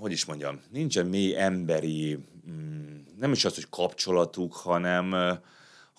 hogy 0.00 0.12
is 0.12 0.24
mondjam, 0.24 0.60
nincsen 0.70 1.06
mély 1.06 1.36
emberi, 1.36 2.18
mm, 2.50 2.96
nem 3.18 3.32
is 3.32 3.44
az, 3.44 3.54
hogy 3.54 3.66
kapcsolatuk, 3.70 4.54
hanem, 4.54 5.14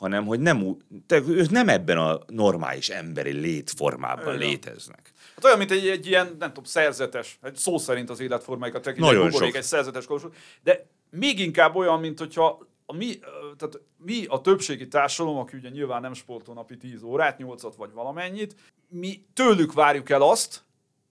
hanem 0.03 0.25
hogy 0.25 0.39
nem, 0.39 0.77
te, 1.07 1.21
ők 1.27 1.49
nem 1.49 1.69
ebben 1.69 1.97
a 1.97 2.19
normális 2.27 2.89
emberi 2.89 3.31
létformában 3.31 4.35
Igen. 4.35 4.47
léteznek. 4.47 5.11
Hát 5.35 5.45
olyan, 5.45 5.57
mint 5.57 5.71
egy, 5.71 5.87
egy 5.87 6.07
ilyen, 6.07 6.35
nem 6.39 6.47
tudom, 6.47 6.63
szerzetes, 6.63 7.39
egy 7.41 7.55
szó 7.55 7.77
szerint 7.77 8.09
az 8.09 8.19
életformáikat 8.19 8.81
tekintve, 8.81 9.11
Nagyon 9.11 9.25
egy 9.25 9.31
buborék, 9.31 9.51
sok. 9.53 9.61
egy 9.61 9.67
szerzetes 9.67 10.05
kolos, 10.05 10.23
de 10.63 10.85
még 11.09 11.39
inkább 11.39 11.75
olyan, 11.75 11.99
mint 11.99 12.19
hogyha 12.19 12.67
a 12.85 12.93
mi, 12.95 13.19
tehát 13.57 13.79
mi 13.97 14.25
a 14.25 14.41
többségi 14.41 14.87
társadalom, 14.87 15.37
aki 15.39 15.57
ugye 15.57 15.69
nyilván 15.69 16.01
nem 16.01 16.13
sportol 16.13 16.53
napi 16.55 16.77
10 16.77 17.03
órát, 17.03 17.37
8 17.37 17.75
vagy 17.77 17.91
valamennyit, 17.93 18.55
mi 18.87 19.25
tőlük 19.33 19.73
várjuk 19.73 20.09
el 20.09 20.21
azt, 20.21 20.63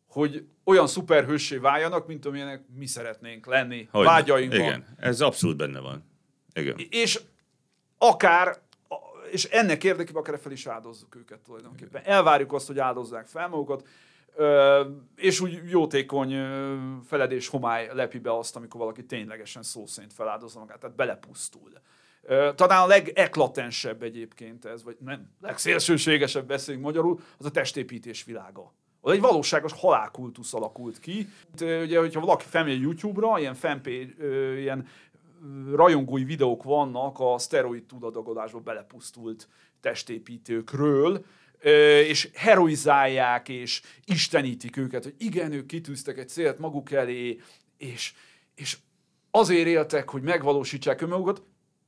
hogy 0.08 0.44
olyan 0.64 0.86
szuperhőssé 0.86 1.56
váljanak, 1.56 2.06
mint 2.06 2.26
amilyenek 2.26 2.62
mi 2.78 2.86
szeretnénk 2.86 3.46
lenni, 3.46 3.88
Hogy- 3.90 4.04
vágyainkban. 4.04 4.60
Igen, 4.60 4.86
ez 4.98 5.20
abszolút 5.20 5.56
benne 5.56 5.80
van. 5.80 6.04
Igen. 6.54 6.76
És 6.90 7.20
akár, 7.98 8.58
és 9.32 9.44
ennek 9.44 9.84
érdekében 9.84 10.22
akár 10.22 10.38
fel 10.38 10.52
is 10.52 10.66
áldozzuk 10.66 11.16
őket 11.16 11.38
tulajdonképpen. 11.38 12.02
Elvárjuk 12.04 12.52
azt, 12.52 12.66
hogy 12.66 12.78
áldozzák 12.78 13.26
fel 13.26 13.48
magukat, 13.48 13.86
ö, 14.34 14.84
és 15.16 15.40
úgy 15.40 15.60
jótékony 15.70 16.32
ö, 16.32 16.76
feledés 17.06 17.48
homály 17.48 17.90
lepi 17.92 18.18
be 18.18 18.36
azt, 18.36 18.56
amikor 18.56 18.80
valaki 18.80 19.04
ténylegesen 19.04 19.62
szó 19.62 19.86
szerint 19.86 20.12
feláldozza 20.12 20.58
magát, 20.58 20.78
tehát 20.78 20.96
belepusztul. 20.96 21.70
Ö, 22.22 22.50
Talán 22.54 22.82
a 22.82 22.86
legeklatensebb 22.86 24.02
egyébként 24.02 24.64
ez, 24.64 24.82
vagy 24.84 24.96
nem, 25.00 25.30
legszélsőségesebb 25.40 26.46
beszéljünk 26.46 26.86
magyarul, 26.86 27.20
az 27.38 27.46
a 27.46 27.50
testépítés 27.50 28.24
világa. 28.24 28.72
Az 29.00 29.12
egy 29.12 29.20
valóságos 29.20 29.72
halálkultusz 29.72 30.54
alakult 30.54 30.98
ki. 30.98 31.18
Itt, 31.18 31.60
Ugye, 31.60 31.98
hogyha 31.98 32.20
valaki 32.20 32.44
felmegy 32.48 32.80
YouTube-ra, 32.80 33.38
ilyen 33.38 33.54
fanpage, 33.54 34.08
ilyen 34.58 34.86
rajongói 35.74 36.24
videók 36.24 36.62
vannak 36.62 37.20
a 37.20 37.38
szteroid 37.38 37.84
túladagolásba 37.84 38.58
belepusztult 38.58 39.48
testépítőkről, 39.80 41.24
és 42.06 42.30
heroizálják, 42.34 43.48
és 43.48 43.82
istenítik 44.04 44.76
őket, 44.76 45.02
hogy 45.02 45.14
igen, 45.18 45.52
ők 45.52 45.66
kitűztek 45.66 46.18
egy 46.18 46.28
célt 46.28 46.58
maguk 46.58 46.90
elé, 46.90 47.40
és, 47.76 48.12
és 48.54 48.78
azért 49.30 49.66
éltek, 49.66 50.08
hogy 50.08 50.22
megvalósítsák 50.22 51.00
önmagukat, 51.00 51.42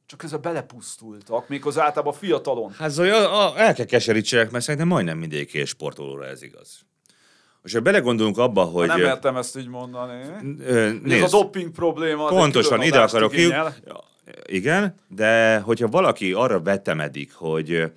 csak 0.07 0.23
ezzel 0.23 0.39
belepusztultak, 0.39 1.49
méghozzá 1.49 1.85
általában 1.85 2.13
fiatalon. 2.13 2.73
Hát 2.73 2.91
Zoli, 2.91 3.09
a, 3.09 3.53
a, 3.53 3.59
el 3.59 3.75
kell 3.75 3.85
keserítsenek, 3.85 4.51
mert 4.51 4.65
szerintem 4.65 4.89
majdnem 4.89 5.19
mindegyik 5.19 5.67
sportolóra 5.67 6.27
ez 6.27 6.43
igaz. 6.43 6.87
És 7.65 7.73
ha 7.73 7.81
belegondolunk 7.81 8.39
abba, 8.39 8.63
hogy... 8.63 8.87
Nem 8.87 9.01
ö, 9.01 9.05
mertem 9.05 9.37
ezt 9.37 9.57
így 9.57 9.69
mondani. 9.69 10.23
ö, 10.67 10.85
Ez 10.87 10.95
nézd, 11.03 11.23
a 11.25 11.29
doping 11.29 11.71
probléma. 11.71 12.27
pontosan, 12.27 12.83
ide 12.83 13.01
akarok 13.01 13.31
ki. 13.31 13.53
Igen, 14.47 14.95
de 15.09 15.59
hogyha 15.59 15.89
valaki 15.89 16.33
arra 16.33 16.61
vetemedik, 16.61 17.33
hogy 17.35 17.93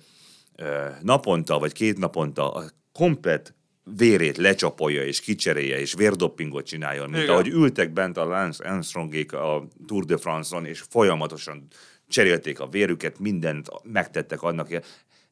naponta 1.02 1.58
vagy 1.58 1.72
két 1.72 1.98
naponta 1.98 2.50
a 2.52 2.62
komplet 2.92 3.54
vérét 3.96 4.36
lecsapolja 4.36 5.04
és 5.04 5.20
kicserélje, 5.20 5.80
és 5.80 5.94
vérdoppingot 5.94 6.66
csináljon, 6.66 7.10
mint 7.10 7.22
Igen. 7.22 7.34
ahogy 7.34 7.48
ültek 7.48 7.92
bent 7.92 8.16
a 8.16 8.24
Lance 8.24 8.68
Armstrongék 8.68 9.32
a 9.32 9.66
Tour 9.86 10.04
de 10.04 10.16
France-on, 10.16 10.64
és 10.64 10.84
folyamatosan 10.90 11.66
cserélték 12.08 12.60
a 12.60 12.68
vérüket, 12.68 13.18
mindent 13.18 13.68
megtettek 13.82 14.42
annak, 14.42 14.68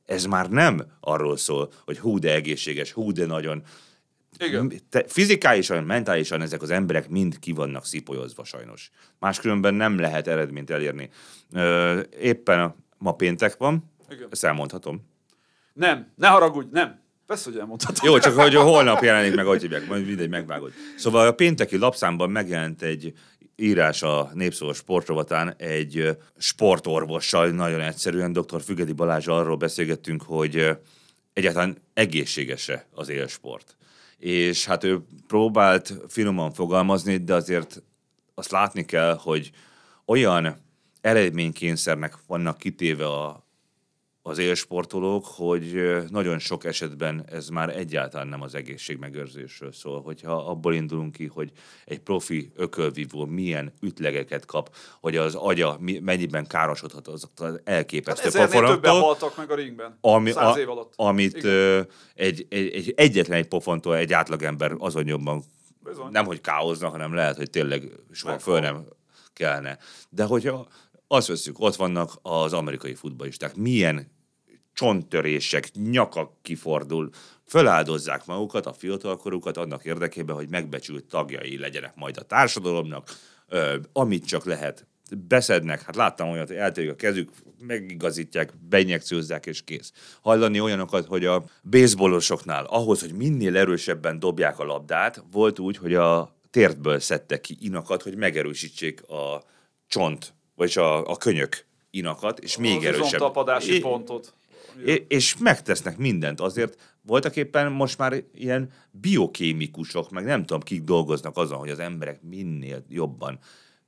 ez 0.05 0.25
már 0.25 0.49
nem 0.51 0.87
arról 1.01 1.37
szól, 1.37 1.71
hogy 1.85 1.99
hú 1.99 2.19
de 2.19 2.35
egészséges, 2.35 2.93
hú 2.93 3.13
de 3.13 3.27
nagyon 3.27 3.63
Igen. 4.39 4.73
te, 4.89 5.05
fizikálisan, 5.09 5.85
mentálisan 5.85 6.43
ezek 6.43 6.63
az 6.63 6.71
emberek 6.71 7.09
mind 7.09 7.39
ki 7.39 7.53
vannak 7.53 7.87
szipolyozva 7.87 8.45
sajnos. 8.45 8.91
Máskülönben 9.19 9.75
nem 9.75 9.99
lehet 9.99 10.29
eredményt 10.29 10.71
elérni. 10.71 11.11
Ö, 11.53 12.01
éppen 12.21 12.75
ma 12.99 13.13
péntek 13.13 13.57
van, 13.57 13.93
Igen. 14.11 14.29
ezt 14.31 14.45
elmondhatom. 14.45 15.09
Nem, 15.73 16.13
ne 16.17 16.29
haragudj, 16.29 16.69
nem. 16.73 17.01
Persze, 17.27 17.51
hogy 17.51 17.59
elmondhatom. 17.59 18.11
Jó, 18.11 18.19
csak 18.19 18.35
hogy 18.35 18.55
holnap 18.55 19.03
jelenik 19.03 19.35
meg, 19.35 19.45
hogy 19.45 19.61
hívják, 19.61 19.87
majd 19.87 20.07
mindegy, 20.07 20.29
megvágod. 20.29 20.73
Szóval 20.97 21.27
a 21.27 21.33
pénteki 21.33 21.77
lapszámban 21.77 22.31
megjelent 22.31 22.83
egy 22.83 23.13
írás 23.57 24.03
a 24.03 24.31
Népszó 24.35 24.73
sportrovatán 24.73 25.55
egy 25.57 26.17
sportorvossal, 26.37 27.49
nagyon 27.49 27.81
egyszerűen, 27.81 28.33
dr. 28.33 28.63
Fügedi 28.63 28.93
Balázs 28.93 29.27
arról 29.27 29.57
beszélgettünk, 29.57 30.23
hogy 30.23 30.69
egyáltalán 31.33 31.77
egészséges-e 31.95 32.87
az 32.91 33.09
élsport. 33.09 33.77
És 34.19 34.65
hát 34.65 34.85
ő 34.85 35.05
próbált 35.27 35.95
finoman 36.09 36.53
fogalmazni, 36.53 37.17
de 37.17 37.35
azért 37.35 37.83
azt 38.35 38.51
látni 38.51 38.85
kell, 38.85 39.19
hogy 39.23 39.51
olyan 40.05 40.57
eredménykényszernek 41.01 42.15
vannak 42.27 42.59
kitéve 42.59 43.07
a, 43.07 43.46
az 44.29 44.39
élsportolók, 44.39 45.25
hogy 45.27 45.97
nagyon 46.11 46.39
sok 46.39 46.65
esetben 46.65 47.25
ez 47.31 47.49
már 47.49 47.77
egyáltalán 47.77 48.27
nem 48.29 48.43
az 48.43 48.55
egészség 48.55 48.99
megőrzésről 48.99 49.73
szól. 49.73 50.03
Hogyha 50.03 50.33
abból 50.33 50.75
indulunk 50.75 51.13
ki, 51.13 51.27
hogy 51.27 51.51
egy 51.85 51.99
profi 51.99 52.53
ökölvívó 52.55 53.25
milyen 53.25 53.73
ütlegeket 53.81 54.45
kap, 54.45 54.75
hogy 55.01 55.17
az 55.17 55.35
agya 55.35 55.79
mennyiben 56.01 56.47
károsodhat 56.47 57.09
az 57.09 57.29
Hát 57.41 57.61
elképesztő 57.65 58.29
többen 58.31 58.49
pofonoktól, 58.49 59.01
haltak 59.01 59.37
meg 59.37 59.51
a 59.51 59.55
ringben. 59.55 59.99
ami, 60.01 60.31
Száz 60.31 60.57
év 60.57 60.69
alatt. 60.71 60.93
amit 60.97 61.45
ö, 61.45 61.81
egy, 62.15 62.47
egy, 62.49 62.73
egy, 62.75 62.93
egyetlen 62.97 63.39
egy 63.39 63.49
pofontól 63.49 63.97
egy 63.97 64.13
átlagember 64.13 64.75
azon 64.79 65.03
nyomban 65.03 65.43
Bizony. 65.85 66.11
nem, 66.11 66.25
hogy 66.25 66.41
káozna, 66.41 66.89
hanem 66.89 67.15
lehet, 67.15 67.37
hogy 67.37 67.51
tényleg 67.51 67.91
soha 68.13 68.39
föl 68.39 68.61
nem 68.61 68.87
kellene. 69.33 69.79
De 70.11 70.25
hogyha 70.25 70.67
azt 71.09 71.27
veszük, 71.29 71.61
ott 71.61 71.75
vannak 71.77 72.13
az 72.23 72.53
amerikai 72.53 72.95
futballisták, 72.95 73.57
milyen 73.57 74.15
csonttörések, 74.77 75.71
nyakak 75.91 76.33
kifordul, 76.43 77.11
föláldozzák 77.47 78.27
magukat, 78.27 78.67
a 78.67 78.73
fiatalkorukat 78.73 79.57
annak 79.57 79.85
érdekében, 79.85 80.37
hogy 80.37 80.49
megbecsült 80.49 81.05
tagjai 81.05 81.59
legyenek 81.59 81.93
majd 81.95 82.17
a 82.17 82.23
társadalomnak, 82.23 83.11
ö, 83.49 83.77
amit 83.93 84.27
csak 84.27 84.45
lehet. 84.45 84.87
Beszednek, 85.29 85.83
hát 85.83 85.97
láttam 85.97 86.29
olyat, 86.29 86.47
hogy 86.47 86.57
eltörik 86.57 86.91
a 86.91 86.95
kezük, 86.95 87.31
megigazítják, 87.61 88.53
beinjekciózzák 88.69 89.47
és 89.47 89.65
kész. 89.65 89.93
Hallani 90.21 90.61
olyanokat, 90.61 91.07
hogy 91.07 91.25
a 91.25 91.45
baseballosoknál 91.71 92.65
ahhoz, 92.65 93.01
hogy 93.01 93.13
minél 93.13 93.57
erősebben 93.57 94.19
dobják 94.19 94.59
a 94.59 94.65
labdát, 94.65 95.25
volt 95.31 95.59
úgy, 95.59 95.77
hogy 95.77 95.95
a 95.95 96.37
térdből 96.51 97.01
szedtek 97.01 97.41
ki 97.41 97.57
inakat, 97.61 98.03
hogy 98.03 98.17
megerősítsék 98.17 99.03
a 99.09 99.43
csont, 99.87 100.35
vagyis 100.55 100.77
a, 100.77 101.07
a 101.07 101.17
könyök 101.17 101.65
inakat, 101.91 102.39
és 102.39 102.57
még 102.57 102.85
erősebb. 102.85 103.05
izomtapadási 103.05 103.73
É- 103.73 103.83
pontot. 103.83 104.35
És 105.09 105.37
megtesznek 105.37 105.97
mindent 105.97 106.41
azért, 106.41 106.97
voltak 107.03 107.37
éppen 107.37 107.73
most 107.73 107.99
már 107.99 108.23
ilyen 108.35 108.71
biokémikusok, 108.91 110.11
meg 110.11 110.25
nem 110.25 110.41
tudom, 110.41 110.61
kik 110.61 110.83
dolgoznak 110.83 111.37
azon, 111.37 111.59
hogy 111.59 111.71
az 111.71 111.79
emberek 111.79 112.23
minél 112.23 112.85
jobban 112.89 113.39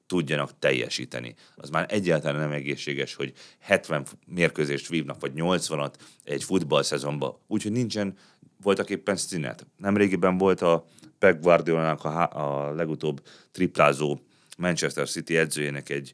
tudjanak 0.07 0.59
teljesíteni. 0.59 1.35
Az 1.57 1.70
már 1.70 1.87
egyáltalán 1.88 2.40
nem 2.40 2.53
egészséges, 2.53 3.14
hogy 3.14 3.33
70 3.61 4.07
mérkőzést 4.27 4.88
vívnak, 4.88 5.20
vagy 5.20 5.33
80-at 5.35 5.92
egy 6.24 6.44
futballszezonban, 6.44 7.37
úgyhogy 7.46 7.72
nincsen 7.72 8.16
voltak 8.62 8.90
éppen 8.90 9.16
szünet. 9.16 9.66
Nemrégiben 9.77 10.38
volt 10.38 10.61
a 10.61 10.87
Pep 11.18 11.40
Guardiolának 11.40 12.05
a, 12.05 12.31
a 12.33 12.72
legutóbb 12.72 13.22
triplázó 13.53 14.18
Manchester 14.59 15.09
City 15.09 15.37
edzőjének 15.37 15.88
egy 15.88 16.12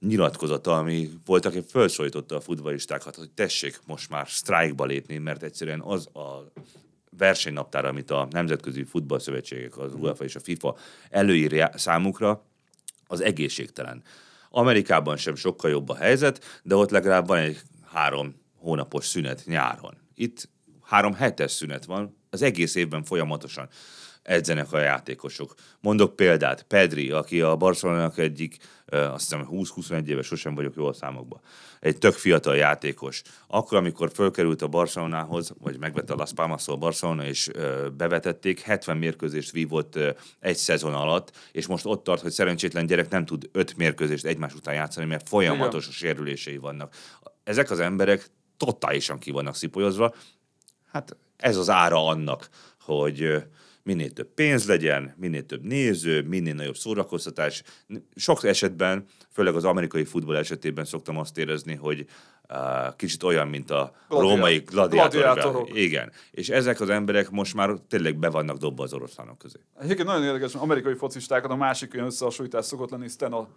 nyilatkozata, 0.00 0.76
ami 0.76 1.10
voltak, 1.24 1.52
aki 1.52 1.64
felszólította 1.68 2.36
a 2.36 2.40
futballistákat, 2.40 3.16
hogy 3.16 3.30
tessék 3.30 3.80
most 3.86 4.10
már 4.10 4.28
sztrájkba 4.28 4.84
lépni, 4.84 5.18
mert 5.18 5.42
egyszerűen 5.42 5.80
az 5.80 6.06
a 6.06 6.52
versenynaptár, 7.18 7.84
amit 7.84 8.10
a 8.10 8.28
nemzetközi 8.30 8.84
futballszövetségek, 8.84 9.78
az 9.78 9.94
UEFA 9.94 10.24
és 10.24 10.34
a 10.34 10.40
FIFA 10.40 10.76
előír 11.10 11.52
já- 11.52 11.78
számukra, 11.78 12.44
az 13.06 13.20
egészségtelen. 13.20 14.02
Amerikában 14.50 15.16
sem 15.16 15.34
sokkal 15.34 15.70
jobb 15.70 15.88
a 15.88 15.96
helyzet, 15.96 16.60
de 16.62 16.74
ott 16.74 16.90
legalább 16.90 17.26
van 17.26 17.38
egy 17.38 17.60
három 17.92 18.34
hónapos 18.56 19.06
szünet 19.06 19.42
nyáron. 19.44 19.94
Itt 20.14 20.48
három 20.82 21.14
hetes 21.14 21.52
szünet 21.52 21.84
van, 21.84 22.16
az 22.30 22.42
egész 22.42 22.74
évben 22.74 23.04
folyamatosan 23.04 23.68
edzenek 24.28 24.72
a 24.72 24.78
játékosok. 24.78 25.54
Mondok 25.80 26.16
példát, 26.16 26.62
Pedri, 26.62 27.10
aki 27.10 27.40
a 27.40 27.56
Barcelonának 27.56 28.18
egyik, 28.18 28.56
azt 28.86 29.22
hiszem 29.22 29.48
20-21 29.50 30.06
éves, 30.06 30.26
sosem 30.26 30.54
vagyok 30.54 30.74
jó 30.76 30.86
a 30.86 30.92
számokban, 30.92 31.40
egy 31.80 31.98
tök 31.98 32.12
fiatal 32.12 32.56
játékos. 32.56 33.22
Akkor, 33.46 33.78
amikor 33.78 34.10
fölkerült 34.14 34.62
a 34.62 34.68
Barcelonához, 34.68 35.52
vagy 35.62 35.78
megvette 35.78 36.12
a 36.12 36.16
Las 36.16 36.32
Palmas-tól 36.32 36.74
a 36.74 36.78
Barcelona, 36.78 37.24
és 37.24 37.50
bevetették, 37.96 38.60
70 38.60 38.96
mérkőzést 38.96 39.50
vívott 39.50 39.98
egy 40.40 40.56
szezon 40.56 40.94
alatt, 40.94 41.36
és 41.52 41.66
most 41.66 41.86
ott 41.86 42.04
tart, 42.04 42.22
hogy 42.22 42.32
szerencsétlen 42.32 42.86
gyerek 42.86 43.08
nem 43.08 43.24
tud 43.24 43.48
öt 43.52 43.76
mérkőzést 43.76 44.24
egymás 44.24 44.54
után 44.54 44.74
játszani, 44.74 45.06
mert 45.06 45.28
folyamatos 45.28 45.88
a 45.88 45.92
sérülései 45.92 46.56
vannak. 46.56 46.94
Ezek 47.44 47.70
az 47.70 47.80
emberek 47.80 48.30
totálisan 48.56 49.18
ki 49.18 49.30
vannak 49.30 49.56
szipolyozva, 49.56 50.14
Hát 50.92 51.16
ez 51.36 51.56
az 51.56 51.70
ára 51.70 52.06
annak, 52.06 52.48
hogy 52.80 53.44
minél 53.88 54.10
több 54.10 54.34
pénz 54.34 54.66
legyen, 54.66 55.14
minél 55.16 55.46
több 55.46 55.62
néző, 55.62 56.22
minél 56.22 56.54
nagyobb 56.54 56.76
szórakoztatás. 56.76 57.62
Sok 58.14 58.44
esetben, 58.44 59.04
főleg 59.32 59.54
az 59.54 59.64
amerikai 59.64 60.04
futball 60.04 60.36
esetében 60.36 60.84
szoktam 60.84 61.18
azt 61.18 61.38
érezni, 61.38 61.74
hogy 61.74 62.06
uh, 62.48 62.96
kicsit 62.96 63.22
olyan, 63.22 63.48
mint 63.48 63.70
a 63.70 63.94
Gladiá- 64.08 64.30
római 64.30 64.58
gladiátorok. 64.58 65.78
Igen. 65.78 66.12
És 66.30 66.48
ezek 66.48 66.80
az 66.80 66.88
emberek 66.90 67.30
most 67.30 67.54
már 67.54 67.70
tényleg 67.88 68.16
be 68.16 68.30
vannak 68.30 68.56
dobva 68.56 68.82
az 68.82 68.92
oroszlánok 68.92 69.38
közé. 69.38 69.58
Egyébként 69.80 70.08
nagyon 70.08 70.24
érdekes, 70.24 70.52
mert 70.52 70.64
amerikai 70.64 70.94
focistákat 70.94 71.50
a 71.50 71.56
másik 71.56 71.94
olyan 71.94 72.06
összehasonlítás 72.06 72.64
szokott 72.64 72.90
lenni, 72.90 73.08
Sten 73.08 73.32
a 73.32 73.48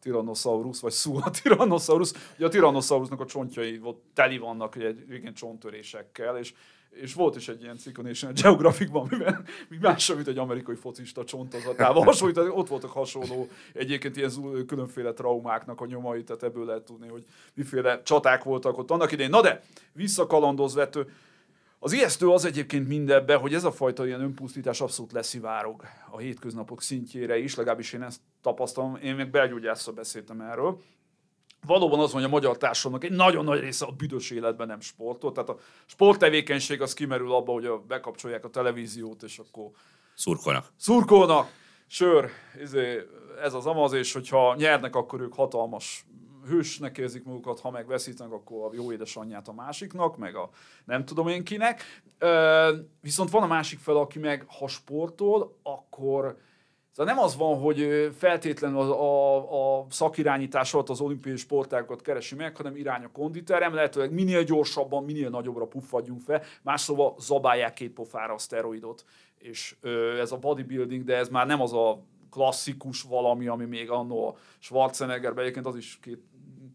Tyrannosaurus, 0.00 0.80
vagy 0.80 0.92
Szú 0.92 1.16
a 1.16 1.30
Tyrannosaurus. 1.42 2.12
Ugye 2.36 2.46
a 2.46 2.48
Tyrannosaurusnak 2.48 3.20
a 3.20 3.26
csontjai 3.26 3.80
teli 4.14 4.38
vannak 4.38 4.76
ugye, 4.76 4.90
igen 5.10 5.34
csontörésekkel, 5.34 6.38
és 6.38 6.54
és 7.00 7.14
volt 7.14 7.36
is 7.36 7.48
egy 7.48 7.62
ilyen 7.62 7.78
cikk 7.78 7.98
a 7.98 8.02
National 8.02 8.34
Geographicban, 8.42 9.06
mivel 9.10 9.44
mi 9.68 9.76
más 9.80 10.04
sem, 10.04 10.16
mint 10.16 10.28
egy 10.28 10.38
amerikai 10.38 10.74
focista 10.74 11.24
csontozatával 11.24 12.04
hasonlít, 12.12 12.38
ott 12.38 12.68
voltak 12.68 12.90
hasonló 12.90 13.48
egyébként 13.72 14.16
ilyen 14.16 14.30
különféle 14.66 15.12
traumáknak 15.12 15.80
a 15.80 15.86
nyomai, 15.86 16.24
tehát 16.24 16.42
ebből 16.42 16.64
lehet 16.64 16.82
tudni, 16.82 17.08
hogy 17.08 17.24
miféle 17.54 18.02
csaták 18.02 18.42
voltak 18.42 18.78
ott 18.78 18.90
annak 18.90 19.12
idején. 19.12 19.30
Na 19.30 19.40
de, 19.40 19.62
visszakalandozvető, 19.92 21.06
az 21.78 21.92
ijesztő 21.92 22.28
az 22.28 22.44
egyébként 22.44 22.88
mindebben, 22.88 23.38
hogy 23.38 23.54
ez 23.54 23.64
a 23.64 23.72
fajta 23.72 24.06
ilyen 24.06 24.20
önpusztítás 24.20 24.80
abszolút 24.80 25.12
leszivárog 25.12 25.82
a 26.10 26.18
hétköznapok 26.18 26.82
szintjére 26.82 27.38
is, 27.38 27.54
legalábbis 27.54 27.92
én 27.92 28.02
ezt 28.02 28.20
tapasztalom. 28.42 28.96
Én 29.02 29.14
még 29.14 29.30
belgyógyásszal 29.30 29.94
beszéltem 29.94 30.40
erről. 30.40 30.80
Valóban 31.66 32.00
az 32.00 32.12
hogy 32.12 32.24
a 32.24 32.28
magyar 32.28 32.56
társadalomnak 32.56 33.10
egy 33.10 33.16
nagyon 33.16 33.44
nagy 33.44 33.60
része 33.60 33.84
a 33.84 33.90
büdös 33.90 34.30
életben 34.30 34.66
nem 34.66 34.80
sportol. 34.80 35.32
Tehát 35.32 35.48
a 35.48 35.56
sporttevékenység 35.86 36.80
az 36.80 36.94
kimerül 36.94 37.32
abba, 37.32 37.52
hogy 37.52 37.70
bekapcsolják 37.86 38.44
a 38.44 38.50
televíziót, 38.50 39.22
és 39.22 39.38
akkor 39.38 39.70
Szurkolnak. 40.14 40.72
szurkolnak, 40.76 41.52
sör, 41.86 42.30
izé, 42.62 43.02
ez 43.42 43.54
az 43.54 43.66
amaz, 43.66 43.92
és 43.92 44.12
hogyha 44.12 44.54
nyernek, 44.54 44.96
akkor 44.96 45.20
ők 45.20 45.34
hatalmas 45.34 46.06
hősnek 46.48 46.98
érzik 46.98 47.24
magukat, 47.24 47.60
ha 47.60 47.70
meg 47.70 47.86
veszítenek, 47.86 48.32
akkor 48.32 48.70
a 48.70 48.74
jó 48.74 48.92
édesanyját 48.92 49.48
a 49.48 49.52
másiknak, 49.52 50.16
meg 50.16 50.36
a 50.36 50.50
nem 50.84 51.04
tudom 51.04 51.28
én 51.28 51.44
kinek. 51.44 52.02
Ö, 52.18 52.76
viszont 53.00 53.30
van 53.30 53.42
a 53.42 53.46
másik 53.46 53.78
fel, 53.78 53.96
aki 53.96 54.18
meg 54.18 54.46
ha 54.58 54.68
sportol, 54.68 55.58
akkor 55.62 56.36
Szóval 56.96 57.14
nem 57.14 57.24
az 57.24 57.36
van, 57.36 57.58
hogy 57.58 58.10
feltétlenül 58.18 58.78
a, 58.78 58.92
a, 58.92 59.78
a 59.78 59.86
szakirányítás 59.90 60.74
alatt 60.74 60.88
az 60.88 61.00
olimpiai 61.00 61.36
sportágokat 61.36 62.02
keresi 62.02 62.34
meg, 62.34 62.56
hanem 62.56 62.76
irány 62.76 63.04
a 63.04 63.10
konditerem, 63.12 63.74
lehetőleg 63.74 64.12
minél 64.12 64.42
gyorsabban, 64.42 65.04
minél 65.04 65.28
nagyobbra 65.28 65.66
puffadjunk 65.66 66.20
fel, 66.20 66.42
más 66.62 66.80
szóval 66.80 67.14
zabálják 67.18 67.72
két 67.72 67.92
pofára 67.92 68.34
a 68.34 68.38
szteroidot. 68.38 69.04
És 69.38 69.76
ö, 69.80 70.20
ez 70.20 70.32
a 70.32 70.38
bodybuilding, 70.38 71.04
de 71.04 71.16
ez 71.16 71.28
már 71.28 71.46
nem 71.46 71.60
az 71.60 71.72
a 71.72 72.02
klasszikus 72.30 73.02
valami, 73.02 73.46
ami 73.46 73.64
még 73.64 73.90
annó 73.90 74.28
a 74.28 74.36
Schwarzeneggerben, 74.58 75.42
egyébként 75.42 75.66
az 75.66 75.76
is 75.76 75.98
két 76.02 76.22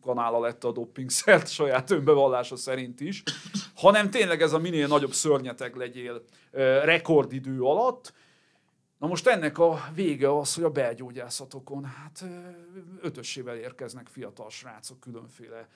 kanála 0.01 0.39
lett 0.39 0.63
a 0.63 0.71
doppingszert 0.71 1.51
saját 1.59 1.91
önbevallása 1.91 2.55
szerint 2.55 2.99
is, 2.99 3.23
hanem 3.75 4.09
tényleg 4.09 4.41
ez 4.41 4.53
a 4.53 4.59
minél 4.59 4.87
nagyobb 4.87 5.13
szörnyeteg 5.13 5.75
legyél 5.75 6.23
rekordidő 6.83 7.61
alatt, 7.61 8.13
Na 8.99 9.07
most 9.07 9.27
ennek 9.27 9.57
a 9.57 9.89
vége 9.93 10.37
az, 10.37 10.55
hogy 10.55 10.63
a 10.63 10.69
belgyógyászatokon 10.69 11.85
hát 11.85 12.21
ö, 12.21 12.49
ötösével 13.01 13.57
érkeznek 13.57 14.07
fiatal 14.07 14.49
srácok 14.49 14.99
különféle 14.99 15.67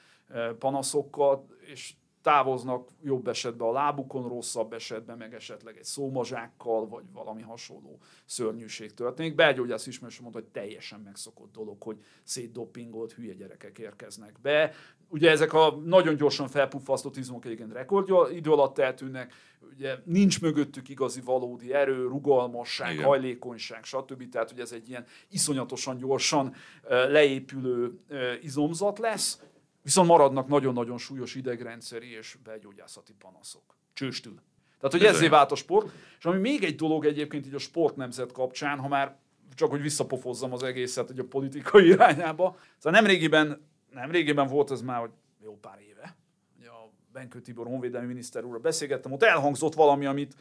panaszokkal, 0.59 1.47
és 1.59 1.93
távoznak 2.23 2.89
jobb 3.03 3.27
esetben 3.27 3.67
a 3.67 3.71
lábukon, 3.71 4.27
rosszabb 4.27 4.73
esetben 4.73 5.17
meg 5.17 5.33
esetleg 5.33 5.77
egy 5.77 5.83
szómazsákkal, 5.83 6.87
vagy 6.87 7.03
valami 7.13 7.41
hasonló 7.41 7.99
szörnyűség 8.25 8.93
történik. 8.93 9.35
Belgyógyász 9.35 9.87
ismerős 9.87 10.19
mondta, 10.19 10.39
hogy 10.39 10.49
teljesen 10.49 10.99
megszokott 10.99 11.53
dolog, 11.53 11.81
hogy 11.81 12.03
szétdopingolt 12.23 13.11
hülye 13.11 13.33
gyerekek 13.33 13.79
érkeznek 13.79 14.35
be. 14.41 14.73
Ugye 15.09 15.29
ezek 15.29 15.53
a 15.53 15.81
nagyon 15.85 16.15
gyorsan 16.15 16.47
felpuffasztott 16.47 17.17
izmok 17.17 17.45
egyébként 17.45 17.73
rekordidő 17.73 18.51
alatt 18.51 18.77
eltűnnek, 18.77 19.33
ugye 19.71 19.95
nincs 20.05 20.41
mögöttük 20.41 20.89
igazi 20.89 21.21
valódi 21.21 21.73
erő, 21.73 22.07
rugalmasság, 22.07 22.93
Igen. 22.93 23.05
hajlékonyság, 23.05 23.83
stb. 23.83 24.29
Tehát, 24.29 24.49
hogy 24.49 24.59
ez 24.59 24.71
egy 24.71 24.89
ilyen 24.89 25.05
iszonyatosan 25.29 25.97
gyorsan 25.97 26.55
leépülő 26.87 27.99
izomzat 28.41 28.99
lesz, 28.99 29.41
viszont 29.83 30.07
maradnak 30.07 30.47
nagyon-nagyon 30.47 30.97
súlyos 30.97 31.35
idegrendszeri 31.35 32.11
és 32.11 32.37
belgyógyászati 32.43 33.13
panaszok. 33.13 33.75
Csőstül. 33.93 34.41
Tehát, 34.79 34.97
hogy 34.97 35.15
ezzé 35.15 35.27
vált 35.27 35.51
a 35.51 35.55
sport. 35.55 35.91
És 36.19 36.25
ami 36.25 36.39
még 36.39 36.63
egy 36.63 36.75
dolog 36.75 37.05
egyébként 37.05 37.45
így 37.45 37.53
a 37.53 37.59
sportnemzet 37.59 38.31
kapcsán, 38.31 38.79
ha 38.79 38.87
már 38.87 39.17
csak 39.55 39.69
hogy 39.69 39.81
visszapofozzam 39.81 40.53
az 40.53 40.63
egészet 40.63 41.07
hogy 41.07 41.19
a 41.19 41.23
politikai 41.23 41.87
irányába. 41.93 42.57
Szóval 42.77 42.99
nemrégiben, 42.99 43.67
nemrégiben 43.91 44.47
volt 44.47 44.71
ez 44.71 44.81
már 44.81 44.99
hogy 44.99 45.11
jó 45.43 45.57
pár 45.57 45.79
éve, 45.89 46.15
a 46.59 46.89
Benkő 47.11 47.41
Tibor 47.41 47.67
honvédelmi 47.67 48.07
miniszter 48.07 48.43
úrra 48.43 48.59
beszélgettem, 48.59 49.11
ott 49.11 49.23
elhangzott 49.23 49.73
valami, 49.73 50.05
amit 50.05 50.35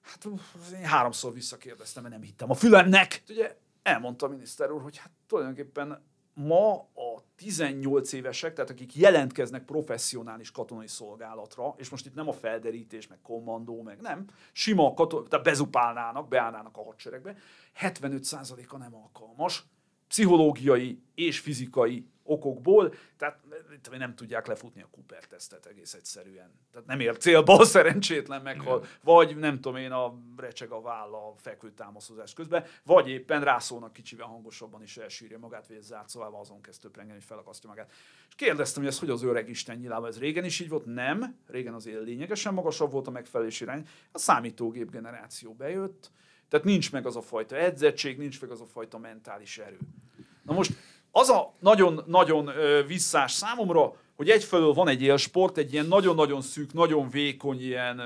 hát 0.00 0.26
én 0.74 0.84
háromszor 0.84 1.32
visszakérdeztem, 1.32 2.02
mert 2.02 2.14
nem 2.14 2.24
hittem 2.24 2.50
a 2.50 2.54
fülemnek. 2.54 3.22
Ugye 3.28 3.56
elmondta 3.82 4.26
a 4.26 4.28
miniszter 4.28 4.70
úr, 4.70 4.82
hogy 4.82 4.96
hát 4.96 5.10
tulajdonképpen 5.26 6.02
ma 6.34 6.72
a 6.74 7.22
18 7.36 8.12
évesek, 8.12 8.54
tehát 8.54 8.70
akik 8.70 8.94
jelentkeznek 8.94 9.64
professzionális 9.64 10.50
katonai 10.50 10.86
szolgálatra, 10.86 11.74
és 11.76 11.88
most 11.88 12.06
itt 12.06 12.14
nem 12.14 12.28
a 12.28 12.32
felderítés, 12.32 13.06
meg 13.06 13.18
kommandó, 13.22 13.82
meg 13.82 14.00
nem, 14.00 14.24
sima 14.52 14.94
katon- 14.94 15.28
tehát 15.28 15.44
bezupálnának, 15.44 16.28
beállnának 16.28 16.76
a 16.76 16.84
hadseregbe, 16.84 17.36
75%-a 17.80 18.76
nem 18.76 18.94
alkalmas, 18.94 19.64
pszichológiai 20.08 21.02
és 21.14 21.38
fizikai 21.38 22.06
okokból, 22.24 22.94
tehát 23.16 23.40
nem 23.90 24.14
tudják 24.14 24.46
lefutni 24.46 24.82
a 24.82 24.88
Cooper 24.90 25.24
tesztet 25.24 25.66
egész 25.66 25.94
egyszerűen. 25.94 26.50
Tehát 26.72 26.86
nem 26.86 27.00
ér 27.00 27.16
célba, 27.16 27.64
szerencsétlen 27.74 28.42
meghal, 28.42 28.84
vagy 29.02 29.36
nem 29.36 29.60
tudom 29.60 29.76
én, 29.76 29.92
a 29.92 30.14
recseg 30.36 30.70
a 30.70 30.80
válla 30.80 31.26
a 31.26 31.34
fekvőtámaszozás 31.36 32.32
közben, 32.32 32.64
vagy 32.84 33.08
éppen 33.08 33.44
rászólnak 33.44 33.92
kicsivel 33.92 34.26
hangosabban 34.26 34.82
is 34.82 34.96
elsírja 34.96 35.38
magát, 35.38 35.66
vagy 35.66 35.80
zárt 35.80 36.08
szobában 36.08 36.40
azon 36.40 36.60
kezd 36.60 36.80
töprengeni, 36.80 37.18
hogy 37.18 37.26
felakasztja 37.26 37.68
magát. 37.68 37.90
És 38.28 38.34
kérdeztem, 38.34 38.82
hogy 38.82 38.92
ez 38.92 38.98
hogy 38.98 39.10
az 39.10 39.22
öreg 39.22 39.48
Isten 39.48 39.76
nyilában, 39.76 40.08
ez 40.08 40.18
régen 40.18 40.44
is 40.44 40.60
így 40.60 40.68
volt? 40.68 40.84
Nem, 40.84 41.36
régen 41.46 41.74
azért 41.74 42.04
lényegesen 42.04 42.54
magasabb 42.54 42.90
volt 42.90 43.06
a 43.06 43.10
megfelelés 43.10 43.60
irány. 43.60 43.88
A 44.12 44.18
számítógép 44.18 44.90
generáció 44.90 45.54
bejött, 45.54 46.10
tehát 46.52 46.66
nincs 46.66 46.92
meg 46.92 47.06
az 47.06 47.16
a 47.16 47.20
fajta 47.20 47.56
edzettség, 47.56 48.18
nincs 48.18 48.40
meg 48.40 48.50
az 48.50 48.60
a 48.60 48.66
fajta 48.66 48.98
mentális 48.98 49.58
erő. 49.58 49.78
Na 50.42 50.52
most 50.52 50.72
az 51.12 51.28
a 51.28 51.54
nagyon-nagyon 51.58 52.50
visszás 52.86 53.32
számomra, 53.32 53.96
hogy 54.16 54.30
egyfelől 54.30 54.72
van 54.72 54.88
egy 54.88 55.02
élsport, 55.02 55.56
egy 55.56 55.72
ilyen 55.72 55.86
nagyon-nagyon 55.86 56.42
szűk, 56.42 56.72
nagyon 56.72 57.10
vékony, 57.10 57.60
ilyen 57.60 58.00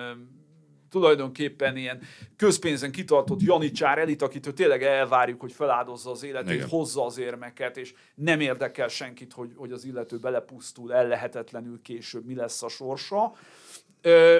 tulajdonképpen 0.90 1.76
ilyen 1.76 2.02
közpénzen 2.36 2.92
kitartott 2.92 3.40
Janicsár 3.40 3.98
elit, 3.98 4.22
akitől 4.22 4.52
tényleg 4.52 4.82
elvárjuk, 4.82 5.40
hogy 5.40 5.52
feláldozza 5.52 6.10
az 6.10 6.22
életét, 6.22 6.54
Igen. 6.54 6.68
hozza 6.68 7.04
az 7.04 7.18
érmeket, 7.18 7.76
és 7.76 7.94
nem 8.14 8.40
érdekel 8.40 8.88
senkit, 8.88 9.32
hogy, 9.32 9.52
hogy 9.56 9.72
az 9.72 9.84
illető 9.84 10.18
belepusztul, 10.18 10.94
ellehetetlenül 10.94 11.82
később 11.82 12.24
mi 12.24 12.34
lesz 12.34 12.62
a 12.62 12.68
sorsa. 12.68 13.32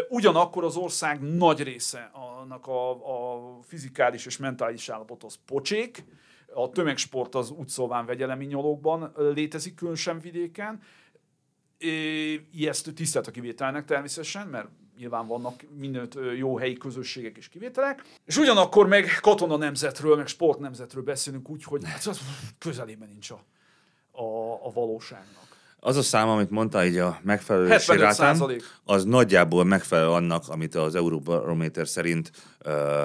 Ugyanakkor 0.09 0.65
az 0.65 0.77
ország 0.77 1.21
nagy 1.21 1.63
része 1.63 2.11
annak 2.41 2.67
a, 2.67 2.91
a 2.91 3.41
fizikális 3.63 4.27
és 4.27 4.37
mentális 4.37 4.89
állapot 4.89 5.25
az 5.25 5.39
pocsék, 5.47 6.05
a 6.57 6.71
tömegsport 6.71 7.35
az 7.35 7.51
úgy 7.51 7.69
szóván 7.69 8.07
vegyelemi 8.07 8.45
nyolókban 8.45 9.13
létezik, 9.17 9.75
különösen 9.75 10.21
vidéken. 10.21 10.81
Ijesztő 12.53 12.93
tisztelt 12.93 13.27
a 13.27 13.31
kivételnek 13.31 13.85
természetesen, 13.85 14.47
mert 14.47 14.69
nyilván 14.99 15.27
vannak 15.27 15.65
mindenütt 15.79 16.19
jó 16.37 16.57
helyi 16.59 16.77
közösségek 16.77 17.37
és 17.37 17.49
kivételek. 17.49 18.03
És 18.25 18.37
ugyanakkor 18.37 18.87
meg 18.87 19.19
katona 19.21 19.57
nemzetről, 19.57 20.17
meg 20.17 20.27
sport 20.27 20.59
nemzetről 20.59 21.03
beszélünk 21.03 21.49
úgy, 21.49 21.65
hogy 21.65 21.83
hát 21.85 22.07
az 22.07 22.21
közelében 22.59 23.09
nincs 23.09 23.31
a, 23.31 23.45
a, 24.23 24.53
a 24.67 24.73
valóságnak. 24.73 25.45
Az 25.81 25.97
a 25.97 26.03
szám, 26.03 26.29
amit 26.29 26.51
mondta, 26.51 26.85
így 26.85 26.97
a 26.97 27.19
megfelelési 27.23 27.97
rátán, 27.97 28.61
az 28.85 29.05
nagyjából 29.05 29.65
megfelel 29.65 30.13
annak, 30.13 30.49
amit 30.49 30.75
az 30.75 30.95
Euróbarométer 30.95 31.89
szerint 31.89 32.31
ö, 32.59 33.05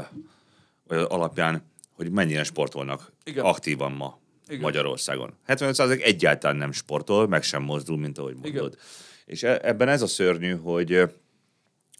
alapján 0.88 1.71
hogy 2.02 2.12
mennyire 2.12 2.44
sportolnak 2.44 3.12
Igen. 3.24 3.46
aktívan 3.46 3.92
ma 3.92 4.20
Igen. 4.48 4.62
Magyarországon. 4.62 5.34
75% 5.48 6.04
egyáltalán 6.04 6.56
nem 6.56 6.72
sportol, 6.72 7.28
meg 7.28 7.44
sem 7.44 7.64
mozdul, 7.64 7.98
mint 7.98 8.18
ahogy 8.18 8.34
mondod. 8.34 8.74
Igen. 8.74 8.86
És 9.26 9.44
e- 9.44 9.60
ebben 9.64 9.88
ez 9.88 10.02
a 10.02 10.08
szörnyű, 10.08 10.56
hogy 10.56 11.02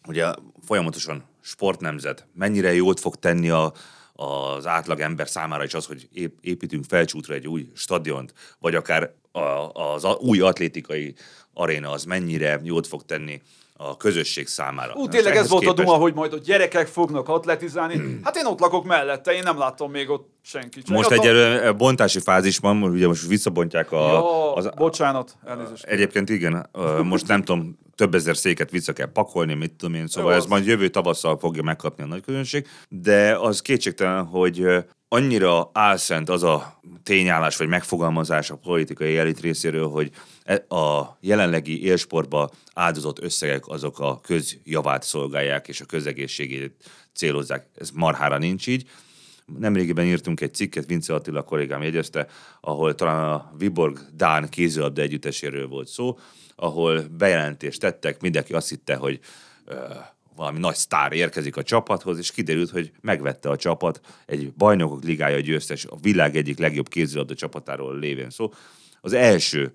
ugye 0.08 0.32
folyamatosan 0.64 1.24
sportnemzet, 1.40 2.26
mennyire 2.34 2.74
jót 2.74 3.00
fog 3.00 3.16
tenni 3.16 3.50
a, 3.50 3.72
az 4.12 4.66
átlag 4.66 5.00
ember 5.00 5.28
számára 5.28 5.64
is 5.64 5.74
az, 5.74 5.86
hogy 5.86 6.08
építünk 6.40 6.84
felcsútra 6.84 7.34
egy 7.34 7.48
új 7.48 7.70
stadiont, 7.74 8.34
vagy 8.58 8.74
akár 8.74 9.14
a, 9.32 9.40
az 9.72 10.04
új 10.04 10.40
atlétikai 10.40 11.14
aréna 11.52 11.90
az 11.90 12.04
mennyire 12.04 12.60
jót 12.62 12.86
fog 12.86 13.04
tenni 13.04 13.42
a 13.90 13.96
közösség 13.96 14.46
számára. 14.46 14.92
Ú, 14.94 15.08
tényleg 15.08 15.36
ez 15.36 15.48
volt 15.48 15.62
képest... 15.62 15.78
a 15.80 15.82
duma, 15.82 15.96
hogy 15.96 16.14
majd 16.14 16.32
a 16.32 16.38
gyerekek 16.38 16.86
fognak 16.86 17.28
atletizálni. 17.28 18.00
Hát 18.22 18.36
én 18.36 18.46
ott 18.46 18.60
lakok 18.60 18.84
mellette, 18.84 19.32
én 19.32 19.42
nem 19.42 19.58
láttam 19.58 19.90
még 19.90 20.10
ott 20.10 20.30
senkit. 20.42 20.88
Most 20.88 21.10
egy 21.10 21.26
a... 21.26 21.72
bontási 21.72 22.20
fázisban, 22.20 22.82
ugye 22.82 23.06
most 23.06 23.26
visszabontják 23.26 23.92
a... 23.92 24.06
Ja, 24.06 24.54
az, 24.54 24.70
bocsánat, 24.76 25.36
elnézést. 25.44 25.84
Egyébként 25.84 26.30
igen, 26.30 26.68
most 27.02 27.26
nem 27.26 27.42
tudom, 27.42 27.78
több 27.94 28.14
ezer 28.14 28.36
széket 28.36 28.70
vissza 28.70 28.92
kell 28.92 29.12
pakolni, 29.12 29.54
mit 29.54 29.72
tudom 29.72 29.94
én, 29.94 30.06
szóval 30.06 30.30
Jó, 30.30 30.36
ez 30.36 30.42
az... 30.42 30.48
majd 30.48 30.66
jövő 30.66 30.88
tavasszal 30.88 31.38
fogja 31.38 31.62
megkapni 31.62 32.02
a 32.02 32.06
nagy 32.06 32.22
közönség, 32.22 32.66
de 32.88 33.36
az 33.38 33.62
kétségtelen, 33.62 34.24
hogy 34.24 34.66
annyira 35.08 35.70
álszent 35.72 36.28
az 36.28 36.42
a 36.42 36.80
tényállás 37.02 37.56
vagy 37.56 37.68
megfogalmazás 37.68 38.50
a 38.50 38.56
politikai 38.56 39.16
elit 39.16 39.40
részéről, 39.40 39.88
hogy 39.88 40.10
e, 40.44 40.74
a 40.74 41.16
jelenlegi 41.20 41.84
élsportba 41.84 42.50
áldozott 42.74 43.22
összegek 43.22 43.68
azok 43.68 43.98
a 43.98 44.20
közjavát 44.20 45.02
szolgálják 45.02 45.68
és 45.68 45.80
a 45.80 45.84
közegészségét 45.84 46.90
célozzák. 47.14 47.66
Ez 47.74 47.90
marhára 47.90 48.38
nincs 48.38 48.66
így. 48.66 48.90
Nemrégiben 49.58 50.04
írtunk 50.04 50.40
egy 50.40 50.54
cikket, 50.54 50.86
Vince 50.86 51.14
Attila 51.14 51.42
kollégám 51.42 51.82
jegyezte, 51.82 52.26
ahol 52.60 52.94
talán 52.94 53.32
a 53.32 53.52
Viborg 53.58 53.98
Dán 54.14 54.48
kézilabda 54.48 55.02
együtteséről 55.02 55.68
volt 55.68 55.88
szó, 55.88 56.18
ahol 56.56 57.00
bejelentést 57.18 57.80
tettek, 57.80 58.20
mindenki 58.20 58.52
azt 58.52 58.68
hitte, 58.68 58.94
hogy 58.94 59.20
valami 60.36 60.58
nagy 60.58 60.74
sztár 60.74 61.12
érkezik 61.12 61.56
a 61.56 61.62
csapathoz, 61.62 62.18
és 62.18 62.30
kiderült, 62.30 62.70
hogy 62.70 62.92
megvette 63.00 63.50
a 63.50 63.56
csapat 63.56 64.00
egy 64.26 64.52
bajnokok 64.52 65.04
ligája 65.04 65.40
győztes, 65.40 65.84
a 65.84 65.96
világ 66.02 66.36
egyik 66.36 66.58
legjobb 66.58 66.88
kézilabda 66.88 67.34
csapatáról 67.34 67.98
lévén 67.98 68.30
szó. 68.30 68.52
Az 69.00 69.12
első 69.12 69.72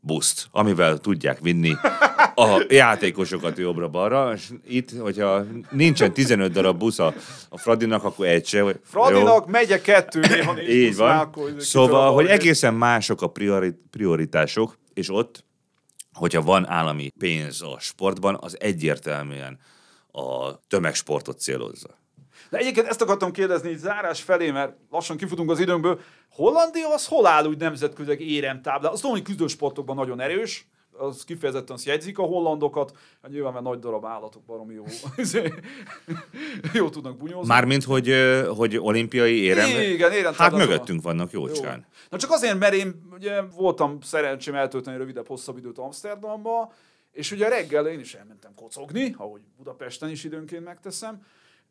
buszt, 0.00 0.46
amivel 0.50 0.98
tudják 0.98 1.40
vinni 1.40 1.74
a 2.34 2.64
játékosokat 2.68 3.58
jobbra-balra, 3.58 4.32
és 4.34 4.48
itt, 4.68 4.90
hogyha 4.98 5.44
nincsen 5.70 6.12
15 6.12 6.52
darab 6.52 6.78
busz 6.78 6.98
a, 6.98 7.14
a 7.48 7.58
Fradinak, 7.58 8.04
akkor 8.04 8.26
egy 8.26 8.46
se. 8.46 8.76
Fradinak 8.82 9.46
megye 9.46 9.80
kettő, 9.80 10.20
néha 10.30 10.62
Így 10.62 10.96
van. 10.96 11.08
Már, 11.16 11.28
szóval, 11.58 12.12
hogy 12.12 12.26
egészen 12.26 12.74
mások 12.74 13.22
a 13.22 13.26
priori, 13.26 13.74
prioritások, 13.90 14.78
és 14.94 15.10
ott 15.10 15.44
hogyha 16.12 16.42
van 16.42 16.68
állami 16.68 17.10
pénz 17.18 17.62
a 17.62 17.76
sportban, 17.80 18.38
az 18.40 18.56
egyértelműen 18.60 19.58
a 20.12 20.58
tömegsportot 20.66 21.40
célozza. 21.40 21.88
De 22.50 22.58
egyébként 22.58 22.86
ezt 22.86 23.02
akartam 23.02 23.32
kérdezni 23.32 23.70
így 23.70 23.78
zárás 23.78 24.22
felé, 24.22 24.50
mert 24.50 24.76
lassan 24.90 25.16
kifutunk 25.16 25.50
az 25.50 25.60
időnkből. 25.60 26.00
Hollandia 26.30 26.92
az 26.92 27.06
hol 27.06 27.26
áll 27.26 27.46
úgy 27.46 27.58
nemzetközileg 27.58 28.20
éremtábla? 28.20 28.90
Az 28.90 29.00
tudom, 29.00 29.16
hogy 29.16 29.24
küzdősportokban 29.24 29.96
nagyon 29.96 30.20
erős, 30.20 30.66
az 30.92 31.24
kifejezetten 31.24 31.74
azt 31.74 31.84
jegyzik 31.84 32.18
a 32.18 32.22
hollandokat, 32.22 32.96
hát 33.22 33.30
nyilván 33.30 33.52
mert 33.52 33.64
nagy 33.64 33.78
darab 33.78 34.04
állatok 34.04 34.42
baromi 34.42 34.74
jó, 34.74 34.84
jó 36.74 36.88
tudnak 36.88 37.16
bunyózni. 37.16 37.48
Mármint, 37.48 37.84
hogy, 37.84 38.14
hogy 38.56 38.76
olimpiai 38.78 39.40
érem? 39.40 39.68
Igen, 39.68 40.12
érem. 40.12 40.32
Hát 40.36 40.52
mögöttünk 40.52 41.02
vannak 41.02 41.30
jócskán. 41.30 41.78
Jó. 41.78 41.84
Na 42.10 42.18
csak 42.18 42.30
azért, 42.30 42.58
mert 42.58 42.74
én 42.74 43.08
ugye 43.12 43.40
voltam 43.40 44.00
szerencsém 44.00 44.54
eltölteni 44.54 44.96
rövidebb, 44.96 45.26
hosszabb 45.26 45.56
időt 45.56 45.78
Amsterdamba, 45.78 46.72
és 47.12 47.30
ugye 47.30 47.48
reggel 47.48 47.86
én 47.86 48.00
is 48.00 48.14
elmentem 48.14 48.54
kocogni, 48.54 49.14
ahogy 49.18 49.40
Budapesten 49.56 50.10
is 50.10 50.24
időnként 50.24 50.64
megteszem, 50.64 51.22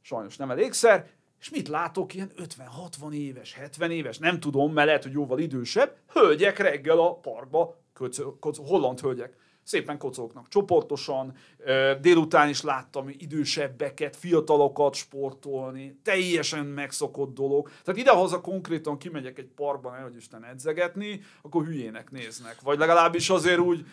sajnos 0.02 0.38
nem 0.38 0.52
elégszer, 0.52 1.08
és 1.40 1.50
mit 1.50 1.68
látok, 1.68 2.14
ilyen 2.14 2.32
50-60 2.38 3.14
éves, 3.14 3.54
70 3.54 3.92
éves, 3.92 4.18
nem 4.18 4.40
tudom, 4.40 4.74
mert 4.74 4.88
lehet, 4.88 5.04
hogy 5.04 5.12
jóval 5.12 5.40
idősebb, 5.40 5.96
hölgyek 6.14 6.58
reggel 6.58 7.00
a 7.00 7.14
parkba 7.14 7.81
holland 8.56 9.00
hölgyek 9.00 9.36
szépen 9.64 9.98
kocognak 9.98 10.48
csoportosan, 10.48 11.34
délután 12.02 12.50
is 12.50 12.62
láttam 12.62 13.10
idősebbeket, 13.18 14.16
fiatalokat 14.16 14.96
sportolni, 14.96 16.00
teljesen 16.04 16.66
megszokott 16.66 17.34
dolog. 17.34 17.70
Tehát 17.84 18.00
idehaza 18.00 18.42
konkrétan 18.42 18.98
kimegyek 18.98 19.38
egy 19.38 19.50
parkban, 19.56 20.02
hogy 20.02 20.16
Isten 20.16 20.46
edzegetni, 20.46 21.22
akkor 21.42 21.66
hülyének 21.66 22.12
néznek. 22.12 22.62
Vagy 22.62 22.80
legalábbis 22.80 23.30
azért 23.30 23.60
úgy, 23.60 23.86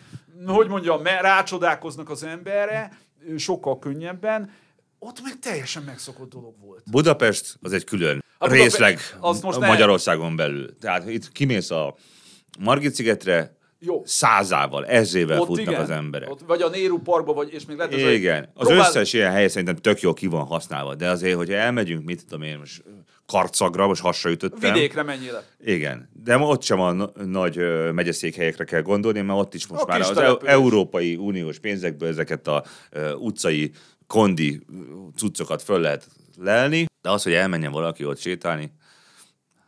hogy 0.45 0.67
mondjam, 0.67 1.03
rácsodálkoznak 1.03 2.09
az 2.09 2.23
emberre, 2.23 2.97
sokkal 3.37 3.79
könnyebben, 3.79 4.51
ott 4.99 5.21
meg 5.23 5.39
teljesen 5.39 5.83
megszokott 5.83 6.29
dolog 6.29 6.59
volt. 6.61 6.83
Budapest 6.91 7.57
az 7.61 7.73
egy 7.73 7.83
külön 7.83 8.23
a 8.37 8.47
részleg 8.47 8.99
az 9.19 9.41
most 9.41 9.59
Magyarországon 9.59 10.35
belül. 10.35 10.77
Tehát 10.77 11.09
itt 11.09 11.31
kimész 11.31 11.71
a 11.71 11.95
Margit 12.59 12.93
szigetre, 12.93 13.57
jó. 13.79 14.01
Százával, 14.05 14.85
ezével 14.85 15.39
Ott 15.39 15.45
futnak 15.47 15.67
igen. 15.67 15.81
az 15.81 15.89
emberek. 15.89 16.29
Ott, 16.29 16.39
vagy 16.47 16.61
a 16.61 16.69
Néru 16.69 16.97
Parkba, 16.99 17.33
vagy, 17.33 17.53
és 17.53 17.65
még 17.65 17.77
lehet, 17.77 17.93
Igen. 17.93 18.49
Az 18.53 18.67
próbál... 18.67 18.87
összes 18.87 19.13
ilyen 19.13 19.31
hely 19.31 19.47
szerintem 19.47 19.75
tök 19.75 19.99
jó 19.99 20.13
ki 20.13 20.27
van 20.27 20.45
használva, 20.45 20.95
de 20.95 21.09
azért, 21.09 21.35
hogyha 21.35 21.53
elmegyünk, 21.53 22.05
mit 22.05 22.25
tudom 22.25 22.41
én, 22.41 22.57
most 22.57 22.83
karcagra, 23.25 23.87
most 23.87 24.01
hasra 24.01 24.29
ütöttem. 24.29 24.73
Vidékre 24.73 25.03
mennyire? 25.03 25.43
Igen, 25.63 26.09
de 26.23 26.37
ott 26.37 26.61
sem 26.61 26.79
a 26.79 26.91
na- 26.91 27.11
nagy 27.25 27.57
megyeszékhelyekre 27.93 28.63
kell 28.63 28.81
gondolni, 28.81 29.21
mert 29.21 29.39
ott 29.39 29.53
is 29.53 29.67
most 29.67 29.83
A 29.83 29.85
már 29.87 29.99
az 29.99 30.11
település. 30.13 30.53
Európai 30.53 31.15
Uniós 31.15 31.59
pénzekből 31.59 32.09
ezeket 32.09 32.47
a 32.47 32.63
ö, 32.91 33.13
utcai 33.13 33.71
kondi 34.07 34.61
cuccokat 35.15 35.61
föl 35.61 35.79
lehet 35.79 36.07
lelni, 36.37 36.85
de 37.01 37.09
az, 37.09 37.23
hogy 37.23 37.33
elmenjen 37.33 37.71
valaki 37.71 38.05
ott 38.05 38.19
sétálni, 38.19 38.71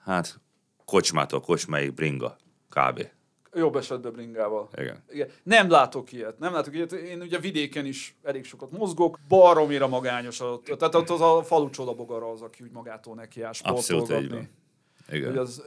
hát 0.04 0.40
kocsmától 0.86 1.40
kocsmáig 1.40 1.94
bringa, 1.94 2.38
kb. 2.70 3.08
Jobb 3.54 3.76
esetben 3.76 4.12
bringával. 4.12 4.70
Igen. 4.78 5.04
Igen. 5.10 5.30
Nem 5.44 5.70
látok 5.70 6.12
ilyet. 6.12 6.40
Nem 6.40 6.54
látok 6.54 6.76
ilyet. 6.76 6.92
Én 6.92 7.22
ugye 7.22 7.40
vidéken 7.40 7.86
is 7.86 8.16
elég 8.24 8.46
sokat 8.46 8.72
mozgok. 8.72 9.20
Baromira 9.28 9.88
magányos. 9.88 10.42
A, 10.42 10.60
tehát 10.78 10.96
ott 10.96 11.10
az 11.10 11.22
a 11.22 11.44
falu 11.44 11.70
csodabogara 11.70 12.32
az, 12.32 12.42
aki 12.42 12.64
úgy 12.64 12.72
magától 12.72 13.16
neki 13.16 13.42
áll 13.42 13.54
sportolgatni. 13.54 14.50
Igen. 15.10 15.30
Hogy 15.30 15.38
az 15.38 15.64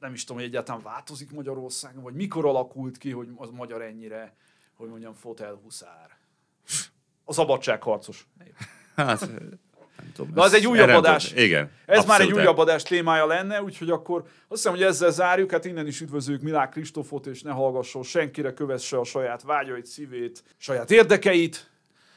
nem 0.00 0.12
is 0.12 0.24
tudom, 0.24 0.42
hogy 0.42 0.50
egyáltalán 0.50 0.82
változik 0.82 1.32
Magyarországon, 1.32 2.02
vagy 2.02 2.14
mikor 2.14 2.46
alakult 2.46 2.98
ki, 2.98 3.10
hogy 3.10 3.28
az 3.36 3.50
magyar 3.50 3.82
ennyire, 3.82 4.36
hogy 4.74 4.88
mondjam, 4.88 5.12
fotel 5.12 5.60
huszár. 5.62 6.18
A 7.24 7.32
szabadságharcos. 7.32 8.28
Hát, 8.96 9.30
nem 10.00 10.12
tudom. 10.14 10.32
Na, 10.34 10.42
az 10.42 10.54
egy 10.54 10.66
újabb 10.66 10.88
adás. 10.88 11.32
Igen. 11.32 11.70
Ez 11.86 12.04
már 12.04 12.20
egy 12.20 12.26
abszolút 12.26 12.34
újabb 12.34 12.58
adás 12.58 12.82
témája 12.82 13.26
lenne, 13.26 13.62
úgyhogy 13.62 13.90
akkor 13.90 14.20
azt 14.20 14.32
hiszem, 14.48 14.72
hogy 14.72 14.82
ezzel 14.82 15.10
zárjuk. 15.10 15.50
Hát 15.50 15.64
innen 15.64 15.86
is 15.86 16.00
üdvözlők 16.00 16.42
Milák 16.42 16.68
Kristófot, 16.68 17.26
és 17.26 17.42
ne 17.42 17.50
hallgasson 17.50 18.02
senkire, 18.02 18.52
kövesse 18.52 18.98
a 18.98 19.04
saját 19.04 19.42
vágyait, 19.42 19.86
szívét, 19.86 20.42
saját 20.56 20.90
érdekeit. 20.90 21.70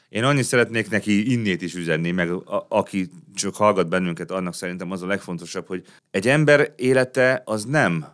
Én 0.10 0.24
annyit 0.24 0.44
szeretnék 0.44 0.90
neki 0.90 1.32
innét 1.32 1.62
is 1.62 1.74
üzenni, 1.74 2.12
meg 2.12 2.30
a, 2.30 2.66
aki 2.70 3.10
csak 3.36 3.56
hallgat 3.56 3.90
bennünket, 3.90 4.32
annak 4.32 4.54
szerintem 4.54 4.92
az 4.92 5.02
a 5.02 5.08
legfontosabb, 5.08 5.68
hogy 5.68 5.86
egy 6.12 6.28
ember 6.28 6.74
élete 6.76 7.42
az 7.46 7.66
nem 7.66 8.06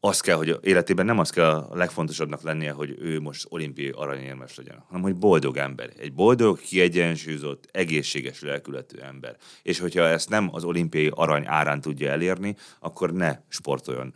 az 0.00 0.20
kell, 0.20 0.36
hogy 0.36 0.58
életében 0.62 1.06
nem 1.06 1.18
az 1.18 1.30
kell 1.30 1.50
a 1.50 1.76
legfontosabbnak 1.76 2.42
lennie, 2.42 2.72
hogy 2.72 2.94
ő 2.98 3.20
most 3.20 3.46
olimpiai 3.48 3.90
aranyérmes 3.90 4.56
legyen, 4.56 4.84
hanem 4.86 5.02
hogy 5.02 5.16
boldog 5.16 5.56
ember. 5.56 5.90
Egy 5.98 6.12
boldog, 6.12 6.60
kiegyensúlyozott, 6.60 7.68
egészséges 7.70 8.40
lelkületű 8.40 8.98
ember. 8.98 9.36
És 9.62 9.78
hogyha 9.78 10.02
ezt 10.02 10.28
nem 10.28 10.48
az 10.52 10.64
olimpiai 10.64 11.10
arany 11.14 11.44
árán 11.46 11.80
tudja 11.80 12.10
elérni, 12.10 12.56
akkor 12.80 13.12
ne 13.12 13.38
sportoljon. 13.48 14.14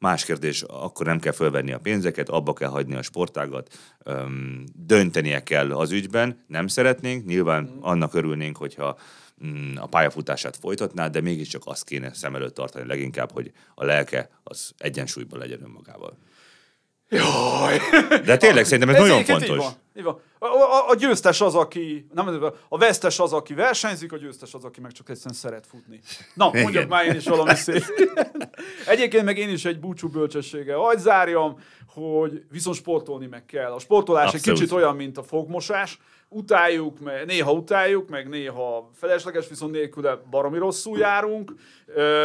Más 0.00 0.24
kérdés, 0.24 0.62
akkor 0.62 1.06
nem 1.06 1.18
kell 1.18 1.32
fölvenni 1.32 1.72
a 1.72 1.78
pénzeket, 1.78 2.28
abba 2.28 2.52
kell 2.52 2.68
hagyni 2.68 2.94
a 2.94 3.02
sportágat, 3.02 3.78
öm, 4.04 4.64
döntenie 4.74 5.42
kell 5.42 5.72
az 5.72 5.90
ügyben, 5.90 6.44
nem 6.46 6.66
szeretnénk, 6.66 7.26
nyilván 7.26 7.76
annak 7.80 8.14
örülnénk, 8.14 8.56
hogyha 8.56 8.98
mm, 9.44 9.76
a 9.76 9.86
pályafutását 9.86 10.56
folytatná, 10.56 11.08
de 11.08 11.20
mégiscsak 11.20 11.62
azt 11.64 11.84
kéne 11.84 12.14
szem 12.14 12.34
előtt 12.34 12.54
tartani 12.54 12.86
leginkább, 12.86 13.32
hogy 13.32 13.52
a 13.74 13.84
lelke 13.84 14.30
az 14.42 14.72
egyensúlyban 14.78 15.38
legyen 15.38 15.62
önmagával. 15.62 16.18
Jaj! 17.08 17.78
De 18.24 18.36
tényleg 18.36 18.64
szerintem 18.64 18.94
ez, 18.94 19.00
nagyon 19.00 19.18
egyébként 19.18 19.44
fontos. 19.44 19.64
Így 20.00 20.06
van. 20.06 20.20
A, 20.38 20.46
a, 20.46 20.88
a, 20.88 20.94
győztes 20.94 21.40
az, 21.40 21.54
aki, 21.54 22.06
nem, 22.14 22.52
a 22.68 22.78
vesztes 22.78 23.18
az, 23.18 23.32
aki 23.32 23.54
versenyzik, 23.54 24.12
a 24.12 24.16
győztes 24.16 24.54
az, 24.54 24.64
aki 24.64 24.80
meg 24.80 24.92
csak 24.92 25.08
egyszerűen 25.08 25.34
szeret 25.34 25.66
futni. 25.66 26.00
Na, 26.34 26.50
mondjak 26.52 26.88
már 26.88 27.06
én 27.06 27.14
is 27.14 27.24
valami 27.24 27.54
szép. 27.66 27.84
Egyébként 28.86 29.24
meg 29.24 29.38
én 29.38 29.48
is 29.48 29.64
egy 29.64 29.80
búcsú 29.80 30.08
bölcsességgel 30.08 30.78
hagy 30.78 30.98
zárjam, 30.98 31.58
hogy 31.86 32.42
viszont 32.50 32.76
sportolni 32.76 33.26
meg 33.26 33.44
kell. 33.44 33.72
A 33.72 33.78
sportolás 33.78 34.24
Abszolút. 34.24 34.46
egy 34.46 34.52
kicsit 34.52 34.72
olyan, 34.72 34.96
mint 34.96 35.18
a 35.18 35.22
fogmosás. 35.22 35.98
Utáljuk, 36.28 37.00
meg, 37.00 37.26
néha 37.26 37.52
utáljuk, 37.52 38.08
meg 38.08 38.28
néha 38.28 38.90
felesleges, 38.94 39.48
viszont 39.48 39.72
nélküle 39.72 40.22
baromi 40.30 40.58
rosszul 40.58 40.98
járunk. 40.98 41.54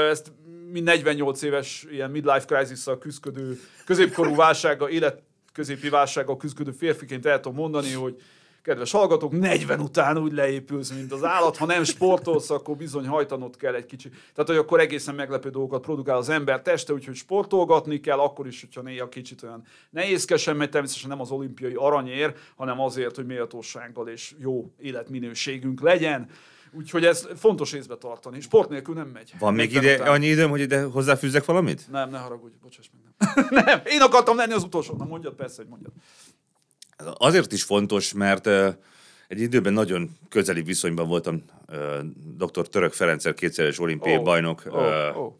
Ezt 0.09 0.31
mi 0.71 0.79
48 0.79 1.41
éves 1.41 1.85
ilyen 1.91 2.11
midlife 2.11 2.45
crisis-szal 2.45 2.97
küzdködő, 2.97 3.59
középkorú 3.85 4.35
válsággal, 4.35 4.89
élet 4.89 5.23
középi 5.55 5.89
válsággal 5.89 6.37
küzdködő 6.37 6.71
férfiként 6.71 7.25
el 7.25 7.39
tudom 7.39 7.57
mondani, 7.57 7.91
hogy 7.91 8.21
kedves 8.61 8.91
hallgatók, 8.91 9.31
40 9.31 9.79
után 9.79 10.17
úgy 10.17 10.31
leépülsz, 10.31 10.91
mint 10.91 11.11
az 11.11 11.23
állat, 11.23 11.57
ha 11.57 11.65
nem 11.65 11.83
sportolsz, 11.83 12.49
akkor 12.49 12.75
bizony 12.75 13.07
hajtanod 13.07 13.57
kell 13.57 13.73
egy 13.73 13.85
kicsit. 13.85 14.11
Tehát, 14.11 14.49
hogy 14.49 14.59
akkor 14.59 14.79
egészen 14.79 15.15
meglepő 15.15 15.49
dolgokat 15.49 15.81
produkál 15.81 16.17
az 16.17 16.29
ember 16.29 16.61
teste, 16.61 16.93
úgyhogy 16.93 17.15
sportolgatni 17.15 17.99
kell, 17.99 18.19
akkor 18.19 18.47
is, 18.47 18.61
hogyha 18.61 18.81
néha 18.81 19.09
kicsit 19.09 19.43
olyan 19.43 19.63
nehézkesen, 19.89 20.55
mert 20.55 20.71
természetesen 20.71 21.09
nem 21.09 21.21
az 21.21 21.31
olimpiai 21.31 21.73
aranyér, 21.73 22.33
hanem 22.55 22.79
azért, 22.79 23.15
hogy 23.15 23.25
méltósággal 23.25 24.07
és 24.07 24.35
jó 24.37 24.71
életminőségünk 24.79 25.81
legyen. 25.81 26.29
Úgyhogy 26.71 27.05
ez 27.05 27.27
fontos 27.35 27.73
észbe 27.73 27.95
tartani. 27.95 28.39
Sport 28.41 28.69
nélkül 28.69 28.95
nem 28.95 29.07
megy. 29.07 29.33
Van 29.39 29.53
még 29.53 29.73
40 29.73 29.83
ide 29.83 30.01
után. 30.01 30.13
annyi 30.13 30.27
időm, 30.27 30.49
hogy 30.49 30.59
ide 30.59 30.83
hozzáfűzzek 30.83 31.45
valamit? 31.45 31.91
Nem, 31.91 32.09
ne 32.09 32.17
haragudj, 32.17 32.55
bocsáss 32.61 32.85
meg. 32.93 33.04
Nem. 33.49 33.81
én 33.85 34.01
akartam 34.01 34.37
lenni 34.37 34.53
az 34.53 34.63
utolsó. 34.63 34.95
Na 34.95 35.05
mondjad, 35.05 35.33
persze, 35.33 35.55
hogy 35.57 35.67
mondjad. 35.67 35.91
Azért 37.17 37.51
is 37.51 37.63
fontos, 37.63 38.13
mert 38.13 38.47
egy 39.27 39.39
időben 39.39 39.73
nagyon 39.73 40.17
közeli 40.29 40.61
viszonyban 40.61 41.07
voltam 41.07 41.43
dr. 42.37 42.67
Török 42.67 42.93
Ferencer 42.93 43.33
kétszeres 43.33 43.79
olimpiai 43.79 44.17
Ó, 44.17 44.21
bajnok 44.21 44.63
ó, 44.71 44.77
ö, 44.77 45.13
ó. 45.13 45.37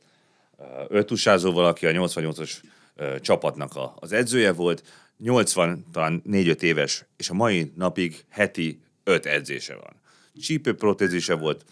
Öltusázóval, 0.87 1.65
aki 1.65 1.85
a 1.85 1.91
88-as 1.91 2.51
ö, 2.95 3.19
csapatnak 3.19 3.71
az 3.95 4.11
edzője 4.11 4.51
volt, 4.51 4.83
80, 5.17 5.85
talán 5.91 6.21
4-5 6.27 6.61
éves, 6.61 7.05
és 7.17 7.29
a 7.29 7.33
mai 7.33 7.71
napig 7.75 8.25
heti 8.29 8.79
5 9.03 9.25
edzése 9.25 9.75
van. 9.75 9.95
Csípőprotézise 10.41 11.33
volt, 11.33 11.65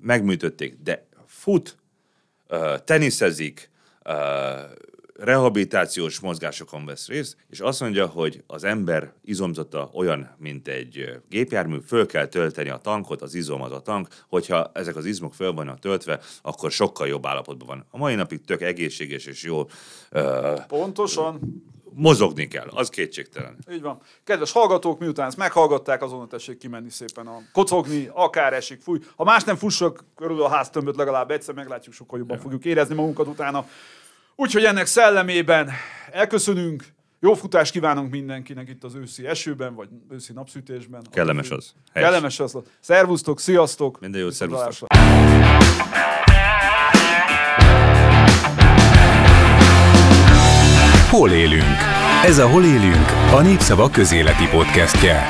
megműtötték, 0.00 0.76
de 0.82 1.06
fut, 1.26 1.76
teniszezik, 2.84 3.70
rehabilitációs 5.18 6.20
mozgásokon 6.20 6.84
vesz 6.84 7.08
részt, 7.08 7.36
és 7.48 7.60
azt 7.60 7.80
mondja, 7.80 8.06
hogy 8.06 8.42
az 8.46 8.64
ember 8.64 9.12
izomzata 9.24 9.90
olyan, 9.92 10.30
mint 10.38 10.68
egy 10.68 11.20
gépjármű, 11.28 11.78
föl 11.86 12.06
kell 12.06 12.26
tölteni 12.26 12.68
a 12.68 12.76
tankot, 12.76 13.22
az 13.22 13.34
izom 13.34 13.62
az 13.62 13.72
a 13.72 13.80
tank, 13.80 14.08
hogyha 14.28 14.70
ezek 14.74 14.96
az 14.96 15.04
izmok 15.04 15.34
föl 15.34 15.52
vannak 15.52 15.78
töltve, 15.78 16.20
akkor 16.42 16.70
sokkal 16.70 17.06
jobb 17.06 17.26
állapotban 17.26 17.66
van. 17.66 17.86
A 17.90 17.98
mai 17.98 18.14
napig 18.14 18.44
tök 18.44 18.62
egészséges 18.62 19.26
és 19.26 19.42
jó 19.42 19.66
Pontosan. 20.66 21.40
Mozogni 21.96 22.48
kell, 22.48 22.68
az 22.70 22.88
kétségtelen. 22.88 23.56
Így 23.72 23.80
van. 23.80 23.98
Kedves 24.24 24.52
hallgatók, 24.52 24.98
miután 24.98 25.26
ezt 25.26 25.36
meghallgatták, 25.36 26.02
azonnal 26.02 26.26
tessék 26.26 26.58
kimenni 26.58 26.90
szépen 26.90 27.26
a 27.26 27.38
kocogni, 27.52 28.10
akár 28.12 28.52
esik, 28.52 28.80
fúj. 28.80 28.98
Ha 29.16 29.24
más 29.24 29.44
nem 29.44 29.56
fussak 29.56 30.04
körül 30.16 30.42
a 30.42 30.48
háztömböt 30.48 30.96
legalább 30.96 31.30
egyszer, 31.30 31.54
meglátjuk, 31.54 31.94
sokkal 31.94 32.18
jobban 32.18 32.38
fogjuk 32.38 32.64
érezni 32.64 32.94
magunkat 32.94 33.26
utána. 33.26 33.66
Úgyhogy 34.36 34.64
ennek 34.64 34.86
szellemében 34.86 35.70
elköszönünk. 36.12 36.84
Jó 37.20 37.34
futást 37.34 37.72
kívánunk 37.72 38.10
mindenkinek 38.10 38.68
itt 38.68 38.84
az 38.84 38.94
őszi 38.94 39.26
esőben, 39.26 39.74
vagy 39.74 39.88
őszi 40.10 40.32
napsütésben. 40.32 41.02
Kellemes 41.10 41.50
az. 41.50 41.72
Helyes. 41.92 42.08
Kellemes 42.08 42.40
az. 42.40 42.58
Szervusztok, 42.80 43.40
sziasztok! 43.40 44.00
Minden 44.00 44.20
jót, 44.20 44.32
szervusztok. 44.32 44.88
Hol 51.10 51.30
élünk? 51.30 51.76
Ez 52.24 52.38
a 52.38 52.48
Hol 52.48 52.64
élünk, 52.64 53.10
a 53.32 53.40
Népszava 53.40 53.90
közéleti 53.90 54.46
podcastje. 54.50 55.26